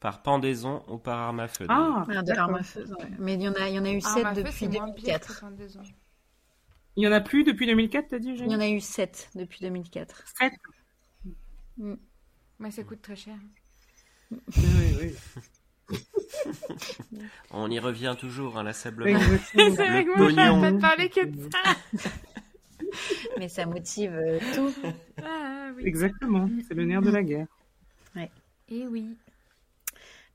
Par 0.00 0.22
pendaison 0.22 0.82
ou 0.88 0.98
par 0.98 1.18
arme 1.18 1.40
à 1.40 1.48
feu. 1.48 1.66
Ah, 1.68 2.04
de 2.06 2.14
d'accord. 2.22 2.34
l'arme 2.36 2.54
à 2.56 2.62
feu, 2.62 2.84
ouais. 2.98 3.10
Mais 3.18 3.34
il 3.34 3.42
y 3.42 3.48
en 3.48 3.54
a, 3.54 3.68
il 3.68 3.74
y 3.74 3.78
en 3.78 3.84
a 3.84 3.90
eu 3.92 4.00
7 4.00 4.32
feu, 4.34 4.42
depuis 4.42 4.52
c'est 4.52 4.68
moins 4.68 4.92
pire 4.92 5.20
que 5.20 5.26
2004. 5.26 5.26
32 5.26 5.76
ans. 5.78 5.82
Il 6.96 7.04
y 7.04 7.08
en 7.08 7.12
a 7.12 7.20
plus 7.20 7.44
depuis 7.44 7.66
2004, 7.66 8.08
t'as 8.08 8.18
dit, 8.18 8.30
Il 8.30 8.50
y 8.50 8.54
en 8.56 8.60
a 8.60 8.68
eu 8.68 8.80
7 8.80 9.30
depuis 9.34 9.60
2004. 9.60 10.24
Sept? 10.38 10.52
Mais 12.58 12.70
ça 12.70 12.84
coûte 12.84 13.02
très 13.02 13.16
cher. 13.16 13.38
Oui, 14.30 14.96
oui. 15.00 15.14
On 17.50 17.70
y 17.70 17.78
revient 17.78 18.16
toujours, 18.18 18.58
inlassablement. 18.58 19.18
Exactement. 19.18 19.76
C'est 19.76 20.04
que 20.04 20.16
moi, 20.16 20.28
pognon. 20.28 20.60
pas 20.60 20.72
de 20.72 20.80
parler 20.80 21.08
que 21.08 21.24
de 21.24 21.50
ça. 21.50 21.76
Mais 23.38 23.48
ça 23.48 23.66
motive 23.66 24.14
euh, 24.14 24.38
tout. 24.54 24.74
Ah, 25.22 25.70
oui. 25.76 25.84
Exactement, 25.86 26.48
c'est 26.66 26.74
le 26.74 26.84
nerf 26.84 27.02
de 27.02 27.10
la 27.10 27.22
guerre. 27.22 27.46
Et 28.68 28.86
oui. 28.86 29.16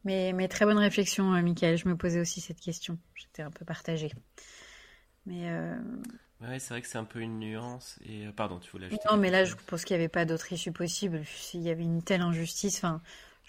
Mais, 0.04 0.34
mais 0.34 0.48
très 0.48 0.66
bonne 0.66 0.78
réflexion, 0.78 1.34
euh, 1.34 1.42
Michael. 1.42 1.78
Je 1.78 1.88
me 1.88 1.96
posais 1.96 2.20
aussi 2.20 2.42
cette 2.42 2.60
question. 2.60 2.98
J'étais 3.16 3.42
un 3.42 3.52
peu 3.52 3.66
partagée. 3.66 4.12
Mais 5.26 5.50
euh, 5.50 5.76
Ouais, 6.42 6.58
c'est 6.58 6.74
vrai 6.74 6.82
que 6.82 6.88
c'est 6.88 6.98
un 6.98 7.04
peu 7.04 7.20
une 7.20 7.40
nuance. 7.40 8.00
Et 8.04 8.26
euh, 8.26 8.32
pardon, 8.32 8.60
tu 8.60 8.72
voulais 8.72 8.88
ajouter 8.88 9.04
non, 9.12 9.18
mais 9.18 9.30
là, 9.30 9.44
je 9.44 9.54
pense 9.68 9.86
qu'il 9.86 9.96
n'y 9.96 10.02
avait 10.02 10.10
pas 10.10 10.26
d'autre 10.26 10.52
issue 10.54 10.72
possible. 10.72 11.24
S'il 11.26 11.62
y 11.62 11.70
avait 11.70 11.84
une 11.84 12.02
telle 12.02 12.22
injustice, 12.22 12.78
enfin, 12.78 13.02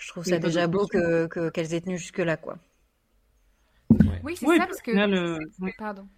je 0.03 0.09
trouve 0.09 0.25
ça 0.25 0.39
déjà 0.39 0.67
beau 0.67 0.83
issue. 0.85 0.91
que 0.99 1.27
que- 1.27 1.51
qu'elles 1.51 1.75
aient 1.75 1.81
tenu 1.81 1.97
jusque-là, 1.97 2.37
quoi. 2.37 2.59
Ouais. 3.91 4.21
Oui, 4.25 4.37
c'est 4.37 4.47
Oui, 4.47 4.59
ça, 4.59 4.67
parce 4.67 4.83
que. 4.83 4.91
euh. 4.91 5.39
Pardon. 5.79 6.09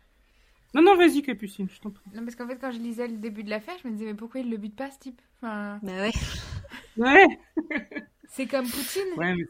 Non, 0.74 0.82
non, 0.82 0.96
vas-y, 0.96 1.22
Capucine, 1.22 1.68
je 1.70 1.80
t'en 1.80 1.90
prie. 1.90 2.04
Non, 2.14 2.24
parce 2.24 2.34
qu'en 2.34 2.48
fait, 2.48 2.56
quand 2.56 2.72
je 2.72 2.78
lisais 2.78 3.06
le 3.06 3.16
début 3.18 3.44
de 3.44 3.50
l'affaire, 3.50 3.74
je 3.82 3.86
me 3.88 3.92
disais, 3.92 4.06
mais 4.06 4.14
pourquoi 4.14 4.40
il 4.40 4.50
le 4.50 4.56
bute 4.56 4.74
pas, 4.74 4.90
ce 4.90 4.98
type? 4.98 5.20
Enfin, 5.36 5.78
Bah 5.82 5.92
ouais. 5.92 6.12
Ouais, 6.96 7.26
C'est 8.28 8.46
comme 8.46 8.66
Poutine, 8.66 9.02
ouais, 9.16 9.34
mais 9.34 9.44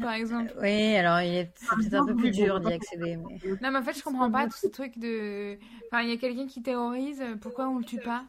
par 0.00 0.12
exemple. 0.14 0.52
Oui, 0.60 0.96
alors 0.96 1.20
il 1.20 1.34
est 1.34 1.52
c'est 1.56 1.76
peut-être 1.76 1.94
un 1.94 2.06
peu 2.06 2.16
plus 2.16 2.30
dur 2.30 2.60
d'y 2.60 2.72
accéder. 2.72 3.16
Mais... 3.16 3.38
Non, 3.60 3.70
mais 3.70 3.78
en 3.78 3.82
fait, 3.82 3.96
je 3.96 4.02
comprends 4.02 4.30
pas 4.30 4.46
tout 4.46 4.56
ce 4.56 4.68
truc 4.68 4.98
de. 4.98 5.58
Enfin, 5.86 6.02
il 6.02 6.08
y 6.08 6.12
a 6.12 6.16
quelqu'un 6.16 6.46
qui 6.46 6.62
terrorise, 6.62 7.22
pourquoi 7.40 7.68
on 7.68 7.78
le 7.78 7.84
tue 7.84 7.98
pas? 8.00 8.24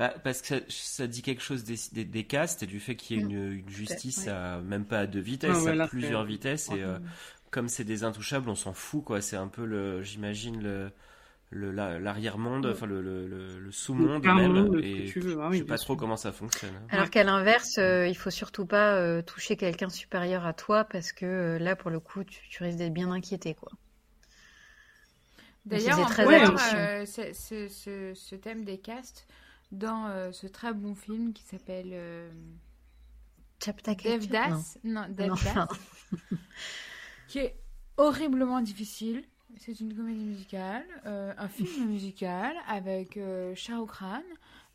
Bah, 0.00 0.14
parce 0.24 0.40
que 0.40 0.48
ça, 0.48 0.60
ça 0.68 1.06
dit 1.06 1.22
quelque 1.22 1.42
chose 1.42 1.62
des, 1.62 1.76
des, 1.92 2.04
des 2.06 2.24
castes 2.24 2.62
et 2.62 2.66
du 2.66 2.80
fait 2.80 2.96
qu'il 2.96 3.16
y 3.16 3.20
ait 3.20 3.22
une, 3.22 3.52
une 3.52 3.68
justice 3.68 4.24
ouais. 4.24 4.32
à 4.32 4.60
même 4.62 4.86
pas 4.86 5.00
à 5.00 5.06
deux 5.06 5.20
vitesses, 5.20 5.50
Ah 5.60 5.62
ouais, 5.62 5.80
à 5.80 5.88
plusieurs 5.88 6.24
vitesses. 6.24 6.70
Et 6.70 6.82
euh, 6.82 6.98
comme 7.50 7.68
c'est 7.68 7.84
des 7.84 8.02
intouchables, 8.04 8.48
on 8.48 8.54
s'en 8.54 8.72
fout, 8.72 9.04
quoi. 9.04 9.20
C'est 9.20 9.36
un 9.36 9.48
peu 9.48 9.64
le, 9.66 10.02
j'imagine, 10.02 10.62
le, 10.62 10.90
le, 11.50 11.72
la- 11.72 11.98
l'arrière-monde, 11.98 12.66
enfin 12.66 12.86
le, 12.86 13.02
le, 13.02 13.26
le, 13.28 13.60
le 13.60 13.72
sous-monde 13.72 14.24
même. 14.24 14.56
Et 14.82 15.06
ah 15.06 15.20
je 15.20 15.20
oui, 15.50 15.58
sais 15.58 15.64
pas 15.64 15.78
trop 15.78 15.96
comment 15.96 16.16
ça 16.16 16.32
fonctionne. 16.32 16.74
hein. 16.76 16.86
Alors 16.90 17.10
qu'à 17.10 17.24
l'inverse, 17.24 17.78
euh, 17.78 18.06
il 18.06 18.16
faut 18.16 18.30
surtout 18.30 18.66
pas 18.66 18.96
euh, 18.96 19.22
toucher 19.22 19.56
quelqu'un 19.56 19.90
supérieur 19.90 20.46
à 20.46 20.54
toi 20.54 20.84
parce 20.84 21.12
que 21.12 21.26
euh, 21.26 21.58
là, 21.58 21.76
pour 21.76 21.90
le 21.90 22.00
coup, 22.00 22.24
tu, 22.24 22.40
tu 22.48 22.62
risques 22.62 22.78
d'être 22.78 22.94
bien 22.94 23.10
inquiété, 23.10 23.54
quoi. 23.54 23.72
D'ailleurs, 25.66 25.98
euh, 26.18 27.04
ce, 27.06 27.32
ce- 27.32 27.68
ce- 27.68 28.14
ce 28.14 28.34
thème 28.34 28.64
des 28.64 28.78
castes 28.78 29.26
dans 29.72 30.06
euh, 30.06 30.32
ce 30.32 30.46
très 30.46 30.72
bon 30.74 30.94
film 30.94 31.32
qui 31.32 31.42
s'appelle 31.44 31.90
euh, 31.92 32.30
Devdas. 34.04 34.76
Non, 34.84 35.06
Non, 35.08 35.08
Devdas. 35.14 35.68
qui 37.28 37.38
est 37.38 37.56
horriblement 37.96 38.60
difficile. 38.60 39.24
C'est 39.56 39.80
une 39.80 39.94
comédie 39.94 40.24
musicale, 40.24 40.86
euh, 41.06 41.32
un 41.36 41.48
film 41.48 41.88
musical 41.90 42.54
avec 42.68 43.16
euh, 43.16 43.54
Shah 43.54 43.78
Rukh 43.78 43.90
Khan. 43.98 44.22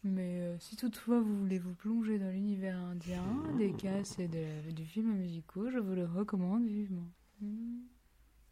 Mais 0.04 0.56
si 0.60 0.76
toutefois 0.76 1.20
vous 1.20 1.40
voulez 1.40 1.58
vous 1.58 1.74
plonger 1.74 2.20
dans 2.20 2.30
l'univers 2.30 2.78
indien, 2.78 3.24
des 3.58 3.74
castes 3.74 4.20
et 4.20 4.28
de- 4.28 4.70
du 4.72 4.86
film 4.86 5.12
musicaux, 5.14 5.72
je 5.72 5.80
vous 5.80 5.96
le 5.96 6.06
recommande 6.06 6.68
vivement. 6.68 7.08
Mm. 7.42 7.80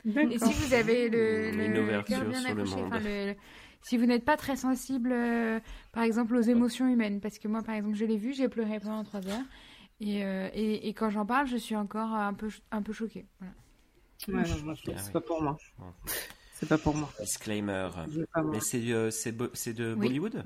Et 0.05 0.37
si 0.39 0.53
vous 0.53 0.73
avez 0.73 1.09
le, 1.09 1.51
le 1.51 1.65
une 1.65 1.77
ouverture 1.77 2.17
cœur 2.19 2.29
bien 2.29 2.43
accroché, 2.45 2.73
enfin, 2.75 2.99
le- 2.99 3.35
si 3.81 3.97
vous 3.97 4.05
n'êtes 4.05 4.25
pas 4.25 4.37
très 4.37 4.55
sensible, 4.55 5.11
euh, 5.11 5.59
par 5.91 6.03
exemple, 6.03 6.35
aux 6.35 6.41
émotions 6.41 6.87
humaines, 6.87 7.19
parce 7.21 7.37
que 7.39 7.47
moi, 7.47 7.61
par 7.63 7.75
exemple, 7.75 7.95
je 7.95 8.05
l'ai 8.05 8.17
vu, 8.17 8.33
j'ai 8.33 8.47
pleuré 8.49 8.79
pendant 8.79 9.03
trois 9.03 9.25
heures, 9.27 9.43
et, 9.99 10.23
euh, 10.25 10.49
et, 10.53 10.87
et 10.89 10.93
quand 10.93 11.09
j'en 11.09 11.25
parle, 11.25 11.47
je 11.47 11.57
suis 11.57 11.75
encore 11.75 12.13
un 12.13 12.33
peu, 12.33 12.49
un 12.71 12.81
peu 12.81 12.93
choquée. 12.93 13.25
Voilà. 13.39 13.53
Ouais, 14.45 14.49
non, 14.49 14.63
moi, 14.63 14.73
je- 14.73 14.91
Ah 14.91 14.93
c'est 14.97 15.07
oui. 15.07 15.11
pas 15.13 15.21
pour 15.21 15.41
moi. 15.41 15.57
C'est 16.53 16.69
pas 16.69 16.77
pour 16.77 16.95
moi. 16.95 17.09
Disclaimer. 17.19 17.89
Pas. 18.33 18.43
Mais 18.43 18.59
c'est 18.61 18.81
euh, 18.91 19.09
de. 19.73 19.95
Bollywood? 19.95 20.43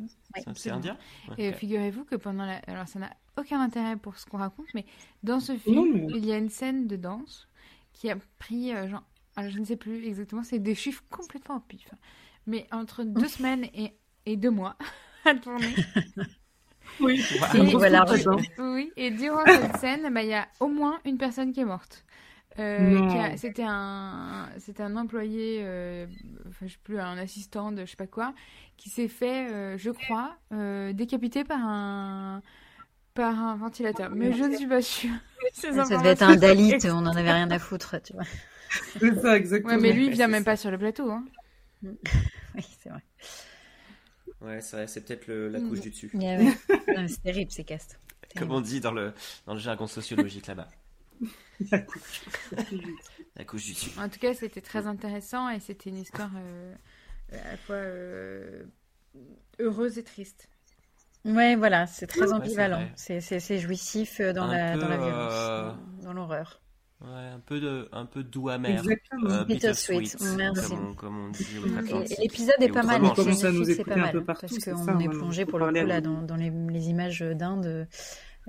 C'est- 0.56 0.72
indien? 0.72 0.98
Et 1.38 1.54
figurez-vous 1.54 2.06
que 2.06 2.16
pendant 2.16 2.46
la... 2.46 2.56
Alors, 2.66 2.88
ça 2.88 2.98
n'a 2.98 3.12
aucun 3.38 3.62
intérêt 3.62 3.98
pour 3.98 4.18
ce 4.18 4.26
qu'on 4.26 4.38
raconte, 4.40 4.66
mais 4.74 4.86
dans 5.22 5.40
ce 5.40 5.56
film, 5.56 5.76
Non, 5.76 5.86
mais- 6.08 6.18
il 6.18 6.26
y 6.26 6.32
a 6.32 6.38
une 6.38 6.50
scène 6.50 6.88
de 6.88 6.96
danse 6.96 7.48
qui 7.94 8.10
a 8.10 8.18
pris, 8.40 8.74
euh, 8.74 8.88
genre, 8.88 9.04
alors, 9.38 9.52
je 9.52 9.60
ne 9.60 9.66
sais 9.66 9.78
plus 9.78 10.06
exactement, 10.08 10.44
c'est 10.44 10.60
des 10.60 10.76
chiffres 10.76 11.04
complètement 11.12 11.58
au 11.58 11.62
pif. 11.62 11.90
Mais 12.48 12.68
entre 12.74 13.04
deux 13.06 13.30
semaines 13.30 13.66
et, 13.76 13.98
et 14.28 14.38
deux 14.38 14.52
mois 14.52 14.78
à 15.26 15.36
tourner. 15.36 15.80
Oui, 17.00 17.24
Et, 17.54 17.62
Voilà, 17.76 18.04
du- 18.06 18.06
raison. 18.06 18.38
oui, 18.58 18.92
et 18.96 19.12
durant 19.12 19.48
cette 19.48 19.76
scène, 19.76 20.14
bah, 20.14 20.24
il 20.24 20.30
y 20.30 20.34
a 20.34 20.48
au 20.60 20.68
moins 20.68 21.00
une 21.06 21.18
personne 21.18 21.52
qui 21.54 21.60
est 21.60 21.66
morte. 21.66 22.06
Euh, 22.60 22.98
C'était 23.38 23.66
un, 23.68 24.50
c'était 24.60 24.84
un 24.84 24.96
employé, 24.98 25.60
euh, 25.64 26.08
enfin, 26.48 26.68
je 26.68 26.74
sais 26.74 26.80
plus, 26.84 27.00
un 27.00 27.18
assistant 27.18 27.72
de 27.72 27.86
je 27.86 27.92
sais 27.92 27.98
pas 27.98 28.08
quoi, 28.08 28.34
qui 28.78 28.90
s'est 28.90 29.08
fait, 29.10 29.52
euh, 29.52 29.78
je 29.78 29.92
crois, 29.92 30.38
euh, 30.54 30.94
décapiter 30.94 31.44
par 31.44 31.60
un, 31.62 32.42
par 33.16 33.40
un 33.40 33.56
ventilateur. 33.58 34.12
Mais 34.12 34.34
je 34.34 34.44
ne 34.46 34.56
suis 34.56 34.68
pas 34.68 34.82
sûre. 34.82 35.14
Ça 35.54 35.72
devait 35.98 36.10
être 36.12 36.24
un 36.24 36.36
Dalit, 36.36 36.78
on 36.86 37.06
en 37.06 37.16
avait 37.16 37.32
rien 37.32 37.52
à 37.52 37.60
foutre, 37.60 37.96
tu 38.04 38.14
vois. 38.14 38.24
c'est 39.00 39.16
ça, 39.22 39.38
exactement. 39.38 39.74
Ouais, 39.74 39.80
mais 39.82 39.94
lui, 39.94 40.06
il 40.08 40.12
vient 40.14 40.28
même 40.28 40.44
ça. 40.44 40.52
pas 40.52 40.58
sur 40.58 40.72
le 40.72 40.78
plateau. 40.78 41.10
Hein. 41.12 41.26
Oui, 42.56 42.66
c'est 42.82 42.90
vrai. 42.90 43.02
Ouais, 44.42 44.62
c'est 44.62 44.76
vrai, 44.78 44.88
c'est 44.88 45.02
peut-être 45.02 45.28
la 45.32 45.60
couche 45.60 45.82
du 45.82 45.90
dessus. 45.90 46.12
Yeah, 46.14 46.38
ouais. 46.44 47.08
C'est 47.08 47.22
terrible, 47.22 47.52
ces 47.52 47.64
castes. 47.64 48.00
Comme 48.36 48.52
on 48.52 48.62
dit 48.62 48.80
dans 48.82 48.92
le, 48.92 49.14
dans 49.46 49.54
le 49.54 49.60
jargon 49.60 49.88
sociologique 49.88 50.48
là-bas. 50.48 50.68
La 53.36 53.44
couche 53.46 53.66
du 53.66 53.74
dessus. 53.74 53.92
En 54.00 54.10
tout 54.10 54.20
cas, 54.20 54.34
c'était 54.34 54.62
très 54.62 54.86
intéressant 54.88 55.50
et 55.50 55.60
c'était 55.60 55.90
une 55.90 55.98
histoire 55.98 56.32
euh, 56.36 56.74
à 57.32 57.52
la 57.52 57.58
fois 57.58 57.76
euh, 57.76 58.64
heureuse 59.60 59.98
et 59.98 60.04
triste. 60.04 60.50
Ouais, 61.26 61.56
voilà, 61.56 61.88
c'est 61.88 62.08
très 62.08 62.28
Ouais, 62.28 62.34
ambivalent. 62.34 62.88
c'est 62.96 63.22
C'est 63.22 63.60
jouissif 63.60 64.22
dans 64.22 64.44
Un 64.44 64.56
la, 64.56 64.74
peu, 64.74 64.80
dans 64.80 64.88
la 64.88 64.98
violence, 64.98 65.34
euh, 65.34 65.72
dans- 65.72 66.04
dans 66.04 66.14
l'horreur. 66.14 66.62
Ouais, 67.00 67.10
un 67.10 67.40
peu 67.40 67.60
de, 67.60 67.88
un 67.92 68.08
peu 68.08 68.24
doux 68.24 68.50
amer. 68.50 68.80
Exactement. 68.80 69.30
Euh, 69.30 69.46
Bittersweet, 69.46 70.18
merci. 70.36 70.70
comme 70.70 70.90
on, 70.90 70.94
comme 70.96 71.26
on 71.26 71.30
dit 71.30 71.46
outre-Atlantique. 71.64 72.18
Et 72.18 72.22
l'épisode 72.24 72.56
est 72.60 72.70
pas 72.70 72.82
mal, 72.82 73.04
autrement, 73.04 73.14
commence 73.14 73.44
à 73.44 73.52
nous 73.52 73.66
c'est 73.66 73.74
écouter 73.74 73.92
pas 73.92 73.98
un 73.98 74.02
mal, 74.02 74.12
peu 74.14 74.24
partout, 74.24 74.48
parce 74.48 74.66
qu'on 74.66 75.00
est 75.00 75.10
plongé 75.10 75.46
pour 75.46 75.60
le 75.60 75.68
coup 75.68 75.74
là 75.86 76.02
dans, 76.02 76.24
dans 76.24 76.36
les, 76.36 76.50
les 76.50 76.90
images 76.90 77.22
d'Inde 77.22 77.88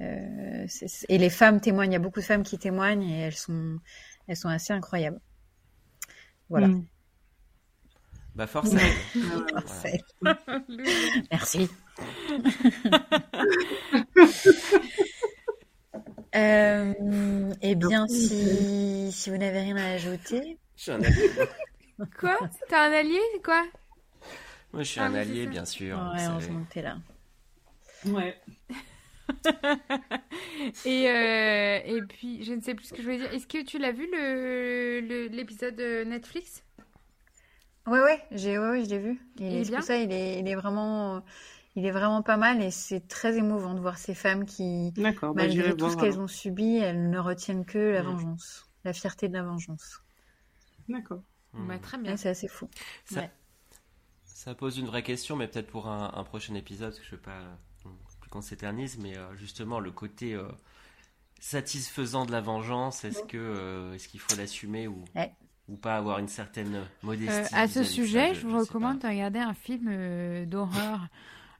Euh, 0.00 0.66
et 1.08 1.18
les 1.18 1.30
femmes 1.30 1.60
témoignent. 1.60 1.90
Il 1.90 1.94
y 1.94 1.96
a 1.96 2.00
beaucoup 2.00 2.20
de 2.20 2.24
femmes 2.24 2.44
qui 2.44 2.56
témoignent 2.56 3.02
et 3.02 3.18
elles 3.18 3.36
sont, 3.36 3.78
elles 4.28 4.36
sont 4.36 4.48
assez 4.48 4.72
incroyables. 4.72 5.20
Voilà. 6.48 6.68
Mm. 6.68 6.86
Bah 8.34 8.46
forcément. 8.46 8.80
Merci. 11.30 11.68
Euh, 16.34 17.52
eh 17.62 17.74
bien, 17.74 18.06
si, 18.08 19.10
si 19.12 19.30
vous 19.30 19.36
n'avez 19.38 19.60
rien 19.60 19.76
à 19.76 19.92
ajouter, 19.92 20.58
Je 20.76 20.82
suis 20.82 20.90
un 20.92 21.02
allié. 21.02 21.30
Quoi? 22.18 22.36
T'as 22.68 22.88
un 22.88 22.92
allié? 22.92 23.20
C'est 23.32 23.42
quoi? 23.42 23.64
Moi, 24.72 24.82
je 24.82 24.90
suis 24.90 25.00
Ah 25.00 25.02
un 25.02 25.14
allié, 25.14 25.46
bien 25.46 25.64
sûr. 25.64 25.98
ouais, 26.12 26.24
heureusement 26.26 26.64
que 26.64 26.68
t'es 26.74 26.82
là. 26.82 26.98
Ouais. 28.04 28.36
et, 30.84 31.08
euh, 31.08 31.80
et 31.84 32.02
puis, 32.02 32.44
je 32.44 32.52
ne 32.52 32.60
sais 32.60 32.74
plus 32.74 32.86
ce 32.86 32.92
que 32.92 33.02
je 33.02 33.06
voulais 33.06 33.18
dire. 33.18 33.32
Est-ce 33.32 33.46
que 33.46 33.62
tu 33.64 33.78
l'as 33.78 33.92
vu 33.92 34.08
le 34.10 35.00
le- 35.00 35.26
l'épisode 35.28 35.78
euh, 35.80 36.04
Netflix? 36.04 36.64
Ouais, 37.86 38.00
ouais, 38.00 38.22
j'ai, 38.32 38.58
ouais, 38.58 38.68
ouais, 38.70 38.84
je 38.84 38.90
l'ai 38.90 38.98
vu. 38.98 39.20
Il 39.38 39.46
Il 39.48 39.62
est 39.62 39.64
bien 39.64 39.74
pour 39.74 39.82
ça, 39.82 39.96
il 39.96 40.12
est, 40.12 40.40
il 40.40 40.48
est 40.48 40.54
vraiment, 40.54 41.22
il 41.76 41.84
est 41.86 41.90
vraiment 41.90 42.22
pas 42.22 42.36
mal 42.36 42.62
et 42.62 42.70
c'est 42.70 43.06
très 43.08 43.36
émouvant 43.36 43.74
de 43.74 43.80
voir 43.80 43.98
ces 43.98 44.14
femmes 44.14 44.44
qui, 44.46 44.92
bah, 44.96 45.10
malgré 45.34 45.70
tout 45.72 45.78
voir. 45.78 45.92
ce 45.92 45.96
qu'elles 45.96 46.18
ont 46.20 46.26
subi, 46.28 46.76
elles 46.78 47.08
ne 47.10 47.18
retiennent 47.18 47.64
que 47.64 47.78
la 47.78 48.02
vengeance, 48.02 48.66
la 48.84 48.92
fierté 48.92 49.28
de 49.28 49.34
la 49.34 49.42
vengeance. 49.42 50.02
D'accord. 50.88 51.22
Hmm. 51.52 51.66
Bah, 51.68 51.78
Très 51.78 51.98
bien. 51.98 52.16
C'est 52.16 52.30
assez 52.30 52.48
fou. 52.48 52.68
Ça, 53.04 53.20
Ouais. 53.20 53.30
ça 54.24 54.54
pose 54.54 54.78
une 54.78 54.86
vraie 54.86 55.02
question, 55.02 55.36
mais 55.36 55.46
peut-être 55.48 55.68
pour 55.70 55.88
un, 55.88 56.10
un 56.14 56.24
prochain 56.24 56.54
épisode, 56.54 56.90
parce 56.90 56.98
que 57.00 57.04
je 57.06 57.12
ne 57.12 57.16
veux 57.16 57.22
pas 57.22 57.38
euh, 57.40 57.88
plus 58.20 58.30
qu'on 58.30 58.42
s'éternise, 58.42 58.98
mais 58.98 59.16
euh, 59.16 59.36
justement 59.36 59.78
le 59.80 59.90
côté 59.92 60.34
euh, 60.34 60.48
satisfaisant 61.40 62.26
de 62.26 62.32
la 62.32 62.40
vengeance, 62.40 63.04
est-ce 63.04 63.22
que 63.22 63.36
euh, 63.38 63.94
est-ce 63.94 64.08
qu'il 64.08 64.20
faut 64.20 64.36
l'assumer 64.36 64.88
ou, 64.88 65.04
Ouais. 65.14 65.32
ou 65.68 65.76
pas 65.76 65.96
avoir 65.96 66.18
une 66.18 66.28
certaine 66.28 66.84
modestie 67.02 67.30
Euh, 67.54 67.58
à 67.58 67.68
ce 67.68 67.84
sujet, 67.84 68.34
je 68.34 68.40
je 68.40 68.46
vous 68.46 68.58
recommande 68.58 69.00
pas. 69.00 69.08
de 69.08 69.12
regarder 69.14 69.38
un 69.38 69.54
film 69.54 69.86
euh, 69.88 70.44
d'horreur 70.46 71.06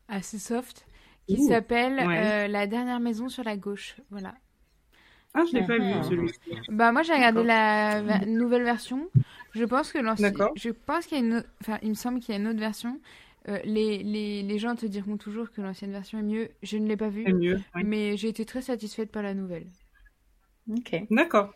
assez 0.09 0.39
soft 0.39 0.87
qui 1.27 1.37
Ouh, 1.39 1.49
s'appelle 1.49 1.95
ouais. 2.07 2.19
euh, 2.25 2.49
La 2.49 2.67
dernière 2.67 3.01
maison 3.01 3.29
sur 3.29 3.45
la 3.45 3.57
gauche. 3.57 3.97
Voilà. 4.11 4.35
Ah, 5.35 5.45
je 5.51 5.57
l'ai 5.59 5.67
pas 5.67 5.79
vu 5.79 5.93
celui-ci. 6.09 6.39
Bah 6.71 6.91
moi 6.91 7.03
j'ai 7.03 7.13
regardé 7.13 7.45
D'accord. 7.45 8.19
la 8.19 8.27
nouvelle 8.27 8.63
version. 8.65 9.09
Je 9.53 9.65
pense 9.65 9.93
que 9.93 9.99
je 10.57 10.71
pense 10.71 11.07
qu'il 11.07 11.19
y 11.19 11.21
a 11.21 11.25
une, 11.25 11.45
enfin 11.61 11.79
il 11.83 11.91
me 11.91 11.95
semble 11.95 12.21
qu'il 12.21 12.35
y 12.35 12.39
a 12.39 12.41
une 12.41 12.49
autre 12.49 12.59
version. 12.59 12.99
Euh, 13.49 13.59
les, 13.65 14.03
les, 14.03 14.43
les 14.43 14.59
gens 14.59 14.75
te 14.75 14.85
diront 14.87 15.17
toujours 15.17 15.51
que 15.53 15.61
l'ancienne 15.61 15.93
version 15.93 16.19
est 16.19 16.23
mieux. 16.23 16.51
Je 16.63 16.77
ne 16.79 16.87
l'ai 16.89 16.97
pas 16.97 17.09
vue, 17.09 17.31
mieux. 17.33 17.61
oui. 17.75 17.83
mais 17.85 18.17
j'ai 18.17 18.29
été 18.29 18.45
très 18.45 18.63
satisfaite 18.63 19.11
par 19.13 19.23
la 19.23 19.35
nouvelle. 19.35 19.67
Ok, 20.71 20.97
D'accord, 21.11 21.55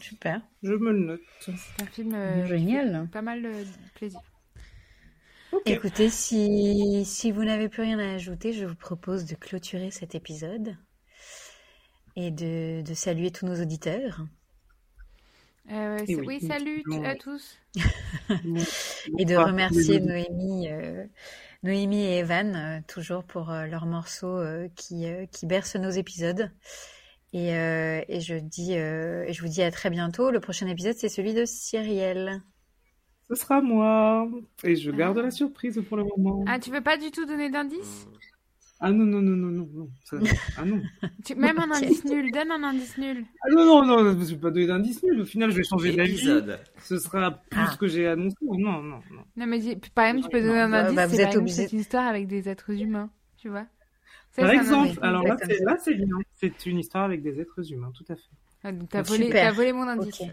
super. 0.00 0.40
je 0.62 0.72
me 0.72 0.92
le 0.92 0.98
note. 1.00 1.20
C'est 1.40 1.52
un 1.82 1.86
film 1.86 2.14
euh, 2.14 2.46
Génial. 2.46 3.08
pas 3.12 3.20
mal 3.22 3.42
de 3.42 3.52
plaisir. 3.94 4.20
Ok. 5.52 5.62
Écoutez, 5.66 6.08
si, 6.10 7.04
si 7.04 7.30
vous 7.32 7.44
n'avez 7.44 7.68
plus 7.68 7.82
rien 7.82 7.98
à 7.98 8.14
ajouter, 8.14 8.52
je 8.52 8.64
vous 8.64 8.74
propose 8.76 9.24
de 9.26 9.34
clôturer 9.34 9.90
cet 9.90 10.14
épisode 10.14 10.76
et 12.16 12.30
de, 12.30 12.82
de 12.82 12.94
saluer 12.94 13.30
tous 13.30 13.44
nos 13.46 13.60
auditeurs 13.60 14.22
Euh, 15.70 16.04
oui, 16.26 16.40
salut 16.40 16.82
à 17.04 17.14
tous. 17.14 17.56
et 19.18 19.24
de 19.24 19.36
remercier. 19.36 20.00
Noémie, 20.00 20.68
euh, 20.70 21.06
Noémie 21.62 22.02
et 22.04 22.18
Evan 22.18 22.56
euh, 22.56 22.80
toujours 22.88 23.24
pour 23.24 23.50
euh, 23.50 23.66
leurs 23.66 23.86
morceaux 23.86 24.38
euh, 24.38 24.68
qui, 24.76 25.06
euh, 25.06 25.26
qui 25.26 25.46
bercent 25.46 25.76
nos 25.76 25.90
épisodes. 25.90 26.50
Et, 27.32 27.54
euh, 27.56 28.02
et 28.08 28.20
je 28.20 28.34
dis, 28.36 28.76
euh, 28.76 29.24
et 29.26 29.32
je 29.32 29.42
vous 29.42 29.48
dis 29.48 29.62
à 29.62 29.70
très 29.70 29.90
bientôt. 29.90 30.30
Le 30.30 30.40
prochain 30.40 30.66
épisode, 30.68 30.96
c'est 30.96 31.08
celui 31.08 31.34
de 31.34 31.44
Cyrielle. 31.44 32.42
Ce 33.32 33.40
sera 33.40 33.60
moi. 33.62 34.28
Et 34.62 34.76
je 34.76 34.90
garde 34.90 35.18
la 35.18 35.30
surprise 35.30 35.80
pour 35.88 35.96
le 35.96 36.04
moment. 36.04 36.44
Ah 36.46 36.58
tu 36.58 36.70
veux 36.70 36.80
pas 36.82 36.96
du 36.96 37.10
tout 37.10 37.24
donner 37.24 37.48
d'indice? 37.50 38.06
Ah 38.84 38.90
non, 38.90 39.04
non, 39.04 39.22
non, 39.22 39.36
non, 39.36 39.48
non. 39.48 39.68
non. 39.72 39.88
Ça- 40.04 40.16
Ah 40.58 40.64
non. 40.64 40.82
Tu- 41.24 41.36
Même 41.36 41.58
un 41.60 41.70
indice 41.70 42.04
nul. 42.04 42.30
Donne 42.32 42.50
un 42.50 42.62
indice 42.64 42.98
nul. 42.98 43.24
Ah 43.42 43.46
non, 43.52 43.64
non, 43.64 43.84
non, 43.86 43.98
je 44.00 44.16
ne 44.18 44.24
vais 44.24 44.36
pas 44.36 44.50
donner 44.50 44.66
d'indice 44.66 45.02
nul. 45.04 45.20
Au 45.20 45.24
final, 45.24 45.50
je 45.52 45.56
vais 45.58 45.62
changer 45.64 45.94
d'avis. 45.94 46.18
Ce 46.82 46.98
sera 46.98 47.30
plus 47.30 47.60
Ah. 47.60 47.70
ce 47.72 47.78
que 47.78 47.86
j'ai 47.86 48.08
annoncé. 48.08 48.36
Non, 48.42 48.58
non, 48.58 48.82
non. 48.82 49.00
Non 49.36 49.46
mais 49.46 49.60
dis- 49.60 49.76
par 49.94 50.06
exemple 50.06 50.24
tu 50.28 50.30
peux 50.36 50.42
donner 50.42 50.60
un 50.60 50.68
Bah, 50.68 50.80
indice. 50.80 50.96
bah, 50.96 51.02
c'est 51.02 51.08
vous 51.08 51.16
par 51.16 51.20
êtes 51.20 51.26
exemple 51.28 51.38
obligé- 51.44 51.54
c'est 51.68 51.72
une 51.72 51.78
histoire 51.80 52.06
avec 52.08 52.26
des 52.26 52.48
êtres 52.48 52.70
humains. 52.82 53.10
Tu 53.38 53.48
vois. 53.48 53.66
Par 54.36 54.50
exemple, 54.50 54.98
alors 55.02 55.22
là, 55.24 55.36
c'est 55.44 55.54
ça. 55.58 55.64
là, 55.64 55.76
c'est 55.78 55.94
bien. 55.94 56.06
C'est 56.34 56.66
une 56.66 56.78
histoire 56.78 57.04
avec 57.04 57.22
des 57.22 57.40
êtres 57.40 57.72
humains, 57.72 57.92
tout 57.96 58.04
à 58.12 58.16
fait. 58.16 58.22
Ah, 58.64 58.72
donc 58.72 58.88
t'as 58.88 59.04
Super. 59.04 59.52
volé, 59.54 59.70
volé 59.70 59.72
mon 59.72 59.88
indice. 59.88 60.20
Ok. 60.20 60.28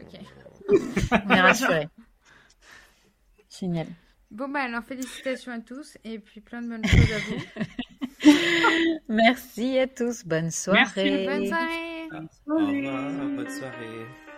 ok. 0.70 0.70
On 1.28 1.30
est 1.36 1.42
rassurés. 1.42 1.88
Génial. 3.60 3.88
Bon 4.32 4.48
bah 4.48 4.62
alors 4.62 4.84
félicitations 4.84 5.52
à 5.52 5.60
tous 5.60 5.98
et 6.04 6.20
puis 6.20 6.40
plein 6.40 6.62
de 6.62 6.70
bonnes 6.70 6.86
choses 6.86 7.12
à 7.12 7.18
vous. 7.18 8.32
Merci 9.10 9.80
à 9.80 9.88
tous. 9.88 10.24
Bonne 10.24 10.52
soirée. 10.52 11.26
Bonne 11.26 11.48
soirée. 11.48 12.10
Au 12.48 12.56
revoir, 12.56 13.12
bonne 13.36 13.50
soirée. 13.50 14.29